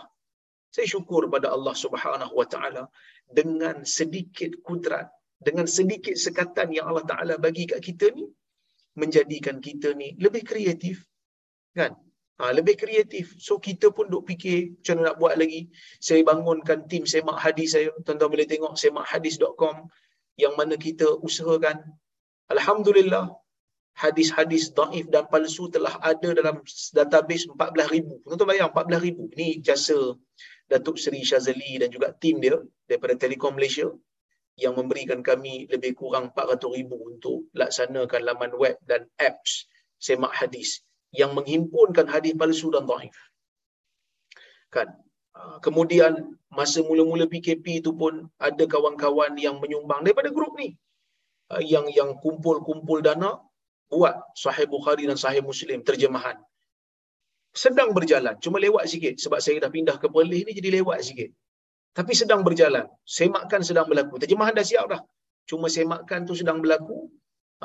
saya 0.73 0.87
syukur 0.89 1.29
pada 1.29 1.53
Allah 1.53 1.75
Subhanahu 1.77 2.33
Wa 2.33 2.47
Taala 2.49 2.83
dengan 3.29 3.85
sedikit 3.85 4.57
kudrat, 4.65 5.07
dengan 5.37 5.69
sedikit 5.69 6.17
sekatan 6.17 6.73
yang 6.73 6.89
Allah 6.89 7.05
Taala 7.05 7.33
bagi 7.37 7.69
kat 7.69 7.79
kita 7.79 8.09
ni, 8.17 8.25
menjadikan 8.97 9.61
kita 9.61 9.93
ni 9.93 10.17
lebih 10.17 10.43
kreatif, 10.43 11.05
kan? 11.77 11.93
Ha, 12.37 12.53
lebih 12.53 12.77
kreatif. 12.77 13.33
So 13.41 13.57
kita 13.57 13.89
pun 13.89 14.13
duk 14.13 14.29
fikir 14.29 14.77
macam 14.77 14.93
mana 15.01 15.05
nak 15.09 15.17
buat 15.17 15.35
lagi. 15.41 15.73
Saya 15.97 16.21
bangunkan 16.21 16.85
tim 16.85 17.01
semak 17.09 17.41
hadis 17.41 17.73
saya. 17.73 17.89
Tuan-tuan 18.05 18.29
boleh 18.29 18.45
tengok 18.45 18.77
semakhadis.com 18.77 19.89
yang 20.37 20.53
mana 20.53 20.77
kita 20.77 21.17
usahakan. 21.25 21.81
Alhamdulillah 22.53 23.33
hadis-hadis 23.97 24.69
daif 24.77 25.09
dan 25.09 25.25
palsu 25.33 25.65
telah 25.73 25.97
ada 26.05 26.29
dalam 26.37 26.61
database 26.93 27.49
14,000. 27.49 28.21
Tuan-tuan 28.29 28.49
bayang 28.53 28.69
14,000. 28.69 29.33
Ini 29.33 29.47
jasa 29.65 29.97
Datuk 30.69 31.01
Seri 31.01 31.25
Syazali 31.25 31.81
dan 31.81 31.89
juga 31.89 32.13
tim 32.21 32.37
dia 32.37 32.61
daripada 32.85 33.17
Telekom 33.17 33.57
Malaysia 33.57 33.89
yang 34.57 34.73
memberikan 34.73 35.21
kami 35.21 35.69
lebih 35.69 35.93
kurang 35.93 36.33
400,000 36.33 36.89
untuk 36.89 37.45
laksanakan 37.53 38.21
laman 38.25 38.51
web 38.57 38.75
dan 38.89 39.05
apps 39.21 39.69
semak 40.01 40.33
hadis 40.33 40.81
yang 41.13 41.37
menghimpunkan 41.37 42.09
hadis 42.09 42.33
palsu 42.33 42.73
dan 42.73 42.89
dhaif. 42.89 43.13
Kan? 44.73 44.89
Ah, 45.37 45.61
kemudian 45.61 46.33
masa 46.49 46.81
mula-mula 46.81 47.29
PKP 47.29 47.85
itu 47.85 47.93
pun 47.93 48.25
ada 48.41 48.65
kawan-kawan 48.65 49.37
yang 49.37 49.61
menyumbang 49.61 50.01
daripada 50.01 50.33
grup 50.33 50.57
ni 50.57 50.73
ah, 51.53 51.61
yang 51.61 51.85
yang 51.93 52.17
kumpul-kumpul 52.17 53.05
dana 53.05 53.37
buat 53.93 54.17
Sahih 54.33 54.65
Bukhari 54.65 55.05
dan 55.05 55.15
Sahih 55.15 55.45
Muslim 55.45 55.85
terjemahan. 55.85 56.35
Sedang 57.53 57.93
berjalan, 57.93 58.35
cuma 58.41 58.57
lewat 58.57 58.89
sikit 58.89 59.15
sebab 59.21 59.39
saya 59.41 59.61
dah 59.63 59.71
pindah 59.71 59.97
ke 60.01 60.09
Perlis 60.09 60.43
ni 60.45 60.53
jadi 60.57 60.81
lewat 60.81 61.05
sikit. 61.05 61.29
Tapi 61.97 62.13
sedang 62.21 62.41
berjalan. 62.47 62.85
Semakan 63.17 63.61
sedang 63.69 63.87
berlaku. 63.89 64.21
Terjemahan 64.21 64.53
dah 64.59 64.65
siap 64.71 64.85
dah. 64.93 65.01
Cuma 65.49 65.65
semakan 65.75 66.19
tu 66.29 66.33
sedang 66.39 66.57
berlaku 66.63 66.97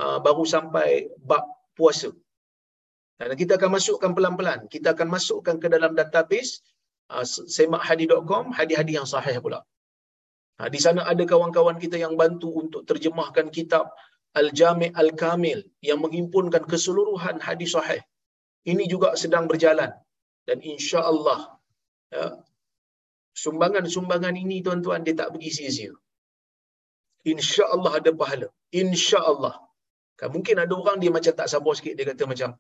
uh, 0.01 0.19
baru 0.27 0.45
sampai 0.55 1.13
bab 1.31 1.45
puasa. 1.77 2.11
Dan 3.21 3.37
kita 3.43 3.61
akan 3.61 3.71
masukkan 3.77 4.11
pelan-pelan. 4.17 4.61
Kita 4.75 4.89
akan 4.97 5.09
masukkan 5.17 5.57
ke 5.63 5.69
dalam 5.75 5.93
database 6.01 6.65
uh, 7.13 7.27
semakhadi.com, 7.57 8.45
hadis-hadis 8.59 8.95
yang 8.99 9.09
sahih 9.15 9.37
pula. 9.45 9.61
Ha, 10.61 10.69
di 10.75 10.81
sana 10.85 11.01
ada 11.13 11.25
kawan-kawan 11.33 11.77
kita 11.85 11.97
yang 12.05 12.15
bantu 12.23 12.49
untuk 12.63 12.83
terjemahkan 12.89 13.47
kitab 13.57 13.85
Al-Jami' 14.41 14.93
Al-Kamil 15.03 15.61
yang 15.89 15.99
menghimpunkan 16.05 16.65
keseluruhan 16.73 17.37
hadis 17.47 17.77
sahih. 17.77 18.01
Ini 18.65 18.85
juga 18.89 19.13
sedang 19.23 19.45
berjalan. 19.51 19.93
Dan 20.49 20.59
insya-Allah 20.73 21.41
ya, 22.15 22.25
sumbangan-sumbangan 23.45 24.35
ini 24.45 24.57
tuan-tuan 24.67 25.01
dia 25.07 25.15
tak 25.21 25.29
pergi 25.35 25.51
sia-sia. 25.57 25.93
Insya-Allah 27.33 27.93
ada 28.01 28.11
pahala. 28.21 28.49
Insya-Allah. 28.83 29.55
Kan 30.19 30.29
mungkin 30.35 30.57
ada 30.63 30.75
orang 30.81 30.99
dia 31.03 31.11
macam 31.17 31.33
tak 31.41 31.49
sabar 31.53 31.73
sikit 31.79 31.95
dia 31.99 32.07
kata 32.11 32.25
macam 32.33 32.51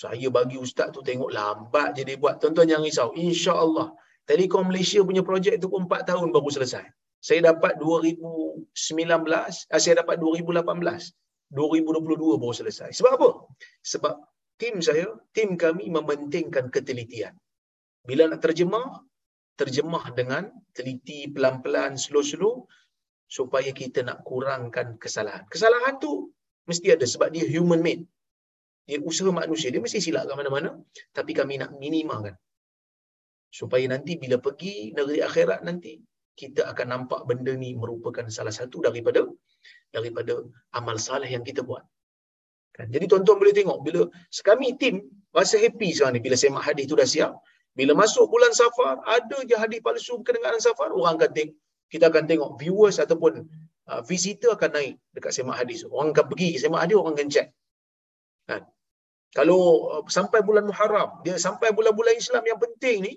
saya 0.00 0.28
bagi 0.30 0.56
ustaz 0.64 0.88
tu 0.94 1.00
tengok 1.08 1.30
lambat 1.36 1.88
je 1.96 2.02
dia 2.08 2.16
buat. 2.22 2.38
Tuan-tuan 2.40 2.70
jangan 2.70 2.86
risau. 2.86 3.08
InsyaAllah. 3.24 3.88
Telekom 4.28 4.64
Malaysia 4.70 5.00
punya 5.08 5.22
projek 5.28 5.54
tu 5.62 5.68
pun 5.72 5.82
4 5.88 6.10
tahun 6.10 6.28
baru 6.34 6.50
selesai. 6.56 6.84
Saya 7.18 7.40
dapat 7.50 7.72
2019, 7.82 8.62
ah, 9.74 9.80
saya 9.82 9.94
dapat 10.00 10.16
2018. 10.22 11.10
2022 11.50 12.42
baru 12.42 12.54
selesai. 12.60 12.90
Sebab 12.98 13.12
apa? 13.18 13.30
Sebab 13.92 14.14
tim 14.60 14.78
saya, 14.84 15.06
tim 15.34 15.56
kami 15.64 15.88
mementingkan 15.96 16.68
ketelitian. 16.74 17.34
Bila 18.08 18.28
nak 18.30 18.40
terjemah, 18.44 18.86
terjemah 19.58 20.04
dengan 20.18 20.42
teliti, 20.76 21.26
pelan-pelan, 21.34 21.98
slow-slow 22.04 22.54
supaya 23.36 23.70
kita 23.80 24.00
nak 24.08 24.18
kurangkan 24.28 24.96
kesalahan. 25.02 25.44
Kesalahan 25.52 25.94
tu 26.04 26.30
mesti 26.70 26.88
ada 26.94 27.04
sebab 27.14 27.28
dia 27.34 27.44
human 27.54 27.82
made. 27.86 28.04
Dia 28.88 28.98
usaha 29.04 29.28
manusia. 29.28 29.68
Dia 29.74 29.82
mesti 29.84 30.00
silap 30.00 30.24
kat 30.30 30.36
mana-mana 30.40 30.70
tapi 31.12 31.32
kami 31.36 31.60
nak 31.60 31.76
minimalkan. 31.82 32.34
Supaya 33.58 33.84
nanti 33.92 34.16
bila 34.22 34.36
pergi 34.46 34.96
negeri 34.96 35.20
akhirat 35.28 35.60
nanti 35.68 36.00
kita 36.40 36.70
akan 36.72 36.86
nampak 36.94 37.20
benda 37.28 37.52
ni 37.62 37.70
merupakan 37.82 38.24
salah 38.36 38.54
satu 38.54 38.78
daripada 38.86 39.26
daripada 39.90 40.34
amal 40.78 40.96
saleh 41.06 41.28
yang 41.34 41.44
kita 41.48 41.60
buat. 41.68 41.84
Kan? 42.76 42.88
Jadi 42.94 43.04
tuan-tuan 43.10 43.36
boleh 43.42 43.54
tengok 43.58 43.78
bila 43.86 44.00
kami 44.48 44.68
tim 44.80 44.96
rasa 45.34 45.56
happy 45.64 45.88
sekarang 45.92 46.14
ni. 46.16 46.20
Bila 46.26 46.36
semak 46.38 46.64
hadis 46.68 46.86
tu 46.90 46.96
dah 47.00 47.08
siap 47.14 47.32
bila 47.78 47.92
masuk 48.02 48.26
bulan 48.32 48.52
safar 48.60 48.94
ada 49.16 49.38
je 49.48 49.54
hadis 49.62 49.80
palsu 49.86 50.14
berkenaan 50.26 50.60
safar 50.66 50.90
orang 50.98 51.14
akan 51.18 51.30
tengok 51.36 51.56
kita 51.92 52.04
akan 52.10 52.24
tengok 52.30 52.50
viewers 52.60 52.96
ataupun 53.04 53.46
uh, 53.90 54.02
visitor 54.10 54.50
akan 54.58 54.70
naik 54.76 54.94
dekat 55.14 55.32
semak 55.36 55.56
hadis 55.60 55.86
orang 55.86 56.10
akan 56.14 56.26
pergi 56.30 56.50
semak 56.62 56.80
hadis 56.84 56.96
orang 57.00 57.14
akan 57.16 57.28
check 57.34 57.48
kan 58.50 58.62
kalau 59.36 59.60
uh, 59.92 60.02
sampai 60.08 60.40
bulan 60.40 60.64
Muharram, 60.64 61.20
dia 61.24 61.36
sampai 61.36 61.76
bulan-bulan 61.76 62.16
Islam 62.16 62.42
yang 62.48 62.58
penting 62.64 62.96
ni, 63.04 63.12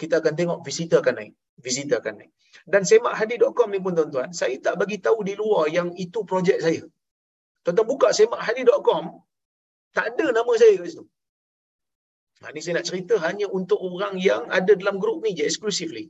kita 0.00 0.20
akan 0.20 0.32
tengok 0.32 0.58
visitor 0.64 1.04
akan 1.04 1.14
naik. 1.20 1.32
Visitor 1.60 2.00
akan 2.00 2.14
naik. 2.24 2.32
Dan 2.64 2.82
semakhadi.com 2.88 3.68
ni 3.72 3.80
pun 3.84 3.92
tuan-tuan, 3.92 4.32
saya 4.32 4.56
tak 4.60 4.80
bagi 4.80 4.96
tahu 5.06 5.20
di 5.28 5.36
luar 5.36 5.68
yang 5.68 5.92
itu 5.96 6.24
projek 6.24 6.58
saya. 6.64 6.82
Tuan-tuan 7.64 7.88
buka 7.92 8.08
semakhadi.com, 8.16 9.04
tak 9.92 10.16
ada 10.16 10.26
nama 10.32 10.52
saya 10.56 10.80
kat 10.80 10.88
situ. 10.92 11.04
Ha, 12.44 12.52
ni 12.52 12.60
saya 12.60 12.78
nak 12.78 12.86
cerita 12.88 13.14
hanya 13.26 13.46
untuk 13.58 13.80
orang 13.80 14.14
yang 14.20 14.42
ada 14.58 14.72
dalam 14.80 14.96
grup 15.02 15.24
ni 15.24 15.32
je, 15.38 15.44
exclusively. 15.48 16.04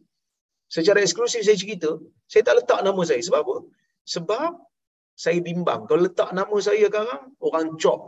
Secara 0.67 0.99
eksklusif 1.07 1.47
saya 1.47 1.55
cerita, 1.63 1.91
saya 2.27 2.43
tak 2.49 2.55
letak 2.59 2.81
nama 2.83 3.03
saya. 3.07 3.23
Sebab 3.23 3.41
apa? 3.47 3.57
Sebab 4.15 4.51
saya 5.15 5.39
bimbang. 5.49 5.87
Kalau 5.89 6.03
letak 6.07 6.31
nama 6.39 6.57
saya 6.59 6.87
sekarang, 6.91 7.23
orang 7.47 7.79
cop 7.79 8.01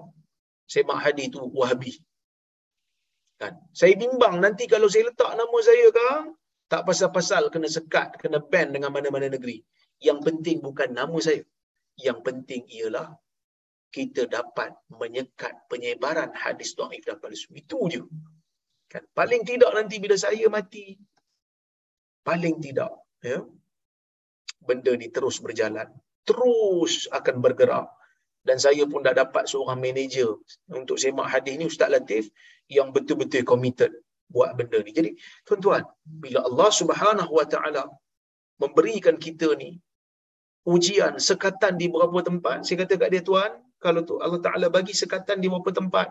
semak 0.69 0.99
hadis 1.05 1.31
tu 1.35 1.41
wahabi. 1.59 1.93
Kan? 3.41 3.55
Saya 3.71 3.95
bimbang 4.03 4.43
nanti 4.45 4.67
kalau 4.67 4.91
saya 4.93 5.09
letak 5.09 5.33
nama 5.41 5.57
saya 5.69 5.85
sekarang, 5.91 6.27
tak 6.69 6.83
pasal-pasal 6.85 7.43
kena 7.55 7.69
sekat, 7.77 8.19
kena 8.21 8.39
ban 8.51 8.75
dengan 8.75 8.91
mana-mana 8.93 9.31
negeri. 9.33 9.63
Yang 10.03 10.19
penting 10.27 10.59
bukan 10.67 10.91
nama 10.93 11.17
saya. 11.23 11.41
Yang 12.07 12.19
penting 12.27 12.63
ialah 12.69 13.09
kita 13.89 14.29
dapat 14.29 14.77
menyekat 14.93 15.65
penyebaran 15.73 16.31
hadis 16.37 16.77
dhaif 16.77 17.03
dan 17.09 17.17
palsu. 17.23 17.49
Itu 17.57 17.89
je. 17.89 18.05
Kan? 18.93 19.05
Paling 19.13 19.43
tidak 19.45 19.73
nanti 19.77 19.97
bila 20.01 20.17
saya 20.17 20.49
mati, 20.49 20.97
paling 22.25 22.61
tidak, 22.61 22.93
ya, 23.25 23.45
benda 24.65 24.93
ni 24.97 25.09
terus 25.09 25.41
berjalan. 25.41 25.89
Terus 26.29 27.09
akan 27.09 27.41
bergerak. 27.41 27.89
Dan 28.45 28.57
saya 28.57 28.85
pun 28.89 29.05
dah 29.05 29.13
dapat 29.13 29.45
seorang 29.45 29.81
manager 29.81 30.41
untuk 30.73 30.97
semak 30.97 31.29
hadis 31.29 31.57
ni, 31.61 31.65
Ustaz 31.69 31.93
Latif, 31.93 32.29
yang 32.69 32.93
betul-betul 32.97 33.45
committed 33.45 33.93
buat 34.29 34.57
benda 34.57 34.81
ni. 34.85 34.93
Jadi, 34.93 35.11
tuan-tuan, 35.45 35.85
bila 36.05 36.45
Allah 36.49 36.71
Subhanahu 36.73 37.33
Wa 37.33 37.47
Taala 37.49 37.85
memberikan 38.61 39.17
kita 39.17 39.53
ni 39.57 39.81
ujian 40.69 41.17
sekatan 41.17 41.81
di 41.81 41.89
beberapa 41.89 42.21
tempat, 42.25 42.65
saya 42.65 42.85
kata 42.85 43.01
kat 43.01 43.09
dia 43.17 43.23
tuan, 43.25 43.53
kalau 43.85 44.03
tu 44.09 44.15
Allah 44.25 44.41
Taala 44.43 44.67
bagi 44.77 44.95
sekatan 44.95 45.39
di 45.43 45.47
beberapa 45.47 45.71
tempat, 45.71 46.11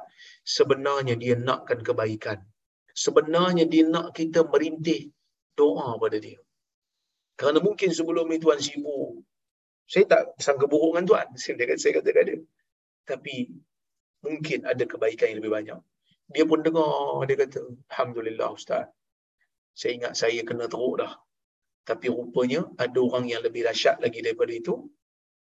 sebenarnya 0.55 1.15
dia 1.19 1.35
nakkan 1.35 1.79
kebaikan. 1.83 2.39
Sebenarnya 2.95 3.69
dia 3.69 3.83
nak 3.85 4.15
kita 4.17 4.41
merintih 4.47 5.11
doa 5.53 5.99
pada 6.01 6.17
dia. 6.17 6.39
Kerana 7.37 7.59
mungkin 7.61 7.93
sebelum 7.93 8.25
ni 8.31 8.41
tuan 8.41 8.57
sibuk. 8.57 9.21
Saya 9.85 10.03
tak 10.11 10.21
sangka 10.41 10.65
buruk 10.65 10.97
dengan 10.97 11.05
tuan. 11.05 11.27
Saya 11.37 11.53
kata, 11.59 11.77
saya 11.77 11.93
kata 12.01 12.09
kat 12.15 12.23
dia. 12.27 12.39
Tapi 13.07 13.35
mungkin 14.25 14.59
ada 14.65 14.83
kebaikan 14.83 15.25
yang 15.31 15.37
lebih 15.39 15.53
banyak. 15.53 15.79
Dia 16.33 16.43
pun 16.43 16.59
dengar, 16.65 17.23
dia 17.29 17.37
kata, 17.39 17.61
Alhamdulillah 17.93 18.49
Ustaz. 18.51 18.89
Saya 19.77 19.91
ingat 19.95 20.13
saya 20.17 20.41
kena 20.41 20.65
teruk 20.65 20.99
dah. 20.99 21.13
Tapi 21.87 22.11
rupanya 22.11 22.67
ada 22.75 22.99
orang 22.99 23.29
yang 23.31 23.45
lebih 23.45 23.63
dahsyat 23.63 24.01
lagi 24.03 24.19
daripada 24.25 24.51
itu. 24.51 24.73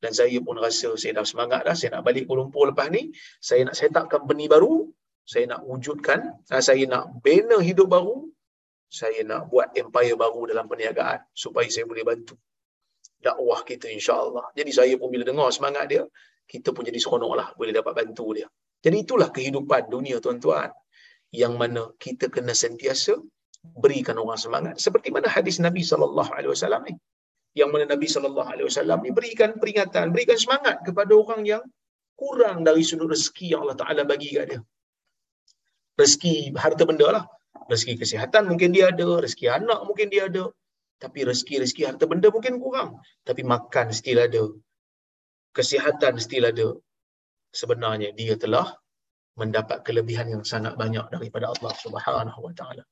Dan 0.01 0.12
saya 0.16 0.38
pun 0.40 0.57
rasa 0.57 0.96
saya 0.96 1.12
dah 1.20 1.26
semangat 1.28 1.61
dah. 1.68 1.76
Saya 1.76 2.01
nak 2.01 2.03
balik 2.09 2.24
Kuala 2.26 2.40
Lumpur 2.44 2.64
lepas 2.72 2.88
ni. 2.88 3.12
Saya 3.48 3.68
nak 3.68 3.76
set 3.76 3.92
up 4.01 4.09
company 4.09 4.48
baru. 4.48 4.88
Saya 5.28 5.44
nak 5.53 5.61
wujudkan. 5.68 6.40
Saya 6.48 6.84
nak 6.88 7.20
bina 7.24 7.61
hidup 7.61 7.88
baru. 7.92 8.28
Saya 8.90 9.20
nak 9.22 9.53
buat 9.53 9.76
empire 9.76 10.16
baru 10.16 10.40
dalam 10.51 10.64
perniagaan. 10.66 11.20
Supaya 11.36 11.68
saya 11.68 11.84
boleh 11.84 12.03
bantu 12.03 12.34
dakwah 13.20 13.61
kita 13.68 13.86
insyaAllah. 13.92 14.57
Jadi 14.57 14.70
saya 14.72 14.94
pun 14.96 15.12
bila 15.12 15.24
dengar 15.28 15.53
semangat 15.53 15.84
dia. 15.92 16.03
Kita 16.48 16.72
pun 16.74 16.82
jadi 16.88 16.96
seronok 16.96 17.32
lah. 17.36 17.48
Boleh 17.55 17.76
dapat 17.76 17.92
bantu 18.01 18.32
dia. 18.32 18.48
Jadi 18.80 18.96
itulah 19.05 19.28
kehidupan 19.28 19.92
dunia 19.92 20.16
tuan-tuan. 20.24 20.72
Yang 21.30 21.55
mana 21.61 21.82
kita 22.01 22.26
kena 22.32 22.57
sentiasa 22.57 23.14
berikan 23.61 24.16
orang 24.16 24.40
semangat 24.40 24.74
seperti 24.80 25.12
mana 25.12 25.28
hadis 25.28 25.61
Nabi 25.61 25.84
wasallam 25.84 26.82
ni 26.88 26.94
yang 27.59 27.70
mana 27.74 27.84
Nabi 27.92 28.07
sallallahu 28.14 28.48
alaihi 28.53 28.66
wasallam 28.70 28.98
ni 29.05 29.11
berikan 29.18 29.51
peringatan 29.62 30.14
berikan 30.14 30.38
semangat 30.38 30.76
kepada 30.86 31.12
orang 31.22 31.42
yang 31.53 31.62
kurang 32.20 32.62
dari 32.68 32.82
sudut 32.88 33.11
rezeki 33.14 33.46
yang 33.53 33.61
Allah 33.64 33.78
Taala 33.80 34.03
bagi 34.12 34.28
kat 34.36 34.44
dia. 34.51 34.61
Rezeki 36.01 36.34
harta 36.64 36.84
benda 36.90 37.09
lah. 37.16 37.24
Rezeki 37.72 37.94
kesihatan 38.03 38.44
mungkin 38.51 38.70
dia 38.76 38.84
ada 38.92 39.09
rezeki 39.24 39.46
anak 39.59 39.80
mungkin 39.88 40.09
dia 40.14 40.24
ada. 40.30 40.44
Tapi 41.01 41.24
rezeki-rezeki 41.24 41.82
harta 41.88 42.05
benda 42.05 42.28
mungkin 42.36 42.61
kurang. 42.61 43.01
Tapi 43.24 43.42
makan 43.53 43.88
still 43.98 44.20
ada. 44.20 44.44
Kesihatan 45.57 46.20
still 46.20 46.44
ada. 46.53 46.68
Sebenarnya 47.61 48.12
dia 48.20 48.36
telah 48.36 48.68
mendapat 49.40 49.80
kelebihan 49.86 50.28
yang 50.28 50.42
sangat 50.44 50.76
banyak 50.76 51.09
daripada 51.14 51.51
Allah 51.51 51.72
Subhanahu 51.84 52.40
wa 52.46 52.53
taala 52.53 52.84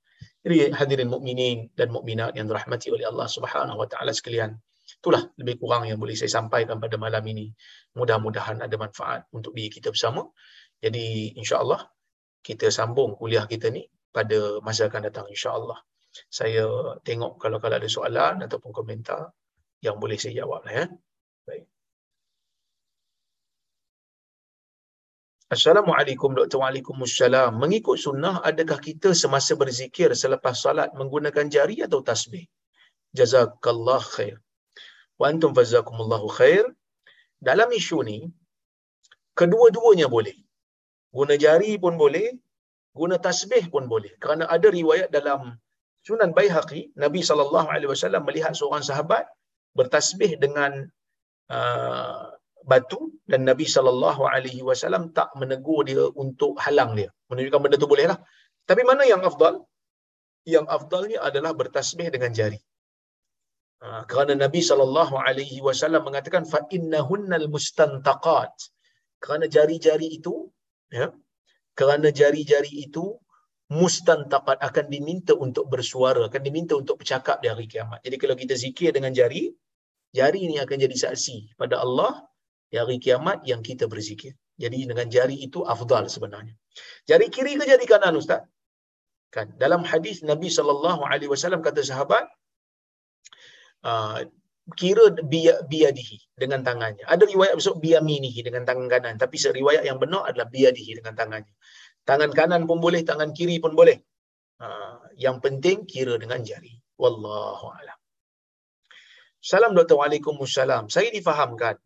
jadi 0.47 0.71
hadirin 0.71 1.11
mukminin 1.11 1.69
dan 1.75 1.91
mukminat 1.91 2.39
yang 2.39 2.47
dirahmati 2.47 2.95
oleh 2.95 3.11
Allah 3.11 3.27
Subhanahu 3.27 3.75
wa 3.75 3.89
taala 3.91 4.15
sekalian. 4.15 4.55
Itulah 4.89 5.29
lebih 5.37 5.61
kurang 5.61 5.85
yang 5.85 5.99
boleh 5.99 6.15
saya 6.15 6.31
sampaikan 6.31 6.79
pada 6.79 6.97
malam 6.97 7.21
ini. 7.27 7.51
Mudah-mudahan 7.99 8.63
ada 8.63 8.77
manfaat 8.79 9.27
untuk 9.35 9.53
diri 9.53 9.69
kita 9.69 9.91
bersama. 9.91 10.25
Jadi 10.79 11.35
insya-Allah 11.37 11.91
kita 12.41 12.71
sambung 12.71 13.19
kuliah 13.19 13.45
kita 13.51 13.69
ni 13.69 13.85
pada 14.15 14.63
masa 14.63 14.87
akan 14.87 15.11
datang 15.11 15.27
insya-Allah. 15.29 15.77
Saya 16.31 16.65
tengok 17.05 17.37
kalau 17.37 17.59
kalau 17.61 17.77
ada 17.77 17.91
soalan 17.91 18.41
ataupun 18.41 18.73
komentar 18.73 19.35
yang 19.85 19.99
boleh 20.01 20.17
saya 20.17 20.43
jawab 20.43 20.65
lah 20.65 20.75
ya. 20.75 20.87
Baik. 21.45 21.65
Assalamualaikum 25.49 26.37
Dr. 26.37 26.61
Waalaikumsalam. 26.61 27.57
Mengikut 27.57 27.97
sunnah, 27.97 28.45
adakah 28.45 28.77
kita 28.85 29.17
semasa 29.17 29.57
berzikir 29.57 30.13
selepas 30.13 30.53
salat 30.61 30.93
menggunakan 30.93 31.49
jari 31.49 31.81
atau 31.81 32.05
tasbih? 32.05 32.45
Jazakallah 33.17 34.03
khair. 34.15 34.37
Wa 35.17 35.33
antum 35.33 35.57
fazakumullahu 35.57 36.29
khair. 36.37 36.69
Dalam 37.41 37.73
isu 37.73 38.05
ni, 38.05 38.19
kedua-duanya 39.41 40.13
boleh. 40.13 40.37
Guna 41.17 41.41
jari 41.41 41.81
pun 41.81 41.97
boleh, 41.97 42.29
guna 42.93 43.17
tasbih 43.17 43.73
pun 43.73 43.89
boleh. 43.89 44.13
Kerana 44.21 44.45
ada 44.53 44.69
riwayat 44.69 45.09
dalam 45.09 45.57
Sunan 46.05 46.37
Baihaqi, 46.37 46.93
Nabi 46.93 47.25
SAW 47.25 48.21
melihat 48.29 48.53
seorang 48.53 48.85
sahabat 48.85 49.25
bertasbih 49.73 50.37
dengan 50.45 50.73
uh, 51.53 52.38
batu 52.65 53.01
dan 53.31 53.45
Nabi 53.51 53.67
sallallahu 53.75 54.23
alaihi 54.27 54.63
wasallam 54.69 55.13
tak 55.19 55.31
menegur 55.41 55.85
dia 55.89 56.05
untuk 56.25 56.59
halang 56.65 56.97
dia. 56.99 57.11
Menunjukkan 57.31 57.61
benda 57.63 57.77
tu 57.77 57.91
bolehlah. 57.91 58.19
Tapi 58.69 58.83
mana 58.85 59.03
yang 59.09 59.23
afdal? 59.25 59.65
Yang 60.45 60.67
afdalnya 60.77 61.19
adalah 61.29 61.53
bertasbih 61.53 62.09
dengan 62.15 62.33
jari. 62.33 62.61
Ha, 63.79 64.03
kerana 64.11 64.35
Nabi 64.35 64.61
sallallahu 64.65 65.15
alaihi 65.15 65.63
wasallam 65.63 66.03
mengatakan 66.09 66.43
fa 66.43 66.67
innahunnal 66.77 67.47
mustantaqat. 67.55 68.53
Kerana 69.23 69.47
jari-jari 69.47 70.19
itu 70.19 70.51
ya, 70.91 71.11
kerana 71.79 72.11
jari-jari 72.11 72.71
itu 72.87 73.19
mustantaqat 73.69 74.59
akan 74.65 74.87
diminta 74.89 75.37
untuk 75.37 75.69
bersuara, 75.69 76.27
akan 76.27 76.43
diminta 76.43 76.75
untuk 76.75 76.97
bercakap 77.01 77.39
di 77.45 77.53
hari 77.53 77.67
kiamat. 77.69 78.01
Jadi 78.07 78.17
kalau 78.17 78.35
kita 78.35 78.55
zikir 78.57 78.91
dengan 78.97 79.13
jari, 79.13 79.53
jari 80.17 80.39
ini 80.49 80.57
akan 80.65 80.77
jadi 80.81 80.97
saksi 80.97 81.61
pada 81.61 81.85
Allah 81.85 82.25
di 82.69 82.77
hari 82.77 82.97
kiamat 83.01 83.43
yang 83.49 83.65
kita 83.65 83.89
berzikir. 83.89 84.37
Jadi 84.59 84.85
dengan 84.91 85.07
jari 85.09 85.37
itu 85.41 85.65
afdal 85.65 86.11
sebenarnya. 86.11 86.55
Jari 87.09 87.27
kiri 87.33 87.57
ke 87.57 87.65
jari 87.65 87.85
kanan 87.89 88.19
ustaz? 88.19 88.45
Kan 89.33 89.55
dalam 89.61 89.85
hadis 89.85 90.25
Nabi 90.25 90.49
sallallahu 90.49 91.05
alaihi 91.05 91.29
wasallam 91.29 91.61
kata 91.61 91.85
sahabat 91.85 92.25
uh, 93.85 94.25
kira 94.77 95.15
biya, 95.25 95.65
biyadihi 95.65 96.37
dengan 96.37 96.61
tangannya. 96.61 97.05
Ada 97.09 97.25
riwayat 97.25 97.55
besok 97.57 97.81
biyaminihi 97.81 98.41
dengan 98.45 98.69
tangan 98.69 98.89
kanan, 98.89 99.15
tapi 99.17 99.41
riwayat 99.41 99.85
yang 99.89 99.97
benar 99.97 100.29
adalah 100.29 100.49
biyadihi 100.53 101.01
dengan 101.01 101.17
tangannya. 101.17 101.55
Tangan 102.05 102.33
kanan 102.33 102.65
pun 102.69 102.81
boleh, 102.81 103.05
tangan 103.05 103.33
kiri 103.33 103.61
pun 103.61 103.73
boleh. 103.77 103.97
Uh, 104.59 104.99
yang 105.15 105.39
penting 105.39 105.87
kira 105.87 106.19
dengan 106.19 106.43
jari. 106.43 106.75
Wallahu 106.99 107.69
a'lam. 107.79 107.99
Salam 109.39 109.71
Dr. 109.73 109.95
Waalaikumsalam. 109.95 110.91
Saya 110.91 111.15
difahamkan 111.15 111.79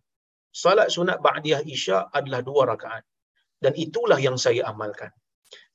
Salat 0.53 0.93
sunat 0.93 1.25
ba'diyah 1.25 1.65
isya 1.65 2.13
adalah 2.13 2.45
dua 2.45 2.69
rakaat. 2.69 3.09
Dan 3.57 3.73
itulah 3.73 4.21
yang 4.21 4.37
saya 4.37 4.69
amalkan. 4.69 5.09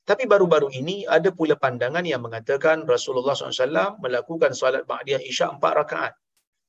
Tapi 0.06 0.24
baru-baru 0.24 0.70
ini 0.72 1.04
ada 1.04 1.34
pula 1.34 1.58
pandangan 1.58 2.00
yang 2.06 2.22
mengatakan 2.24 2.86
Rasulullah 2.86 3.36
SAW 3.36 3.98
melakukan 4.00 4.54
salat 4.54 4.86
ba'diyah 4.86 5.20
isya 5.20 5.50
empat 5.58 5.72
rakaat. 5.84 6.14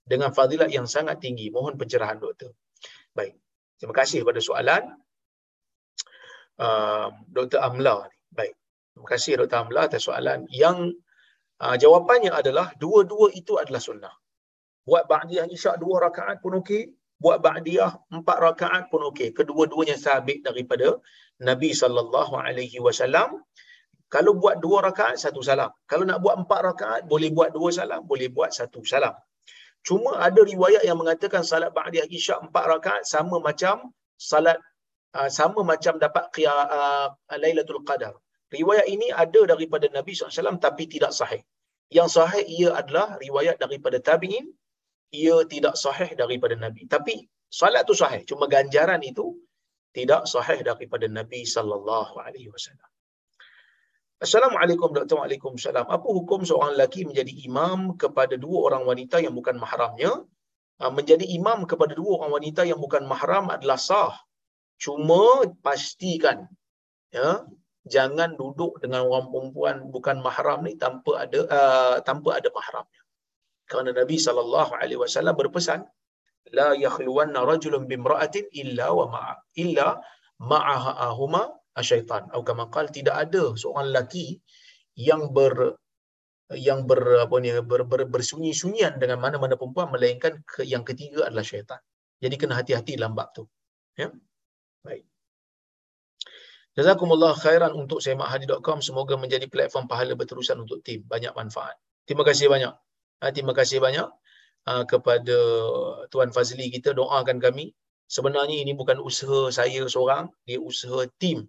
Dengan 0.09 0.33
fadilat 0.33 0.73
yang 0.73 0.89
sangat 0.89 1.21
tinggi. 1.21 1.53
Mohon 1.53 1.77
pencerahan 1.77 2.17
doktor. 2.17 2.57
Baik. 3.13 3.37
Terima 3.77 3.93
kasih 3.93 4.25
pada 4.25 4.41
soalan. 4.41 4.83
Uh, 6.57 7.13
Dr. 7.29 7.61
Amla. 7.61 8.09
Baik. 8.33 8.57
Terima 8.97 9.07
kasih 9.07 9.31
Dr. 9.45 9.69
Amla 9.69 9.85
atas 9.85 10.01
soalan. 10.09 10.49
Yang 10.49 10.97
uh, 11.61 11.77
jawapannya 11.77 12.33
adalah 12.33 12.73
dua-dua 12.81 13.29
itu 13.37 13.61
adalah 13.61 13.77
sunnah. 13.77 14.11
Buat 14.81 15.05
ba'diyah 15.05 15.45
isya 15.45 15.77
dua 15.77 16.09
rakaat 16.09 16.41
pun 16.41 16.57
okey 16.65 16.98
buat 17.23 17.37
ba'diyah 17.45 17.91
empat 18.17 18.37
rakaat 18.47 18.83
pun 18.91 19.01
okey. 19.11 19.29
Kedua-duanya 19.37 19.97
sabit 20.05 20.39
daripada 20.47 20.87
Nabi 21.49 21.69
sallallahu 21.81 22.33
alaihi 22.39 22.79
wasallam. 22.85 23.43
Kalau 24.13 24.33
buat 24.41 24.57
dua 24.63 24.77
rakaat 24.89 25.21
satu 25.23 25.41
salam. 25.45 25.69
Kalau 25.91 26.03
nak 26.09 26.19
buat 26.23 26.35
empat 26.41 26.59
rakaat 26.69 27.01
boleh 27.11 27.29
buat 27.37 27.49
dua 27.57 27.69
salam, 27.69 28.01
boleh 28.11 28.27
buat 28.33 28.49
satu 28.49 28.81
salam. 28.91 29.13
Cuma 29.87 30.11
ada 30.27 30.41
riwayat 30.53 30.83
yang 30.89 30.97
mengatakan 31.01 31.45
salat 31.45 31.71
ba'diyah 31.77 32.07
isya 32.09 32.35
empat 32.45 32.63
rakaat 32.73 33.03
sama 33.05 33.37
macam 33.47 33.93
salat 34.17 34.57
uh, 35.15 35.29
sama 35.31 35.61
macam 35.71 35.95
dapat 36.01 36.25
qiyam 36.35 36.57
uh, 36.57 37.07
Lailatul 37.43 37.83
Qadar. 37.87 38.13
Riwayat 38.49 38.89
ini 38.89 39.07
ada 39.13 39.45
daripada 39.45 39.85
Nabi 39.93 40.17
SAW 40.17 40.57
tapi 40.57 40.89
tidak 40.89 41.13
sahih. 41.13 41.41
Yang 41.93 42.09
sahih 42.17 42.43
ia 42.49 42.69
adalah 42.73 43.17
riwayat 43.21 43.61
daripada 43.61 44.01
tabi'in 44.01 44.49
ia 45.11 45.37
tidak 45.49 45.75
sahih 45.75 46.11
daripada 46.13 46.55
Nabi. 46.55 46.85
Tapi 46.85 47.25
salat 47.49 47.83
tu 47.89 47.97
sahih. 47.97 48.21
Cuma 48.29 48.45
ganjaran 48.45 49.01
itu 49.01 49.37
tidak 49.93 50.29
sahih 50.29 50.61
daripada 50.61 51.09
Nabi 51.09 51.45
sallallahu 51.45 52.21
alaihi 52.21 52.49
wasallam. 52.53 52.89
Assalamualaikum 54.19 54.91
Dr. 54.91 55.15
Waalaikumsalam. 55.15 55.87
Apa 55.87 56.03
hukum 56.03 56.43
seorang 56.43 56.75
lelaki 56.75 57.07
menjadi 57.07 57.31
imam 57.47 57.95
kepada 57.95 58.35
dua 58.35 58.67
orang 58.67 58.83
wanita 58.83 59.23
yang 59.23 59.31
bukan 59.31 59.55
mahramnya? 59.55 60.11
Ah, 60.75 60.91
menjadi 60.91 61.23
imam 61.23 61.63
kepada 61.63 61.95
dua 61.95 62.19
orang 62.19 62.35
wanita 62.35 62.67
yang 62.67 62.83
bukan 62.83 63.07
mahram 63.07 63.47
adalah 63.47 63.79
sah. 63.79 64.15
Cuma 64.75 65.47
pastikan 65.63 66.47
ya 67.15 67.47
jangan 67.87 68.35
duduk 68.35 68.79
dengan 68.83 69.07
orang 69.07 69.31
perempuan 69.31 69.75
bukan 69.87 70.19
mahram 70.19 70.67
ni 70.67 70.75
tanpa 70.75 71.23
ada 71.23 71.39
uh, 71.47 71.95
tanpa 72.03 72.43
ada 72.43 72.51
mahramnya. 72.51 72.98
Kerana 73.69 73.91
Nabi 73.99 74.17
sallallahu 74.25 74.71
alaihi 74.81 74.99
wasallam 75.03 75.35
berpesan 75.41 75.81
la 76.57 76.69
yakhluwanna 76.85 77.45
rajulun 77.51 77.83
bimra'atin 77.91 78.45
illa 78.61 78.87
wa 78.99 79.05
ma'a 79.13 79.33
illa 79.63 79.87
ma'aha 80.51 81.09
huma 81.19 81.43
asyaitan 81.81 82.23
atau 82.31 82.41
kama 82.49 82.65
qal 82.73 82.87
tidak 82.97 83.15
ada 83.23 83.43
seorang 83.61 83.87
lelaki 83.91 84.27
yang 85.07 85.29
ber 85.37 85.77
yang 86.67 86.89
ber 86.89 86.99
apa 87.25 87.35
ni 87.43 87.53
ber, 87.71 87.85
ber, 87.85 88.01
bersunyi-sunyian 88.09 88.97
dengan 88.97 89.21
mana-mana 89.21 89.53
perempuan 89.53 89.93
melainkan 89.93 90.41
ke, 90.51 90.65
yang 90.65 90.81
ketiga 90.81 91.29
adalah 91.29 91.45
syaitan. 91.45 91.77
Jadi 92.17 92.35
kena 92.41 92.57
hati-hati 92.57 92.97
dalam 92.97 93.13
bab 93.13 93.29
tu. 93.37 93.45
Ya. 93.93 94.09
Baik. 94.81 95.05
Jazakumullah 96.73 97.37
khairan 97.37 97.77
untuk 97.77 98.01
semakhadi.com. 98.01 98.81
Semoga 98.81 99.13
menjadi 99.15 99.45
platform 99.45 99.85
pahala 99.85 100.17
berterusan 100.17 100.57
untuk 100.57 100.81
tim. 100.81 101.05
Banyak 101.05 101.37
manfaat. 101.37 101.77
Terima 102.09 102.25
kasih 102.25 102.49
banyak. 102.49 102.73
Ha, 103.19 103.35
terima 103.35 103.51
kasih 103.51 103.83
banyak 103.83 104.07
uh, 104.63 104.83
kepada 104.87 105.39
Tuan 106.07 106.31
Fazli 106.31 106.71
kita. 106.71 106.95
Doakan 106.95 107.43
kami. 107.43 107.75
Sebenarnya 108.07 108.63
ini 108.63 108.71
bukan 108.71 109.03
usaha 109.03 109.51
saya 109.51 109.83
seorang. 109.91 110.31
Dia 110.47 110.55
usaha 110.63 111.03
tim. 111.19 111.43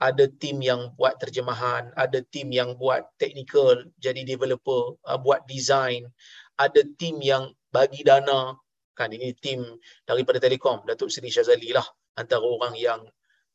Ada 0.00 0.32
tim 0.32 0.64
yang 0.64 0.96
buat 0.96 1.20
terjemahan. 1.20 1.92
Ada 1.92 2.24
tim 2.32 2.48
yang 2.48 2.80
buat 2.80 3.04
technical. 3.20 3.84
Jadi 4.00 4.24
developer. 4.24 4.96
Uh, 5.04 5.20
buat 5.20 5.44
design. 5.44 6.08
Ada 6.56 6.88
tim 6.96 7.20
yang 7.20 7.52
bagi 7.68 8.00
dana. 8.00 8.56
Kan 8.96 9.12
ini 9.12 9.36
tim 9.36 9.60
daripada 10.08 10.40
Telekom. 10.40 10.88
Datuk 10.88 11.12
Seri 11.12 11.28
Syazali 11.28 11.68
lah. 11.68 11.84
Antara 12.16 12.48
orang 12.48 12.80
yang 12.80 13.04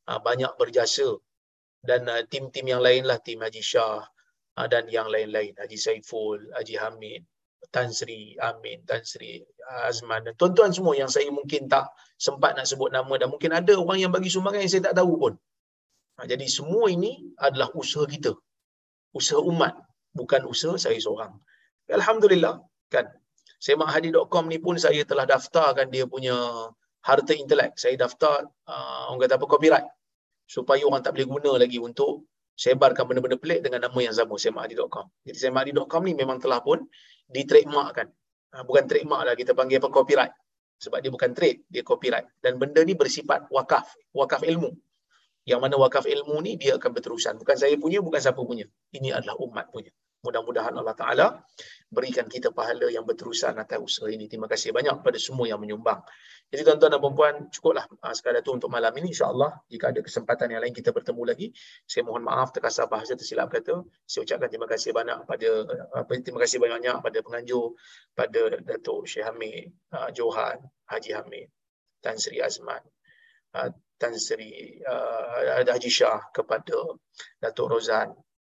banyak 0.06 0.54
berjasa. 0.54 1.18
Dan 1.82 2.06
tim-tim 2.30 2.78
yang 2.78 2.86
lain 2.86 3.10
lah. 3.10 3.18
Tim 3.18 3.42
Haji 3.42 3.64
Shah. 3.66 4.06
Dan 4.70 4.86
yang 4.92 5.10
lain-lain. 5.10 5.58
Haji 5.58 5.78
Saiful. 5.82 6.54
Haji 6.54 6.78
Hamid. 6.78 7.24
Tan 7.70 7.94
Sri 7.94 8.34
Amin, 8.42 8.82
Tan 8.90 9.06
Sri 9.06 9.46
Azman 9.86 10.26
dan 10.26 10.34
tuan-tuan 10.34 10.74
semua 10.74 10.98
yang 10.98 11.10
saya 11.10 11.30
mungkin 11.30 11.70
tak 11.70 11.86
sempat 12.18 12.58
nak 12.58 12.66
sebut 12.66 12.90
nama 12.90 13.14
dan 13.22 13.30
mungkin 13.30 13.54
ada 13.54 13.74
orang 13.78 14.02
yang 14.02 14.12
bagi 14.12 14.30
sumbangan 14.34 14.66
yang 14.66 14.72
saya 14.74 14.84
tak 14.90 14.98
tahu 14.98 15.14
pun. 15.22 15.34
Ha, 16.18 16.26
jadi 16.28 16.46
semua 16.50 16.90
ini 16.90 17.32
adalah 17.38 17.70
usaha 17.78 18.04
kita. 18.04 18.34
Usaha 19.16 19.40
umat, 19.40 19.78
bukan 20.12 20.44
usaha 20.50 20.76
saya 20.76 20.98
seorang. 20.98 21.32
Alhamdulillah, 21.88 22.60
kan. 22.90 23.08
Semakhadi.com 23.60 24.48
ni 24.48 24.58
pun 24.60 24.76
saya 24.80 25.04
telah 25.04 25.28
daftarkan 25.28 25.92
dia 25.92 26.08
punya 26.08 26.36
harta 27.04 27.34
intelek. 27.36 27.76
Saya 27.76 27.96
daftar 28.00 28.48
uh, 28.68 29.12
orang 29.12 29.20
kata 29.24 29.36
apa 29.40 29.46
copyright 29.48 29.88
supaya 30.50 30.82
orang 30.88 31.06
tak 31.06 31.14
boleh 31.16 31.28
guna 31.28 31.52
lagi 31.62 31.78
untuk 31.78 32.26
sebarkan 32.60 33.08
benda-benda 33.08 33.40
pelik 33.40 33.64
dengan 33.64 33.88
nama 33.88 34.00
yang 34.04 34.12
sama 34.12 34.36
semakhadi.com. 34.36 35.08
Jadi 35.24 35.38
semakhadi.com 35.48 36.02
ni 36.04 36.12
memang 36.12 36.44
telah 36.44 36.60
pun 36.60 36.84
di 37.24 37.48
trademark 37.48 37.96
kan. 37.96 38.08
Ha, 38.52 38.68
bukan 38.68 38.84
trademark 38.84 39.24
lah 39.24 39.36
kita 39.40 39.56
panggil 39.56 39.80
apa 39.80 39.88
copyright. 39.88 40.34
Sebab 40.80 41.00
dia 41.00 41.12
bukan 41.12 41.32
trade, 41.32 41.64
dia 41.72 41.84
copyright. 41.88 42.28
Dan 42.44 42.60
benda 42.60 42.84
ni 42.84 43.00
bersifat 43.00 43.48
wakaf, 43.48 43.96
wakaf 44.12 44.44
ilmu. 44.44 44.76
Yang 45.48 45.60
mana 45.64 45.76
wakaf 45.80 46.04
ilmu 46.04 46.36
ni 46.44 46.60
dia 46.60 46.76
akan 46.76 46.92
berterusan. 46.92 47.40
Bukan 47.40 47.56
saya 47.56 47.76
punya, 47.80 48.04
bukan 48.04 48.20
siapa 48.20 48.44
punya. 48.44 48.68
Ini 48.92 49.16
adalah 49.16 49.40
umat 49.40 49.72
punya. 49.72 49.92
Mudah-mudahan 50.20 50.76
Allah 50.76 50.96
Ta'ala 51.00 51.28
berikan 51.88 52.28
kita 52.28 52.52
pahala 52.52 52.92
yang 52.92 53.08
berterusan 53.08 53.56
atas 53.56 53.80
usaha 53.80 54.12
ini. 54.12 54.28
Terima 54.28 54.52
kasih 54.52 54.76
banyak 54.76 55.00
kepada 55.00 55.16
semua 55.16 55.48
yang 55.48 55.64
menyumbang. 55.64 56.04
Jadi 56.52 56.66
tuan-tuan 56.66 56.92
dan 56.92 57.00
perempuan, 57.00 57.36
cukuplah 57.54 57.86
uh, 57.88 58.12
sekadar 58.12 58.44
itu 58.44 58.52
untuk 58.52 58.68
malam 58.68 58.92
ini. 59.00 59.16
InsyaAllah, 59.16 59.64
jika 59.72 59.96
ada 59.96 60.02
kesempatan 60.04 60.52
yang 60.52 60.62
lain 60.66 60.76
kita 60.76 60.92
bertemu 60.92 61.22
lagi. 61.24 61.48
Saya 61.86 62.04
mohon 62.04 62.26
maaf 62.26 62.52
terkasar 62.52 62.92
bahasa 62.92 63.16
tersilap 63.16 63.48
kata. 63.54 63.86
Saya 64.04 64.28
ucapkan 64.28 64.50
terima 64.50 64.68
kasih 64.68 64.92
banyak 64.92 65.30
pada 65.30 65.50
apa 65.94 66.12
terima 66.20 66.40
kasih 66.44 66.58
banyak 66.60 66.96
pada 67.00 67.20
penganjur, 67.24 67.78
pada 68.12 68.42
Datuk 68.60 69.08
Syekh 69.08 69.24
Hamid, 69.24 69.72
uh, 69.96 70.10
Johan, 70.12 70.58
Haji 70.90 71.12
Hamid, 71.16 71.48
Tan 72.04 72.20
Sri 72.20 72.42
Azman, 72.44 72.82
uh, 73.56 73.70
Tan 73.96 74.18
Sri 74.20 74.82
uh, 74.84 75.64
Haji 75.64 75.92
Shah, 75.94 76.34
kepada 76.34 76.98
Datuk 77.40 77.78
Rozan, 77.78 78.10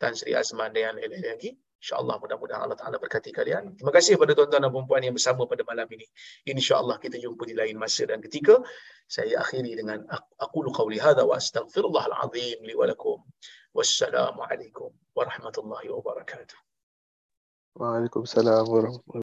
Tan 0.03 0.19
Sri 0.19 0.35
Azman 0.35 0.75
dan 0.75 0.99
lain-lain 0.99 1.23
lagi. 1.23 1.55
InsyaAllah 1.83 2.19
mudah-mudahan 2.19 2.63
Allah 2.67 2.79
Ta'ala 2.79 2.99
berkati 2.99 3.31
kalian. 3.31 3.79
Terima 3.79 3.95
kasih 3.95 4.19
kepada 4.19 4.35
tuan-tuan 4.35 4.67
dan 4.67 4.71
perempuan 4.71 5.03
yang 5.03 5.15
bersama 5.15 5.47
pada 5.47 5.63
malam 5.63 5.87
ini. 5.95 6.07
InsyaAllah 6.47 6.99
kita 6.99 7.23
jumpa 7.23 7.47
di 7.47 7.55
lain 7.55 7.79
masa 7.79 8.03
dan 8.07 8.19
ketika. 8.19 8.59
Saya 9.07 9.39
akhiri 9.39 9.79
dengan 9.79 10.03
aku 10.43 10.67
qawli 10.75 10.99
hadha 10.99 11.23
wa 11.23 11.39
astaghfirullahaladzim 11.39 12.67
li 12.67 12.75
walakum. 12.75 13.23
Wassalamualaikum 13.75 14.91
warahmatullahi 15.15 15.87
wabarakatuh. 15.91 16.59
Waalaikumsalam 17.79 18.67
warahmatullahi 18.69 19.19